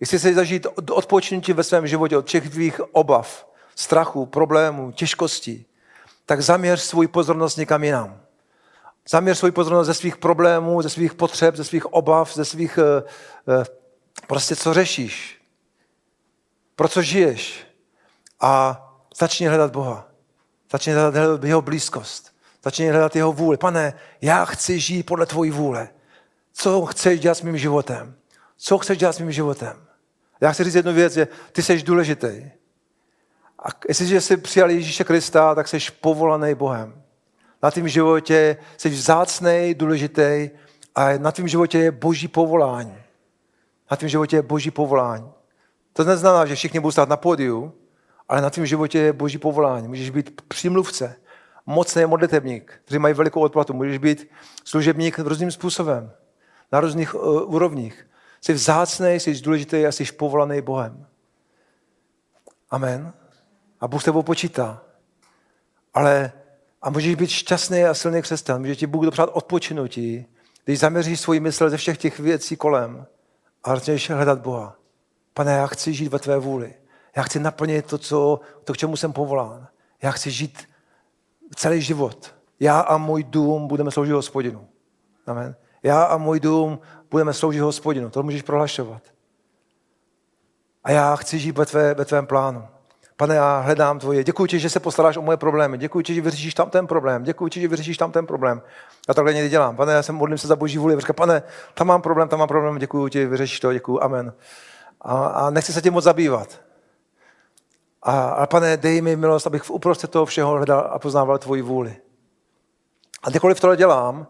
Jestli 0.00 0.18
chceš 0.18 0.34
zažít 0.34 0.66
odpočinutí 0.90 1.52
ve 1.52 1.64
svém 1.64 1.86
životě 1.86 2.16
od 2.16 2.26
všech 2.26 2.50
tvých 2.50 2.80
obav, 2.92 3.48
strachu, 3.74 4.26
problémů, 4.26 4.92
těžkostí, 4.92 5.66
tak 6.26 6.42
zaměř 6.42 6.80
svůj 6.80 7.06
pozornost 7.06 7.56
někam 7.56 7.84
jinam. 7.84 8.20
Zaměř 9.08 9.38
svůj 9.38 9.50
pozornost 9.50 9.86
ze 9.86 9.94
svých 9.94 10.16
problémů, 10.16 10.82
ze 10.82 10.90
svých 10.90 11.14
potřeb, 11.14 11.56
ze 11.56 11.64
svých 11.64 11.86
obav, 11.86 12.34
ze 12.34 12.44
svých, 12.44 12.78
eh, 12.78 13.02
eh, 13.60 13.64
prostě 14.26 14.56
co 14.56 14.74
řešíš, 14.74 15.42
pro 16.76 16.88
co 16.88 17.02
žiješ 17.02 17.66
a 18.40 18.84
začni 19.18 19.46
hledat 19.46 19.72
Boha. 19.72 20.08
Začni 20.72 20.92
hledat 20.92 21.44
jeho 21.44 21.62
blízkost. 21.62 22.37
Začni 22.68 22.90
hledat 22.90 23.16
jeho 23.16 23.32
vůli. 23.32 23.56
Pane, 23.56 23.94
já 24.20 24.44
chci 24.44 24.80
žít 24.80 25.02
podle 25.02 25.26
tvojí 25.26 25.50
vůle. 25.50 25.88
Co 26.52 26.86
chceš 26.86 27.20
dělat 27.20 27.34
s 27.34 27.42
mým 27.42 27.58
životem? 27.58 28.14
Co 28.56 28.78
chceš 28.78 28.98
dělat 28.98 29.12
s 29.12 29.18
mým 29.18 29.32
životem? 29.32 29.76
Já 30.40 30.52
chci 30.52 30.64
říct 30.64 30.74
jednu 30.74 30.92
věc, 30.92 31.12
že 31.12 31.28
ty 31.52 31.62
jsi 31.62 31.82
důležitý. 31.82 32.50
A 33.64 33.68
jestliže 33.88 34.20
jsi 34.20 34.36
přijal 34.36 34.70
Ježíše 34.70 35.04
Krista, 35.04 35.54
tak 35.54 35.68
jsi 35.68 35.78
povolaný 36.00 36.54
Bohem. 36.54 37.02
Na 37.62 37.70
tvém 37.70 37.88
životě 37.88 38.56
jsi 38.76 38.88
vzácný, 38.88 39.74
důležitý 39.74 40.50
a 40.94 41.18
na 41.18 41.32
tvém 41.32 41.48
životě 41.48 41.78
je 41.78 41.90
boží 41.90 42.28
povolání. 42.28 42.96
Na 43.90 43.96
tvém 43.96 44.08
životě 44.08 44.36
je 44.36 44.42
boží 44.42 44.70
povolání. 44.70 45.30
To 45.92 46.04
neznamená, 46.04 46.46
že 46.46 46.54
všichni 46.54 46.80
budou 46.80 46.92
stát 46.92 47.08
na 47.08 47.16
pódiu, 47.16 47.72
ale 48.28 48.40
na 48.42 48.50
tvém 48.50 48.66
životě 48.66 48.98
je 48.98 49.12
boží 49.12 49.38
povolání. 49.38 49.88
Můžeš 49.88 50.10
být 50.10 50.40
přímluvce, 50.48 51.16
mocný 51.68 52.06
modlitebník, 52.06 52.80
kteří 52.84 52.98
mají 52.98 53.14
velikou 53.14 53.40
odplatu. 53.40 53.72
Můžeš 53.72 53.98
být 53.98 54.30
služebník 54.64 55.18
různým 55.18 55.50
způsobem, 55.50 56.12
na 56.72 56.80
různých 56.80 57.14
uh, 57.14 57.54
úrovních. 57.54 58.06
Jsi 58.40 58.52
vzácný, 58.52 59.14
jsi 59.14 59.40
důležitý 59.40 59.86
a 59.86 59.92
jsi 59.92 60.04
povolaný 60.04 60.60
Bohem. 60.60 61.06
Amen. 62.70 63.12
A 63.80 63.88
Bůh 63.88 64.02
s 64.02 64.04
tebou 64.04 64.22
počítá. 64.22 64.82
Ale 65.94 66.32
a 66.82 66.90
můžeš 66.90 67.14
být 67.14 67.30
šťastný 67.30 67.84
a 67.84 67.94
silný 67.94 68.22
křesťan. 68.22 68.60
Může 68.60 68.76
ti 68.76 68.86
Bůh 68.86 69.04
dopřát 69.04 69.30
odpočinutí, 69.32 70.26
když 70.64 70.78
zaměříš 70.78 71.20
svoji 71.20 71.40
mysl 71.40 71.70
ze 71.70 71.76
všech 71.76 71.98
těch 71.98 72.18
věcí 72.18 72.56
kolem 72.56 73.06
a 73.64 73.74
začneš 73.74 74.10
hledat 74.10 74.40
Boha. 74.40 74.76
Pane, 75.34 75.52
já 75.52 75.66
chci 75.66 75.94
žít 75.94 76.08
ve 76.08 76.18
tvé 76.18 76.38
vůli. 76.38 76.74
Já 77.16 77.22
chci 77.22 77.40
naplnit 77.40 77.86
to, 77.86 77.98
co, 77.98 78.40
to, 78.64 78.72
k 78.72 78.76
čemu 78.76 78.96
jsem 78.96 79.12
povolán. 79.12 79.68
Já 80.02 80.10
chci 80.10 80.30
žít 80.30 80.68
celý 81.54 81.80
život. 81.80 82.34
Já 82.60 82.80
a 82.80 82.96
můj 82.96 83.24
dům 83.24 83.68
budeme 83.68 83.90
sloužit 83.90 84.12
hospodinu. 84.12 84.66
Amen. 85.26 85.56
Já 85.82 86.02
a 86.02 86.16
můj 86.16 86.40
dům 86.40 86.78
budeme 87.10 87.32
sloužit 87.32 87.60
hospodinu. 87.60 88.10
To 88.10 88.22
můžeš 88.22 88.42
prohlašovat. 88.42 89.02
A 90.84 90.90
já 90.90 91.16
chci 91.16 91.38
žít 91.38 91.58
ve, 91.58 91.66
tvé, 91.66 91.94
ve 91.94 92.04
tvém 92.04 92.26
plánu. 92.26 92.64
Pane, 93.16 93.34
já 93.34 93.60
hledám 93.60 93.98
tvoje. 93.98 94.24
Děkuji 94.24 94.46
ti, 94.46 94.58
že 94.58 94.70
se 94.70 94.80
postaráš 94.80 95.16
o 95.16 95.22
moje 95.22 95.36
problémy. 95.36 95.78
Děkuji 95.78 96.02
ti, 96.02 96.14
že 96.14 96.20
vyřešíš 96.20 96.54
tam 96.54 96.70
ten 96.70 96.86
problém. 96.86 97.22
Děkuji 97.22 97.48
ti, 97.48 97.60
že 97.60 97.68
vyřešíš 97.68 97.98
tam 97.98 98.12
ten 98.12 98.26
problém. 98.26 98.62
Já 99.08 99.14
takhle 99.14 99.34
někdy 99.34 99.50
dělám. 99.50 99.76
Pane, 99.76 99.92
já 99.92 100.02
jsem 100.02 100.14
modlím 100.14 100.38
se 100.38 100.46
za 100.46 100.56
boží 100.56 100.78
vůli. 100.78 101.00
Říkám, 101.00 101.14
pane, 101.14 101.42
tam 101.74 101.86
mám 101.86 102.02
problém, 102.02 102.28
tam 102.28 102.38
mám 102.38 102.48
problém. 102.48 102.78
Děkuji 102.78 103.08
ti, 103.08 103.26
vyřešíš 103.26 103.60
to. 103.60 103.72
Děkuji. 103.72 104.02
Amen. 104.02 104.32
A, 105.00 105.26
a 105.26 105.50
nechci 105.50 105.72
se 105.72 105.82
tím 105.82 105.92
moc 105.92 106.04
zabývat. 106.04 106.60
A, 108.02 108.28
a 108.28 108.46
pane, 108.46 108.76
dej 108.76 109.00
mi 109.00 109.16
milost, 109.16 109.46
abych 109.46 109.62
v 109.62 109.70
uprostřed 109.70 110.10
toho 110.10 110.26
všeho 110.26 110.50
hledal 110.50 110.90
a 110.92 110.98
poznával 110.98 111.38
tvoji 111.38 111.62
vůli. 111.62 111.96
A 113.22 113.30
kdykoliv 113.30 113.60
tohle 113.60 113.76
dělám, 113.76 114.26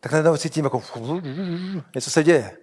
tak 0.00 0.12
najednou 0.12 0.36
cítím, 0.36 0.64
jako 0.64 0.82
něco 1.94 2.10
se 2.10 2.24
děje. 2.24 2.56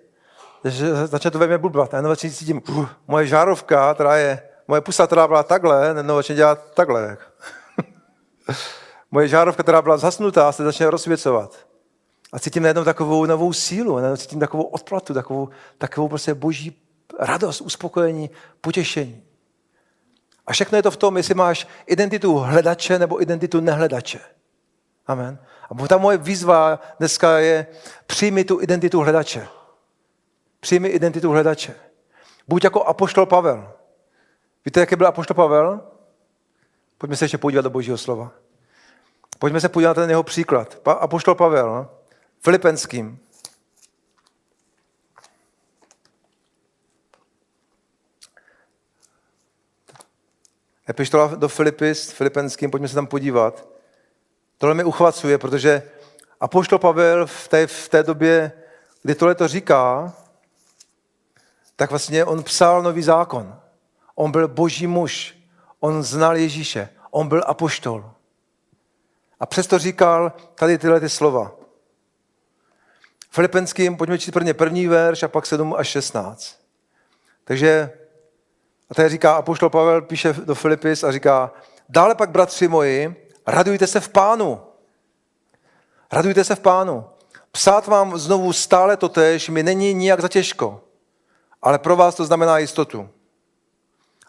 Takže 0.61 1.07
začne 1.07 1.31
to 1.31 1.39
ve 1.39 1.47
mně 1.47 1.57
blblat. 1.57 1.91
Najednou 1.91 2.15
cítím, 2.15 2.61
moje 3.07 3.27
žárovka, 3.27 3.93
která 3.93 4.17
je 4.17 4.41
moje 4.67 4.81
pusa, 4.81 5.07
která 5.07 5.27
byla 5.27 5.43
takhle, 5.43 5.93
najednou 5.93 6.15
začne 6.15 6.35
dělat 6.35 6.73
takhle. 6.73 7.17
moje 9.11 9.27
žárovka, 9.27 9.63
která 9.63 9.81
byla 9.81 9.97
zhasnutá, 9.97 10.51
se 10.51 10.63
začne 10.63 10.89
rozsvěcovat. 10.89 11.67
A 12.33 12.39
cítím 12.39 12.63
najednou 12.63 12.83
takovou 12.83 13.25
novou 13.25 13.53
sílu, 13.53 13.95
najednou 13.95 14.17
cítím 14.17 14.39
takovou 14.39 14.63
odplatu, 14.63 15.13
takovou, 15.13 15.49
takovou 15.77 16.07
prostě 16.07 16.33
boží 16.33 16.81
radost, 17.19 17.61
uspokojení, 17.61 18.29
potěšení. 18.61 19.24
A 20.47 20.53
všechno 20.53 20.77
je 20.77 20.83
to 20.83 20.91
v 20.91 20.97
tom, 20.97 21.17
jestli 21.17 21.33
máš 21.33 21.67
identitu 21.85 22.37
hledače 22.37 22.99
nebo 22.99 23.21
identitu 23.21 23.59
nehledače. 23.59 24.19
Amen. 25.07 25.39
A 25.69 25.87
ta 25.87 25.97
moje 25.97 26.17
výzva 26.17 26.79
dneska 26.99 27.39
je 27.39 27.67
přijmi 28.05 28.43
tu 28.43 28.61
identitu 28.61 28.99
hledače. 29.01 29.47
Přijmi 30.59 30.87
identitu 30.87 31.31
hledače. 31.31 31.73
Buď 32.47 32.63
jako 32.63 32.83
apoštol 32.83 33.25
Pavel. 33.25 33.73
Víte, 34.65 34.79
jaký 34.79 34.95
byl 34.95 35.07
apoštol 35.07 35.35
Pavel? 35.35 35.81
Pojďme 36.97 37.15
se 37.15 37.25
ještě 37.25 37.37
podívat 37.37 37.61
do 37.61 37.69
Božího 37.69 37.97
slova. 37.97 38.31
Pojďme 39.39 39.61
se 39.61 39.69
podívat 39.69 39.97
na 39.97 40.03
ten 40.03 40.09
jeho 40.09 40.23
příklad. 40.23 40.77
Apoštol 40.85 41.35
Pavel, 41.35 41.89
Filipenským. 42.39 43.19
Epištola 50.89 51.27
do 51.35 51.47
Filipis, 51.47 52.11
Filipenským, 52.11 52.71
pojďme 52.71 52.87
se 52.87 52.95
tam 52.95 53.07
podívat. 53.07 53.67
Tohle 54.57 54.75
mi 54.75 54.83
uchvacuje, 54.83 55.37
protože 55.37 55.83
Apoštol 56.39 56.79
Pavel 56.79 57.27
v 57.27 57.47
té, 57.47 57.67
v 57.67 57.89
té 57.89 58.03
době, 58.03 58.51
kdy 59.01 59.15
tohle 59.15 59.35
to 59.35 59.47
říká, 59.47 60.13
tak 61.75 61.89
vlastně 61.89 62.25
on 62.25 62.43
psal 62.43 62.81
nový 62.81 63.03
zákon. 63.03 63.59
On 64.15 64.31
byl 64.31 64.47
boží 64.47 64.87
muž. 64.87 65.37
On 65.79 66.03
znal 66.03 66.37
Ježíše. 66.37 66.89
On 67.11 67.27
byl 67.27 67.43
apoštol. 67.45 68.11
A 69.39 69.45
přesto 69.45 69.79
říkal 69.79 70.33
tady 70.55 70.77
tyhle 70.77 70.99
ty 70.99 71.09
slova. 71.09 71.51
Filipenským, 73.29 73.97
pojďme 73.97 74.19
číst 74.19 74.33
první 74.53 74.87
verš 74.87 75.23
a 75.23 75.27
pak 75.27 75.45
7 75.45 75.75
až 75.77 75.87
16. 75.87 76.59
Takže, 77.43 77.91
a 78.89 78.93
tady 78.93 79.09
říká, 79.09 79.33
apoštol 79.33 79.69
Pavel 79.69 80.01
píše 80.01 80.33
do 80.33 80.55
Filipis 80.55 81.03
a 81.03 81.11
říká, 81.11 81.51
dále 81.89 82.15
pak, 82.15 82.29
bratři 82.29 82.67
moji, 82.67 83.29
radujte 83.47 83.87
se 83.87 83.99
v 83.99 84.09
pánu. 84.09 84.61
Radujte 86.11 86.43
se 86.43 86.55
v 86.55 86.59
pánu. 86.59 87.05
Psát 87.51 87.87
vám 87.87 88.17
znovu 88.17 88.53
stále 88.53 88.97
to 88.97 89.09
tež 89.09 89.49
mi 89.49 89.63
není 89.63 89.93
nijak 89.93 90.21
za 90.21 90.27
těžko, 90.27 90.81
ale 91.61 91.79
pro 91.79 91.95
vás 91.95 92.15
to 92.15 92.25
znamená 92.25 92.57
jistotu. 92.57 93.09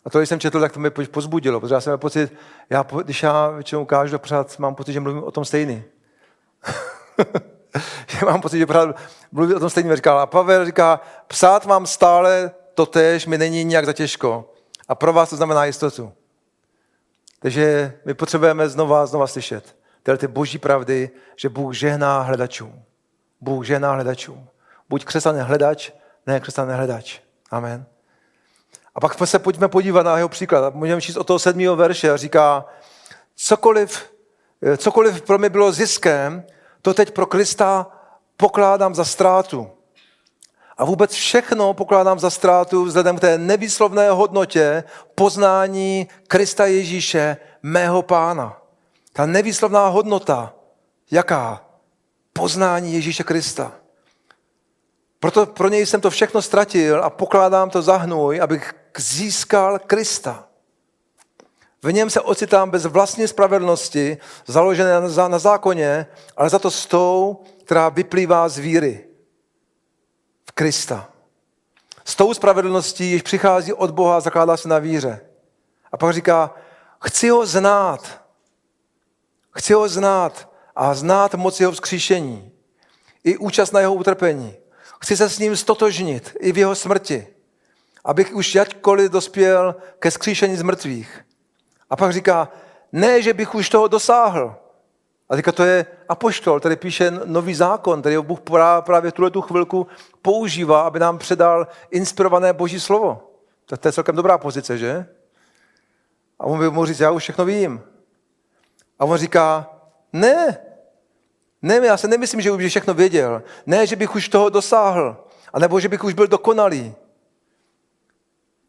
A 0.05 0.11
to, 0.11 0.19
když 0.19 0.29
jsem 0.29 0.41
četl, 0.41 0.61
tak 0.61 0.73
to 0.73 0.81
mě 0.81 0.91
pozbudilo, 0.91 1.61
protože 1.61 1.75
já 1.75 1.81
jsem 1.81 1.91
měl 1.91 1.99
pocit, 1.99 2.33
já, 2.71 2.87
když 3.05 3.23
já 3.23 3.49
většinou 3.49 3.83
ukážu, 3.83 4.19
pořád 4.19 4.59
mám 4.59 4.75
pocit, 4.75 4.93
že 4.93 5.01
mluvím 5.01 5.25
o 5.25 5.31
tom 5.31 5.45
stejný. 5.45 5.85
mám 8.25 8.41
pocit, 8.41 8.59
že 8.59 8.67
pořád 8.67 8.97
mluvím 9.33 9.57
o 9.57 9.61
tom 9.61 9.71
stejný. 9.71 9.97
Říkal. 9.97 10.19
A 10.19 10.27
Pavel 10.27 10.65
říká, 10.65 11.01
psát 11.27 11.65
vám 11.65 11.87
stále 11.87 12.51
to 12.77 12.87
tež 12.87 13.27
mi 13.27 13.39
není 13.39 13.65
nijak 13.65 13.87
za 13.87 13.93
těžko. 13.93 14.53
A 14.89 14.95
pro 14.95 15.13
vás 15.13 15.31
to 15.31 15.37
znamená 15.37 15.65
jistotu. 15.65 16.13
Takže 17.41 17.99
my 18.05 18.15
potřebujeme 18.15 18.69
znova, 18.69 19.07
znova 19.07 19.27
slyšet 19.27 19.77
tyhle 20.07 20.19
ty 20.19 20.27
boží 20.27 20.59
pravdy, 20.59 21.11
že 21.37 21.49
Bůh 21.49 21.75
žehná 21.75 22.21
hledačům. 22.21 22.83
Bůh 23.41 23.67
žehná 23.67 23.93
hledačům. 23.93 24.49
Buď 24.89 25.05
křesťan 25.05 25.37
hledač, 25.37 25.93
ne 26.27 26.41
křesťan 26.41 26.71
hledač. 26.71 27.21
Amen. 27.51 27.87
A 28.95 29.01
pak 29.01 29.29
se 29.29 29.39
pojďme 29.39 29.69
podívat 29.69 30.03
na 30.03 30.17
jeho 30.17 30.29
příklad. 30.29 30.75
Můžeme 30.75 31.01
číst 31.01 31.17
o 31.17 31.25
toho 31.25 31.39
sedmého 31.39 31.77
verše 31.77 32.11
a 32.11 32.17
říká, 32.17 32.65
cokoliv, 33.37 34.13
cokoliv 34.77 35.23
pro 35.23 35.39
mě 35.39 35.49
bylo 35.49 35.73
ziskem, 35.73 36.45
to 36.83 36.95
teď 36.95 37.11
pro 37.11 37.27
Krista 37.27 37.87
pokládám 38.37 38.95
za 38.95 39.05
ztrátu. 39.05 39.71
A 40.77 40.85
vůbec 40.85 41.13
všechno 41.13 41.75
pokládám 41.75 42.19
za 42.19 42.31
ztrátu 42.31 42.85
vzhledem 42.85 43.17
k 43.17 43.21
té 43.21 43.39
nevýslovné 43.39 44.11
hodnotě 44.11 44.85
poznání 45.15 46.09
Krista 46.29 46.67
Ježíše, 46.67 47.37
mého 47.63 48.03
pána. 48.03 48.63
Ta 49.13 49.27
nevýslovná 49.27 49.89
hodnota, 49.89 50.55
jaká? 51.11 51.65
Poznání 52.33 52.95
Ježíše 52.95 53.25
Krista. 53.25 53.73
Proto 55.21 55.47
pro 55.47 55.69
něj 55.69 55.87
jsem 55.87 56.01
to 56.01 56.11
všechno 56.11 56.43
ztratil 56.43 57.05
a 57.05 57.11
pokládám 57.11 57.71
to 57.71 57.83
za 57.83 57.97
hnůj, 57.97 58.41
abych 58.41 58.75
získal 58.99 59.79
Krista. 59.79 60.45
V 61.83 61.93
něm 61.93 62.11
se 62.11 62.21
ocitám 62.21 62.71
bez 62.71 62.87
vlastní 62.87 63.29
spravedlnosti, 63.29 64.19
založené 64.47 65.01
na, 65.29 65.39
zákoně, 65.39 66.07
ale 66.37 66.49
za 66.49 66.59
to 66.59 66.71
s 66.71 66.87
tou, 66.87 67.43
která 67.65 67.89
vyplývá 67.89 68.49
z 68.49 68.59
víry 68.59 69.06
Krista. 70.59 71.09
S 72.05 72.15
tou 72.15 72.35
spravedlností, 72.35 73.11
již 73.11 73.23
přichází 73.23 73.73
od 73.73 73.91
Boha 73.91 74.21
zakládá 74.21 74.57
se 74.57 74.69
na 74.69 74.79
víře. 74.79 75.21
A 75.93 75.97
pak 75.97 76.15
říká, 76.15 76.55
chci 77.05 77.29
ho 77.29 77.47
znát. 77.47 78.23
Chci 79.51 79.73
ho 79.73 79.89
znát 79.89 80.53
a 80.77 80.95
znát 80.95 81.35
moc 81.35 81.61
jeho 81.61 81.73
vzkříšení. 81.73 82.53
I 83.25 83.37
účast 83.37 83.73
na 83.73 83.81
jeho 83.81 83.95
utrpení. 83.95 84.57
Chci 85.01 85.17
se 85.17 85.31
s 85.31 85.39
ním 85.39 85.57
stotožnit 85.57 86.37
i 86.41 86.53
v 86.53 86.59
jeho 86.59 86.75
smrti. 86.75 87.27
Abych 88.05 88.35
už 88.35 88.55
jakkoliv 88.55 89.13
dospěl 89.13 89.77
ke 89.99 90.11
skříšení 90.11 90.57
z 90.57 90.63
mrtvých. 90.63 91.25
A 91.91 91.97
pak 91.97 92.13
říká, 92.13 92.49
ne, 92.93 93.23
že 93.23 93.35
bych 93.35 93.55
už 93.55 93.69
toho 93.69 93.89
dosáhl. 93.89 94.57
A 95.29 95.37
teďka 95.37 95.53
to 95.53 95.65
je 95.65 95.87
apoštol, 96.09 96.61
který 96.61 96.77
píše 96.77 97.11
nový 97.11 97.55
zákon, 97.55 98.01
který 98.01 98.17
Bůh 98.19 98.41
právě 98.81 99.13
tuhle 99.13 99.31
tu 99.31 99.41
chvilku 99.41 99.87
používá, 100.23 100.81
aby 100.81 100.99
nám 100.99 101.19
předal 101.19 101.67
inspirované 101.91 102.53
boží 102.53 102.81
slovo. 102.81 103.31
Tak 103.67 103.81
to 103.81 103.89
je 103.89 103.93
celkem 103.93 104.17
dobrá 104.17 104.39
pozice, 104.39 104.79
že? 104.79 105.07
A 106.39 106.45
on 106.45 106.59
by 106.59 106.71
mohl 106.71 106.87
říct, 106.87 107.01
já 107.01 107.11
už 107.11 107.23
všechno 107.23 107.45
vím. 107.45 107.83
A 108.99 109.05
on 109.05 109.19
říká, 109.19 109.71
ne, 110.13 110.59
ne, 111.63 111.87
já 111.87 111.97
se 111.97 112.09
nemyslím, 112.09 112.41
že 112.41 112.51
už 112.51 112.67
všechno 112.67 112.95
věděl. 112.95 113.43
Ne, 113.67 113.87
že 113.87 113.97
bych 113.97 114.15
už 114.15 114.29
toho 114.29 114.49
dosáhl. 114.49 115.25
A 115.53 115.59
nebo 115.59 115.81
že 115.81 115.89
bych 115.89 116.05
už 116.05 116.15
byl 116.15 116.27
dokonalý. 116.27 116.95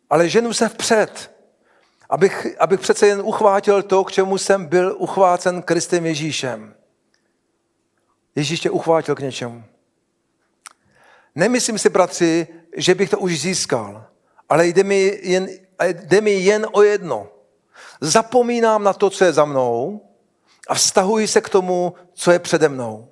Ale 0.09 0.29
ženu 0.29 0.53
se 0.53 0.69
vpřed. 0.69 1.36
Abych, 2.09 2.47
abych 2.59 2.79
přece 2.79 3.07
jen 3.07 3.21
uchvátil 3.23 3.83
to, 3.83 4.03
k 4.03 4.11
čemu 4.11 4.37
jsem 4.37 4.65
byl 4.65 4.95
uchvácen 4.99 5.61
Kristem 5.61 6.05
Ježíšem. 6.05 6.73
Ježíš 8.35 8.59
tě 8.59 8.69
uchvátil 8.69 9.15
k 9.15 9.19
něčemu. 9.19 9.63
Nemyslím 11.35 11.79
si, 11.79 11.89
bratři, 11.89 12.47
že 12.77 12.95
bych 12.95 13.09
to 13.09 13.19
už 13.19 13.41
získal, 13.41 14.05
ale 14.49 14.67
jde 14.67 14.83
mi 14.83 15.19
jen, 15.23 15.47
jde 15.83 16.21
mi 16.21 16.31
jen 16.31 16.67
o 16.71 16.81
jedno. 16.81 17.27
Zapomínám 18.01 18.83
na 18.83 18.93
to, 18.93 19.09
co 19.09 19.25
je 19.25 19.33
za 19.33 19.45
mnou 19.45 20.01
a 20.67 20.75
vztahuji 20.75 21.27
se 21.27 21.41
k 21.41 21.49
tomu, 21.49 21.93
co 22.13 22.31
je 22.31 22.39
přede 22.39 22.69
mnou. 22.69 23.09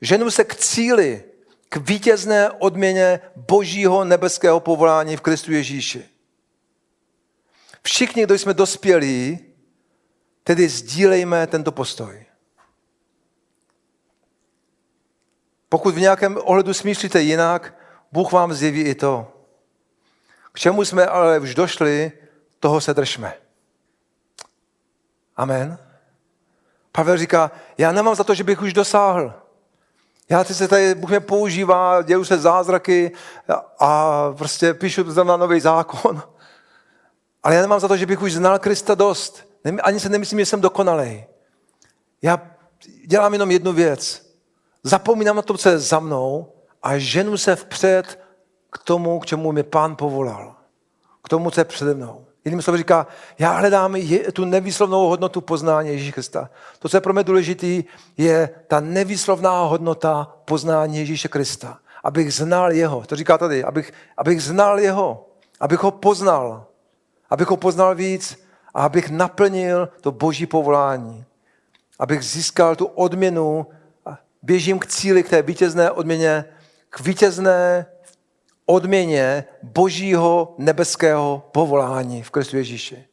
Ženu 0.00 0.30
se 0.30 0.44
k 0.44 0.56
cíli, 0.56 1.24
k 1.68 1.76
vítězné 1.76 2.50
odměně 2.50 3.20
božího 3.36 4.04
nebeského 4.04 4.60
povolání 4.60 5.16
v 5.16 5.20
Kristu 5.20 5.52
Ježíši. 5.52 6.04
Všichni, 7.82 8.24
kdo 8.24 8.34
jsme 8.34 8.54
dospělí, 8.54 9.38
tedy 10.44 10.68
sdílejme 10.68 11.46
tento 11.46 11.72
postoj. 11.72 12.24
Pokud 15.68 15.94
v 15.94 16.00
nějakém 16.00 16.38
ohledu 16.44 16.74
smýšlíte 16.74 17.20
jinak, 17.20 17.74
Bůh 18.12 18.32
vám 18.32 18.52
zjeví 18.52 18.80
i 18.80 18.94
to. 18.94 19.32
K 20.52 20.58
čemu 20.58 20.84
jsme 20.84 21.06
ale 21.06 21.38
už 21.38 21.54
došli, 21.54 22.12
toho 22.60 22.80
se 22.80 22.94
držme. 22.94 23.34
Amen. 25.36 25.78
Pavel 26.92 27.18
říká, 27.18 27.50
já 27.78 27.92
nemám 27.92 28.14
za 28.14 28.24
to, 28.24 28.34
že 28.34 28.44
bych 28.44 28.62
už 28.62 28.72
dosáhl. 28.72 29.34
Já 30.28 30.44
se 30.44 30.68
tady, 30.68 30.94
Bůh 30.94 31.10
mě 31.10 31.20
používá, 31.20 32.02
dělou 32.02 32.24
se 32.24 32.38
zázraky 32.38 33.12
a 33.78 34.22
prostě 34.38 34.74
píšu 34.74 35.22
na 35.24 35.36
nový 35.36 35.60
zákon. 35.60 36.22
Ale 37.42 37.54
já 37.54 37.62
nemám 37.62 37.80
za 37.80 37.88
to, 37.88 37.96
že 37.96 38.06
bych 38.06 38.22
už 38.22 38.32
znal 38.32 38.58
Krista 38.58 38.94
dost. 38.94 39.48
Ani 39.82 40.00
se 40.00 40.08
nemyslím, 40.08 40.38
že 40.38 40.46
jsem 40.46 40.60
dokonalý. 40.60 41.24
Já 42.22 42.42
dělám 43.06 43.32
jenom 43.32 43.50
jednu 43.50 43.72
věc. 43.72 44.32
Zapomínám 44.82 45.36
na 45.36 45.42
to, 45.42 45.58
co 45.58 45.68
je 45.68 45.78
za 45.78 46.00
mnou 46.00 46.52
a 46.82 46.98
ženu 46.98 47.36
se 47.36 47.56
vpřed 47.56 48.18
k 48.70 48.78
tomu, 48.78 49.20
k 49.20 49.26
čemu 49.26 49.52
mi 49.52 49.62
pán 49.62 49.96
povolal. 49.96 50.54
K 51.24 51.28
tomu, 51.28 51.50
co 51.50 51.60
je 51.60 51.64
přede 51.64 51.94
mnou. 51.94 52.26
Jiným 52.44 52.62
slovem 52.62 52.78
říká, 52.78 53.06
já 53.38 53.52
hledám 53.52 53.96
tu 54.32 54.44
nevýslovnou 54.44 55.08
hodnotu 55.08 55.40
poznání 55.40 55.88
Ježíše 55.88 56.12
Krista. 56.12 56.50
To, 56.78 56.88
co 56.88 56.96
je 56.96 57.00
pro 57.00 57.12
mě 57.12 57.24
důležité, 57.24 57.82
je 58.16 58.50
ta 58.66 58.80
nevýslovná 58.80 59.62
hodnota 59.62 60.36
poznání 60.44 60.98
Ježíše 60.98 61.28
Krista. 61.28 61.78
Abych 62.04 62.34
znal 62.34 62.72
jeho. 62.72 63.02
To 63.06 63.16
říká 63.16 63.38
tady, 63.38 63.64
abych, 63.64 63.92
abych 64.16 64.42
znal 64.42 64.80
jeho. 64.80 65.28
Abych 65.60 65.78
ho 65.78 65.90
poznal. 65.90 66.66
Abych 67.32 67.48
ho 67.48 67.56
poznal 67.56 67.94
víc 67.94 68.44
a 68.74 68.84
abych 68.84 69.10
naplnil 69.10 69.88
to 70.00 70.12
boží 70.12 70.46
povolání. 70.46 71.24
Abych 71.98 72.22
získal 72.22 72.76
tu 72.76 72.84
odměnu, 72.84 73.66
běžím 74.42 74.78
k 74.78 74.86
cíli, 74.86 75.22
k 75.22 75.28
té 75.28 75.42
vítězné 75.42 75.90
odměně, 75.90 76.44
k 76.90 77.00
vítězné 77.00 77.86
odměně 78.66 79.44
božího 79.62 80.54
nebeského 80.58 81.48
povolání 81.52 82.22
v 82.22 82.30
Kristu 82.30 82.56
Ježíši. 82.56 83.04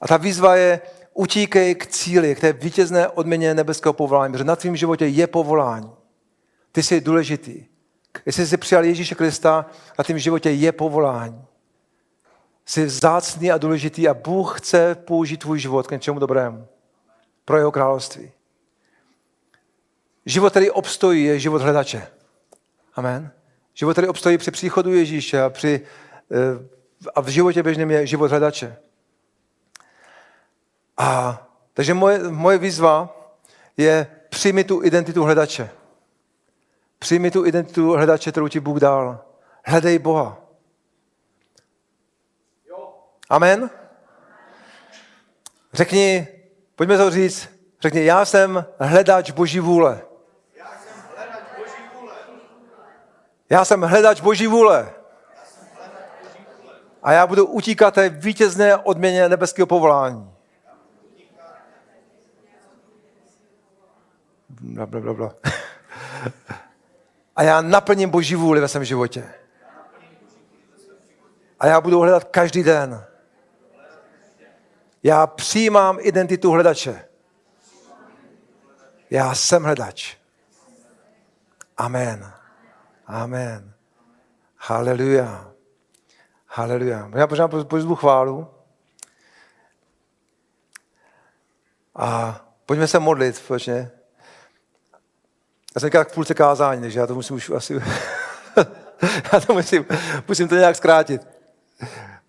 A 0.00 0.08
ta 0.08 0.16
výzva 0.16 0.56
je, 0.56 0.80
utíkej 1.14 1.74
k 1.74 1.86
cíli, 1.86 2.34
k 2.34 2.40
té 2.40 2.52
vítězné 2.52 3.08
odměně 3.08 3.54
nebeského 3.54 3.92
povolání, 3.92 4.32
protože 4.32 4.44
na 4.44 4.56
tvém 4.56 4.76
životě 4.76 5.06
je 5.06 5.26
povolání. 5.26 5.90
Ty 6.72 6.82
jsi 6.82 7.00
důležitý. 7.00 7.64
Jestli 8.26 8.46
jsi 8.46 8.56
přijal 8.56 8.84
Ježíše 8.84 9.14
Krista, 9.14 9.66
na 9.98 10.04
tvém 10.04 10.18
životě 10.18 10.50
je 10.50 10.72
povolání. 10.72 11.44
Jsi 12.68 12.84
vzácný 12.84 13.52
a 13.52 13.58
důležitý 13.58 14.08
a 14.08 14.14
Bůh 14.14 14.60
chce 14.60 14.94
použít 14.94 15.36
tvůj 15.36 15.58
život 15.58 15.86
k 15.86 15.90
něčemu 15.90 16.18
dobrému. 16.18 16.68
Pro 17.44 17.56
jeho 17.56 17.72
království. 17.72 18.32
Život, 20.26 20.50
který 20.50 20.70
obstojí, 20.70 21.24
je 21.24 21.38
život 21.38 21.62
hledače. 21.62 22.06
Amen. 22.94 23.32
Život, 23.74 23.92
který 23.92 24.08
obstojí 24.08 24.38
při 24.38 24.50
příchodu 24.50 24.92
Ježíše 24.92 25.42
a, 25.42 25.50
při, 25.50 25.80
eh, 26.30 26.68
a 27.14 27.20
v 27.20 27.28
životě 27.28 27.62
běžném 27.62 27.90
je 27.90 28.06
život 28.06 28.30
hledače. 28.30 28.76
A, 30.96 31.42
takže 31.74 31.94
moje, 31.94 32.30
moje 32.30 32.58
výzva 32.58 33.16
je 33.76 34.06
přijmi 34.28 34.64
tu 34.64 34.84
identitu 34.84 35.24
hledače. 35.24 35.70
Přijmi 36.98 37.30
tu 37.30 37.46
identitu 37.46 37.92
hledače, 37.92 38.30
kterou 38.30 38.48
ti 38.48 38.60
Bůh 38.60 38.78
dal. 38.78 39.24
Hledej 39.64 39.98
Boha. 39.98 40.47
Amen? 43.30 43.70
Řekni, 45.72 46.28
pojďme 46.76 46.96
to 46.96 47.10
říct, 47.10 47.48
řekni, 47.80 48.04
já 48.04 48.24
jsem 48.24 48.64
hledač 48.78 49.30
Boží 49.30 49.60
vůle. 49.60 50.00
Já 53.50 53.64
jsem 53.64 53.80
hledač 53.82 54.20
Boží 54.20 54.46
vůle. 54.46 54.92
A 57.02 57.12
já 57.12 57.26
budu 57.26 57.46
utíkat 57.46 57.94
té 57.94 58.08
vítězné 58.08 58.76
odměně 58.76 59.28
nebeského 59.28 59.66
povolání. 59.66 60.34
Bla, 64.48 64.86
bla, 64.86 65.00
bla, 65.00 65.14
bla. 65.14 65.34
A 67.36 67.42
já 67.42 67.60
naplním 67.60 68.10
Boží 68.10 68.34
vůli 68.34 68.60
ve 68.60 68.68
svém 68.68 68.84
životě. 68.84 69.34
A 71.60 71.66
já 71.66 71.80
budu 71.80 72.00
hledat 72.00 72.24
každý 72.24 72.62
den. 72.62 73.04
Já 75.08 75.26
přijímám 75.26 75.98
identitu 76.00 76.50
hledače. 76.50 77.04
Já 79.10 79.34
jsem 79.34 79.62
hledač. 79.62 80.16
Amen. 81.76 82.32
Amen. 83.06 83.72
Haleluja. 84.56 85.52
Haleluja. 86.46 87.10
Já 87.14 87.26
pořád 87.26 87.48
pozvu 87.48 87.94
chválu. 87.94 88.48
A 91.94 92.40
pojďme 92.66 92.86
se 92.86 92.98
modlit 92.98 93.36
společně. 93.36 93.90
Já 95.74 95.80
jsem 95.80 95.90
k 95.90 96.14
půlce 96.14 96.34
kázání, 96.34 96.80
takže 96.80 97.00
já 97.00 97.06
to 97.06 97.14
musím 97.14 97.36
už 97.36 97.50
asi... 97.50 97.74
já 99.32 99.40
to 99.40 99.52
musím, 99.52 99.84
musím 100.28 100.48
to 100.48 100.54
nějak 100.54 100.76
zkrátit. 100.76 101.26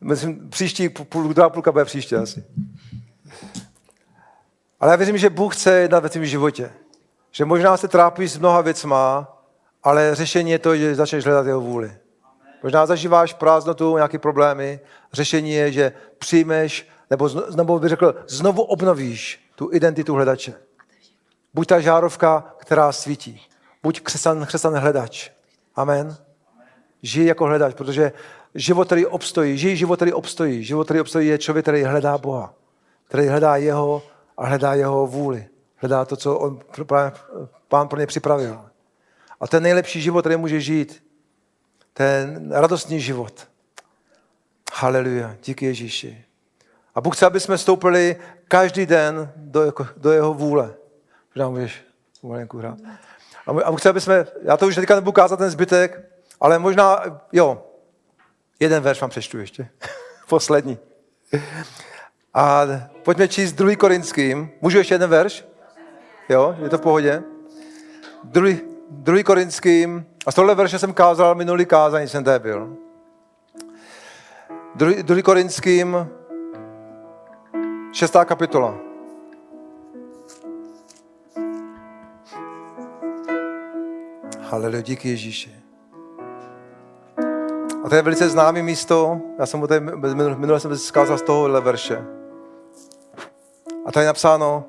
Myslím, 0.01 0.49
příští 0.49 0.89
půl, 0.89 1.34
druhá 1.34 1.49
půlka 1.49 1.71
bude 1.71 1.86
příště 1.86 2.17
asi. 2.17 2.43
Ale 4.80 4.91
já 4.91 4.95
věřím, 4.95 5.17
že 5.17 5.30
Bůh 5.30 5.55
chce 5.55 5.71
jednat 5.71 6.03
ve 6.03 6.09
tvém 6.09 6.25
životě. 6.25 6.71
Že 7.32 7.45
možná 7.45 7.77
se 7.77 7.88
trápíš 7.88 8.32
s 8.32 8.38
mnoha 8.38 8.61
věcma, 8.61 9.27
ale 9.84 10.15
řešení 10.15 10.51
je 10.51 10.59
to, 10.59 10.77
že 10.77 10.95
začneš 10.95 11.25
hledat 11.25 11.45
jeho 11.45 11.61
vůli. 11.61 11.91
Možná 12.63 12.86
zažíváš 12.86 13.34
prázdnotu, 13.34 13.95
nějaké 13.95 14.19
problémy. 14.19 14.80
Řešení 15.13 15.51
je, 15.51 15.71
že 15.71 15.91
přijmeš, 16.17 16.88
nebo, 17.09 17.30
nebo 17.55 17.80
bych 17.80 17.89
řekl, 17.89 18.15
znovu 18.27 18.61
obnovíš 18.61 19.49
tu 19.55 19.69
identitu 19.73 20.13
hledače. 20.13 20.53
Buď 21.53 21.67
ta 21.67 21.80
žárovka, 21.80 22.53
která 22.57 22.91
svítí. 22.91 23.41
Buď 23.84 24.01
křesan, 24.01 24.45
křesan 24.45 24.75
hledač. 24.75 25.30
Amen. 25.75 26.17
Žij 27.01 27.25
jako 27.25 27.45
hledač, 27.45 27.73
protože 27.73 28.11
život, 28.55 28.86
který 28.86 29.05
obstojí, 29.05 29.57
žij 29.57 29.75
život, 29.75 29.95
který 29.95 30.13
obstojí. 30.13 30.63
Život, 30.63 30.84
který 30.84 30.99
obstojí, 30.99 31.27
je 31.27 31.38
člověk, 31.38 31.65
který 31.65 31.84
hledá 31.84 32.17
Boha. 32.17 32.53
Který 33.07 33.27
hledá 33.27 33.55
jeho 33.55 34.03
a 34.39 34.45
hledá 34.45 34.73
jeho 34.73 35.07
vůli. 35.07 35.47
Hledá 35.75 36.05
to, 36.05 36.15
co 36.15 36.37
on, 36.37 36.59
pán 37.67 37.87
pro 37.87 37.99
ně 37.99 38.07
připravil. 38.07 38.65
A 39.39 39.47
ten 39.47 39.63
nejlepší 39.63 40.01
život, 40.01 40.21
který 40.21 40.35
může 40.37 40.61
žít. 40.61 41.03
Ten 41.93 42.51
radostný 42.51 42.99
život. 42.99 43.47
Haleluja. 44.73 45.35
Díky 45.43 45.65
Ježíši. 45.65 46.25
A 46.95 47.01
Bůh 47.01 47.15
chce, 47.15 47.25
aby 47.25 47.39
jsme 47.39 47.57
stoupili 47.57 48.15
každý 48.47 48.85
den 48.85 49.31
do, 49.35 49.65
jako, 49.65 49.87
do 49.97 50.11
jeho 50.11 50.33
vůle. 50.33 50.73
Možná 51.35 51.49
můžeš 51.49 51.83
malinkou 52.23 52.57
hrát. 52.57 52.77
A 53.65 53.71
Bůh 53.71 53.79
chce, 53.79 53.89
aby 53.89 54.01
jsme, 54.01 54.25
já 54.41 54.57
to 54.57 54.67
už 54.67 54.75
teďka 54.75 54.95
nebudu 54.95 55.11
kázat 55.11 55.37
ten 55.37 55.49
zbytek, 55.49 56.11
ale 56.39 56.59
možná, 56.59 57.03
jo, 57.31 57.65
jeden 58.59 58.83
verš 58.83 59.01
vám 59.01 59.09
přečtu 59.09 59.37
ještě. 59.37 59.69
Poslední. 60.29 60.77
A 62.39 62.65
pojďme 63.03 63.27
číst 63.27 63.53
druhý 63.53 63.75
korinským. 63.75 64.49
Můžu 64.61 64.77
ještě 64.77 64.93
jeden 64.93 65.09
verš? 65.09 65.45
Jo, 66.29 66.55
je 66.63 66.69
to 66.69 66.77
v 66.77 66.81
pohodě? 66.81 67.23
Druhý, 68.23 68.59
2. 68.89 69.23
Korinským, 69.23 70.05
a 70.25 70.31
z 70.31 70.35
tohle 70.35 70.55
verše 70.55 70.79
jsem 70.79 70.93
kázal 70.93 71.35
minulý 71.35 71.65
kázání, 71.65 72.07
jsem 72.07 72.23
tady 72.23 72.39
byl. 72.39 72.77
2. 74.75 75.21
Korinským, 75.21 76.07
6. 77.91 78.15
kapitola. 78.25 78.75
Haleluja, 84.41 84.81
díky 84.81 85.09
Ježíši. 85.09 85.55
A 87.83 87.89
to 87.89 87.95
je 87.95 88.01
velice 88.01 88.29
známé 88.29 88.63
místo. 88.63 89.21
Já 89.39 89.45
jsem 89.45 89.67
tady, 89.67 89.85
minule 90.37 90.59
jsem 90.59 90.77
zkázal 90.77 91.17
z 91.17 91.21
tohohle 91.21 91.61
verše. 91.61 92.18
A 93.89 93.91
tady 93.91 94.03
je 94.03 94.07
napsáno, 94.07 94.65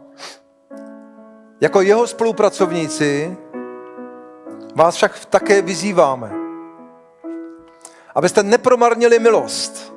jako 1.61 1.81
jeho 1.81 2.07
spolupracovníci 2.07 3.37
vás 4.75 4.95
však 4.95 5.25
také 5.25 5.63
vyzýváme, 5.63 6.33
abyste 8.15 8.43
nepromarnili 8.43 9.19
milost, 9.19 9.95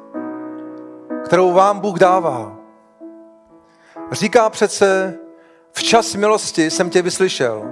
kterou 1.25 1.53
vám 1.53 1.79
Bůh 1.79 1.99
dává. 1.99 2.57
Říká 4.11 4.49
přece, 4.49 5.19
v 5.71 5.83
čas 5.83 6.15
milosti 6.15 6.69
jsem 6.69 6.89
tě 6.89 7.01
vyslyšel, 7.01 7.63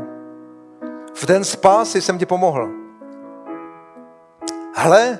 v 1.14 1.26
den 1.26 1.44
spásy 1.44 2.02
jsem 2.02 2.18
ti 2.18 2.26
pomohl. 2.26 2.70
Hle, 4.76 5.20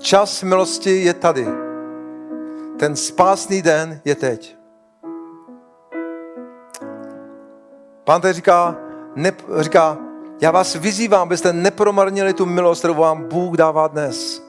čas 0.00 0.42
milosti 0.42 1.04
je 1.04 1.14
tady. 1.14 1.46
Ten 2.78 2.96
spásný 2.96 3.62
den 3.62 4.00
je 4.04 4.14
teď. 4.14 4.61
Pán 8.04 8.20
tady 8.20 8.34
říká, 8.34 8.76
ne, 9.14 9.32
říká, 9.58 9.98
já 10.40 10.50
vás 10.50 10.74
vyzývám, 10.74 11.22
abyste 11.22 11.52
nepromarnili 11.52 12.34
tu 12.34 12.46
milost, 12.46 12.80
kterou 12.80 12.94
vám 12.94 13.28
Bůh 13.28 13.56
dává 13.56 13.88
dnes. 13.88 14.42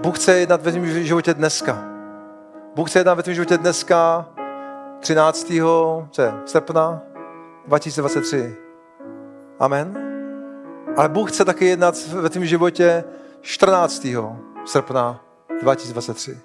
Bůh 0.00 0.18
chce 0.18 0.38
jednat 0.38 0.62
ve 0.62 0.70
tvém 0.70 1.04
životě 1.04 1.34
dneska. 1.34 1.84
Bůh 2.74 2.90
chce 2.90 2.98
jednat 2.98 3.14
ve 3.14 3.22
tvém 3.22 3.34
životě 3.34 3.58
dneska 3.58 4.28
13. 5.00 5.52
Co 6.10 6.22
srpna 6.44 7.02
2023. 7.66 8.56
Amen. 9.58 9.98
Ale 10.96 11.08
Bůh 11.08 11.32
chce 11.32 11.44
taky 11.44 11.66
jednat 11.66 11.94
ve 12.06 12.28
tvém 12.28 12.44
životě 12.44 13.04
14. 13.40 14.06
srpna 14.64 15.24
2023. 15.62 16.38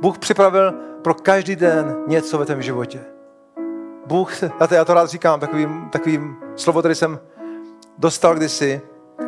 Bůh 0.00 0.18
připravil 0.18 0.72
pro 1.02 1.14
každý 1.14 1.56
den 1.56 1.96
něco 2.06 2.38
ve 2.38 2.44
tvém 2.44 2.62
životě. 2.62 3.15
Bůh, 4.06 4.42
já 4.42 4.66
to, 4.66 4.74
já 4.74 4.84
to 4.84 4.94
rád 4.94 5.08
říkám, 5.08 5.40
takovým, 5.40 5.88
takovým 5.92 6.36
slovo, 6.56 6.80
který 6.80 6.94
jsem 6.94 7.18
dostal 7.98 8.34
kdysi, 8.34 8.80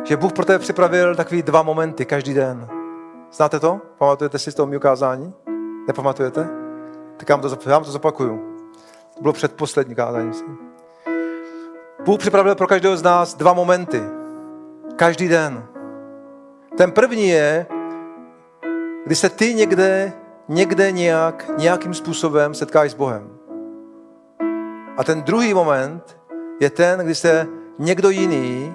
že 0.03 0.17
Bůh 0.17 0.33
pro 0.33 0.45
tebe 0.45 0.59
připravil 0.59 1.15
takový 1.15 1.43
dva 1.43 1.63
momenty 1.63 2.05
každý 2.05 2.33
den. 2.33 2.67
Znáte 3.31 3.59
to? 3.59 3.81
Pamatujete 3.97 4.39
si 4.39 4.51
z 4.51 4.55
toho 4.55 4.67
mého 4.67 4.79
kázání? 4.79 5.33
Nepamatujete? 5.87 6.49
Tak 7.17 7.29
já 7.29 7.35
vám 7.35 7.41
to, 7.41 7.69
já 7.69 7.75
vám 7.75 7.83
to 7.83 7.91
zopakuju. 7.91 8.57
To 9.15 9.21
bylo 9.21 9.33
předposlední 9.33 9.95
kázání. 9.95 10.31
Bůh 12.05 12.19
připravil 12.19 12.55
pro 12.55 12.67
každého 12.67 12.97
z 12.97 13.03
nás 13.03 13.35
dva 13.35 13.53
momenty. 13.53 14.03
Každý 14.95 15.27
den. 15.27 15.65
Ten 16.77 16.91
první 16.91 17.29
je, 17.29 17.65
kdy 19.05 19.15
se 19.15 19.29
ty 19.29 19.53
někde, 19.53 20.13
někde 20.47 20.91
nějak, 20.91 21.49
nějakým 21.57 21.93
způsobem 21.93 22.53
setkáš 22.53 22.91
s 22.91 22.93
Bohem. 22.93 23.38
A 24.99 25.03
ten 25.03 25.23
druhý 25.23 25.53
moment 25.53 26.17
je 26.59 26.69
ten, 26.69 26.99
kdy 26.99 27.15
se 27.15 27.47
někdo 27.79 28.09
jiný 28.09 28.73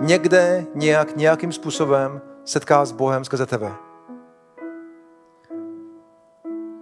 někde 0.00 0.66
nějak, 0.74 1.16
nějakým 1.16 1.52
způsobem 1.52 2.20
setká 2.44 2.84
s 2.84 2.92
Bohem 2.92 3.24
skrze 3.24 3.46
tebe. 3.46 3.72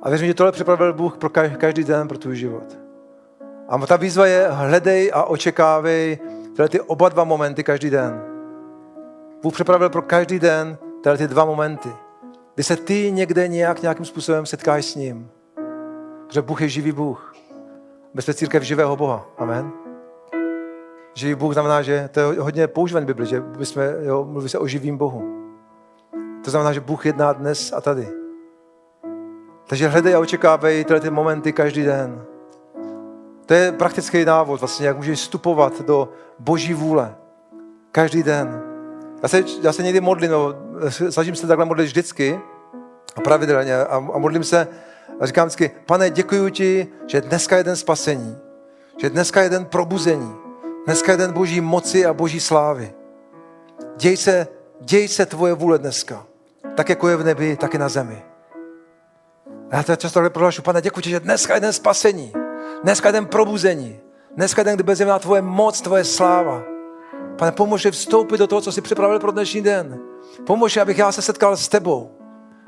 A 0.02 0.08
věřím, 0.08 0.28
že 0.28 0.34
tohle 0.34 0.52
připravil 0.52 0.92
Bůh 0.92 1.16
pro 1.16 1.30
každý 1.30 1.84
den 1.84 2.08
pro 2.08 2.18
tvůj 2.18 2.36
život. 2.36 2.78
A 3.68 3.86
ta 3.86 3.96
výzva 3.96 4.26
je 4.26 4.48
hledej 4.50 5.10
a 5.14 5.24
očekávej 5.24 6.18
tyhle 6.56 6.68
ty 6.68 6.80
oba 6.80 7.08
dva 7.08 7.24
momenty 7.24 7.64
každý 7.64 7.90
den. 7.90 8.22
Bůh 9.42 9.54
připravil 9.54 9.90
pro 9.90 10.02
každý 10.02 10.38
den 10.38 10.78
tyhle 11.02 11.18
ty 11.18 11.28
dva 11.28 11.44
momenty, 11.44 11.92
kdy 12.54 12.64
se 12.64 12.76
ty 12.76 13.12
někde 13.12 13.48
nějak, 13.48 13.82
nějakým 13.82 14.04
způsobem 14.04 14.46
setkáš 14.46 14.84
s 14.84 14.94
ním. 14.94 15.30
Protože 16.26 16.42
Bůh 16.42 16.60
je 16.60 16.68
živý 16.68 16.92
Bůh. 16.92 17.27
My 18.14 18.22
jsme 18.22 18.34
církev 18.34 18.62
živého 18.62 18.96
Boha. 18.96 19.26
Amen. 19.38 19.72
Živý 21.14 21.34
Bůh 21.34 21.52
znamená, 21.52 21.82
že 21.82 22.08
to 22.12 22.20
je 22.20 22.40
hodně 22.40 22.66
používané 22.66 23.06
Bibli, 23.06 23.26
že 23.26 23.42
jsme, 23.60 23.94
jo, 24.00 24.24
mluví 24.24 24.48
se 24.48 24.58
o 24.58 24.66
živým 24.66 24.96
Bohu. 24.96 25.38
To 26.44 26.50
znamená, 26.50 26.72
že 26.72 26.80
Bůh 26.80 27.06
jedná 27.06 27.32
dnes 27.32 27.72
a 27.72 27.80
tady. 27.80 28.08
Takže 29.66 29.88
hledej 29.88 30.14
a 30.14 30.20
očekávej 30.20 30.84
tyhle 30.84 31.00
ty 31.00 31.10
momenty 31.10 31.52
každý 31.52 31.84
den. 31.84 32.24
To 33.46 33.54
je 33.54 33.72
praktický 33.72 34.24
návod, 34.24 34.60
vlastně, 34.60 34.86
jak 34.86 34.96
můžeš 34.96 35.20
vstupovat 35.20 35.80
do 35.80 36.08
boží 36.38 36.74
vůle. 36.74 37.16
Každý 37.92 38.22
den. 38.22 38.62
Já 39.22 39.28
se, 39.28 39.44
já 39.62 39.72
se 39.72 39.82
někdy 39.82 40.00
modlím, 40.00 40.30
no, 40.30 40.54
snažím 41.10 41.34
se 41.34 41.46
takhle 41.46 41.64
modlit 41.64 41.86
vždycky 41.86 42.40
a 43.16 43.20
pravidelně 43.20 43.76
a, 43.76 43.96
a 43.96 44.18
modlím 44.18 44.44
se 44.44 44.68
a 45.20 45.26
říkám 45.26 45.46
vždycky, 45.46 45.70
pane, 45.86 46.10
děkuji 46.10 46.50
ti, 46.50 46.88
že 47.06 47.20
dneska 47.20 47.56
je 47.56 47.64
den 47.64 47.76
spasení, 47.76 48.38
že 48.96 49.10
dneska 49.10 49.42
je 49.42 49.48
den 49.48 49.64
probuzení, 49.64 50.34
dneska 50.84 51.12
je 51.12 51.18
den 51.18 51.32
boží 51.32 51.60
moci 51.60 52.06
a 52.06 52.14
boží 52.14 52.40
slávy. 52.40 52.92
Děj 53.96 54.16
se, 54.16 54.48
děj 54.80 55.08
se 55.08 55.26
tvoje 55.26 55.52
vůle 55.52 55.78
dneska, 55.78 56.26
tak 56.74 56.88
jako 56.88 57.08
je 57.08 57.16
v 57.16 57.24
nebi, 57.24 57.56
tak 57.56 57.74
i 57.74 57.78
na 57.78 57.88
zemi. 57.88 58.22
A 59.70 59.76
já 59.76 59.82
to 59.82 59.96
často 59.96 60.18
takhle 60.18 60.30
prohlašu, 60.30 60.62
pane, 60.62 60.82
děkuji 60.82 61.00
ti, 61.00 61.10
že 61.10 61.20
dneska 61.20 61.54
je 61.54 61.60
den 61.60 61.72
spasení, 61.72 62.32
dneska 62.82 63.08
je 63.08 63.12
den 63.12 63.26
probuzení, 63.26 64.00
dneska 64.36 64.60
je 64.60 64.64
den, 64.64 64.74
kdy 64.74 64.82
bude 64.82 64.96
zjevná 64.96 65.18
tvoje 65.18 65.42
moc, 65.42 65.80
tvoje 65.80 66.04
sláva. 66.04 66.62
Pane, 67.38 67.52
pomůž 67.52 67.84
mi 67.84 67.90
vstoupit 67.90 68.38
do 68.38 68.46
toho, 68.46 68.60
co 68.60 68.72
jsi 68.72 68.80
připravil 68.80 69.20
pro 69.20 69.30
dnešní 69.30 69.60
den. 69.60 70.00
Pomůž, 70.46 70.76
abych 70.76 70.98
já 70.98 71.12
se 71.12 71.22
setkal 71.22 71.56
s 71.56 71.68
tebou 71.68 72.10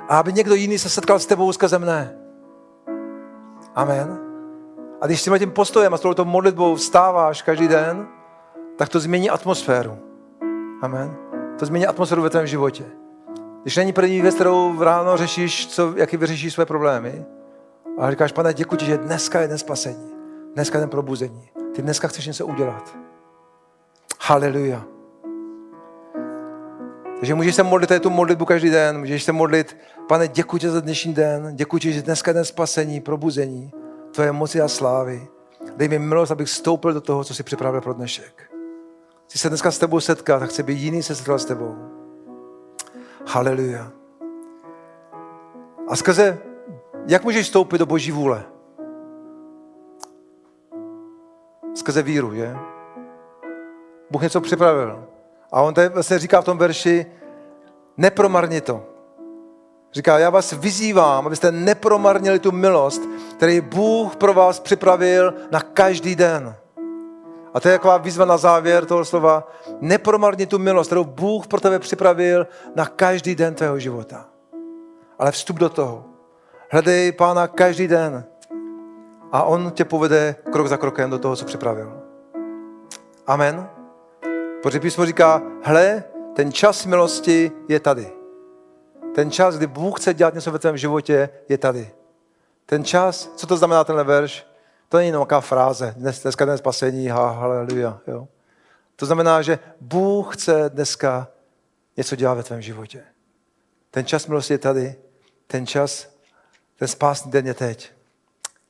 a 0.08 0.18
aby 0.18 0.32
někdo 0.32 0.54
jiný 0.54 0.78
se 0.78 0.88
setkal 0.88 1.18
s 1.18 1.26
tebou 1.26 1.52
skrze 1.52 1.78
mne. 1.78 2.19
Amen. 3.74 4.18
A 5.00 5.06
když 5.06 5.22
s 5.22 5.38
tím 5.38 5.50
postojem 5.50 5.94
a 5.94 5.96
s 5.96 6.00
touto 6.00 6.24
modlitbou 6.24 6.74
vstáváš 6.74 7.42
každý 7.42 7.68
den, 7.68 8.08
tak 8.76 8.88
to 8.88 9.00
změní 9.00 9.30
atmosféru. 9.30 9.98
Amen. 10.82 11.16
To 11.58 11.66
změní 11.66 11.86
atmosféru 11.86 12.22
ve 12.22 12.30
tvém 12.30 12.46
životě. 12.46 12.84
Když 13.62 13.76
není 13.76 13.92
první 13.92 14.20
věc, 14.20 14.34
kterou 14.34 14.72
v 14.72 14.82
ráno 14.82 15.16
řešíš, 15.16 15.66
co, 15.66 15.92
jaký 15.96 16.16
vyřešíš 16.16 16.52
své 16.52 16.66
problémy, 16.66 17.24
a 17.98 18.10
říkáš, 18.10 18.32
pane, 18.32 18.54
děkuji 18.54 18.76
ti, 18.76 18.86
že 18.86 18.98
dneska 18.98 19.40
je 19.40 19.48
den 19.48 19.58
spasení. 19.58 20.10
Dneska 20.54 20.78
je 20.78 20.80
den 20.80 20.88
probuzení. 20.90 21.50
Ty 21.74 21.82
dneska 21.82 22.08
chceš 22.08 22.26
něco 22.26 22.46
udělat. 22.46 22.96
Haleluja. 24.20 24.84
Takže 27.20 27.34
můžeš 27.34 27.54
se 27.54 27.62
modlit 27.62 28.02
tu 28.02 28.10
modlitbu 28.10 28.44
každý 28.44 28.70
den, 28.70 28.98
můžeš 28.98 29.24
se 29.24 29.32
modlit, 29.32 29.76
pane, 30.08 30.28
děkuji 30.28 30.58
ti 30.58 30.68
za 30.68 30.80
dnešní 30.80 31.14
den, 31.14 31.56
děkuji 31.56 31.78
ti, 31.78 31.92
že 31.92 32.02
dneska 32.02 32.30
je 32.30 32.34
den 32.34 32.44
spasení, 32.44 33.00
probuzení, 33.00 33.72
tvoje 34.10 34.32
moci 34.32 34.60
a 34.60 34.68
slávy. 34.68 35.28
Dej 35.76 35.88
mi 35.88 35.98
milost, 35.98 36.32
abych 36.32 36.46
vstoupil 36.46 36.92
do 36.92 37.00
toho, 37.00 37.24
co 37.24 37.34
jsi 37.34 37.42
připravil 37.42 37.80
pro 37.80 37.92
dnešek. 37.92 38.50
Chci 39.24 39.38
se 39.38 39.48
dneska 39.48 39.70
s 39.70 39.78
tebou 39.78 40.00
setkat 40.00 40.42
a 40.42 40.46
chci 40.46 40.62
být 40.62 40.78
jiný 40.78 41.02
se 41.02 41.14
setkal 41.14 41.38
s 41.38 41.44
tebou. 41.44 41.76
Haleluja. 43.26 43.92
A 45.88 45.96
skrze, 45.96 46.38
jak 47.06 47.24
můžeš 47.24 47.46
vstoupit 47.46 47.78
do 47.78 47.86
boží 47.86 48.12
vůle? 48.12 48.44
Skrze 51.74 52.02
víru, 52.02 52.34
že? 52.34 52.56
Bůh 54.10 54.22
něco 54.22 54.40
připravil. 54.40 55.04
A 55.52 55.62
on 55.62 55.74
tady 55.74 55.88
vlastně 55.88 56.18
říká 56.18 56.40
v 56.40 56.44
tom 56.44 56.58
verši, 56.58 57.06
nepromarni 57.96 58.60
to. 58.60 58.86
Říká, 59.92 60.18
já 60.18 60.30
vás 60.30 60.52
vyzývám, 60.52 61.26
abyste 61.26 61.52
nepromarnili 61.52 62.38
tu 62.38 62.52
milost, 62.52 63.02
který 63.36 63.60
Bůh 63.60 64.16
pro 64.16 64.34
vás 64.34 64.60
připravil 64.60 65.34
na 65.50 65.60
každý 65.60 66.16
den. 66.16 66.56
A 67.54 67.60
to 67.60 67.68
je 67.68 67.74
taková 67.74 67.96
výzva 67.96 68.24
na 68.24 68.36
závěr 68.36 68.86
toho 68.86 69.04
slova. 69.04 69.48
Nepromarni 69.80 70.46
tu 70.46 70.58
milost, 70.58 70.88
kterou 70.88 71.04
Bůh 71.04 71.46
pro 71.46 71.60
tebe 71.60 71.78
připravil 71.78 72.46
na 72.74 72.86
každý 72.86 73.34
den 73.34 73.54
tvého 73.54 73.78
života. 73.78 74.26
Ale 75.18 75.32
vstup 75.32 75.56
do 75.56 75.68
toho. 75.68 76.04
Hledej 76.70 77.12
Pána 77.12 77.48
každý 77.48 77.88
den. 77.88 78.24
A 79.32 79.42
On 79.42 79.70
tě 79.70 79.84
povede 79.84 80.36
krok 80.52 80.66
za 80.66 80.76
krokem 80.76 81.10
do 81.10 81.18
toho, 81.18 81.36
co 81.36 81.44
připravil. 81.44 81.92
Amen. 83.26 83.79
Protože 84.62 84.80
písmo 84.80 85.06
říká, 85.06 85.42
hle, 85.62 86.04
ten 86.36 86.52
čas 86.52 86.86
milosti 86.86 87.52
je 87.68 87.80
tady. 87.80 88.12
Ten 89.14 89.30
čas, 89.30 89.56
kdy 89.56 89.66
Bůh 89.66 90.00
chce 90.00 90.14
dělat 90.14 90.34
něco 90.34 90.52
ve 90.52 90.58
tvém 90.58 90.76
životě, 90.76 91.28
je 91.48 91.58
tady. 91.58 91.90
Ten 92.66 92.84
čas, 92.84 93.30
co 93.36 93.46
to 93.46 93.56
znamená 93.56 93.84
tenhle 93.84 94.04
verš? 94.04 94.46
To 94.88 94.96
není 94.96 95.08
jenom 95.08 95.20
nějaká 95.20 95.40
fráze. 95.40 95.94
Dnes, 95.96 96.22
dneska 96.22 96.44
den 96.44 96.58
spasení, 96.58 97.08
ha, 97.08 97.30
haleluja. 97.30 98.00
Jo? 98.06 98.28
To 98.96 99.06
znamená, 99.06 99.42
že 99.42 99.58
Bůh 99.80 100.36
chce 100.36 100.70
dneska 100.74 101.28
něco 101.96 102.16
dělat 102.16 102.34
ve 102.34 102.42
tvém 102.42 102.62
životě. 102.62 103.04
Ten 103.90 104.06
čas 104.06 104.26
milosti 104.26 104.54
je 104.54 104.58
tady. 104.58 104.94
Ten 105.46 105.66
čas, 105.66 106.08
ten 106.76 106.88
spásný 106.88 107.30
den 107.30 107.46
je 107.46 107.54
teď. 107.54 107.92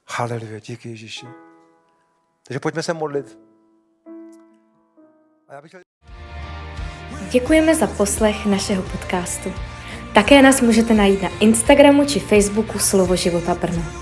Haleluja, 0.08 0.58
díky 0.58 0.88
Ježíši. 0.88 1.26
Takže 2.46 2.60
pojďme 2.60 2.82
se 2.82 2.94
modlit. 2.94 3.49
A 5.50 5.54
já 5.54 5.62
bych. 5.62 5.76
Děkujeme 7.30 7.74
za 7.74 7.86
poslech 7.86 8.46
našeho 8.46 8.82
podcastu. 8.82 9.52
Také 10.14 10.42
nás 10.42 10.60
můžete 10.60 10.94
najít 10.94 11.22
na 11.22 11.28
Instagramu 11.40 12.04
či 12.04 12.20
Facebooku 12.20 12.78
Slovo 12.78 13.16
života 13.16 13.54
Brno. 13.54 13.99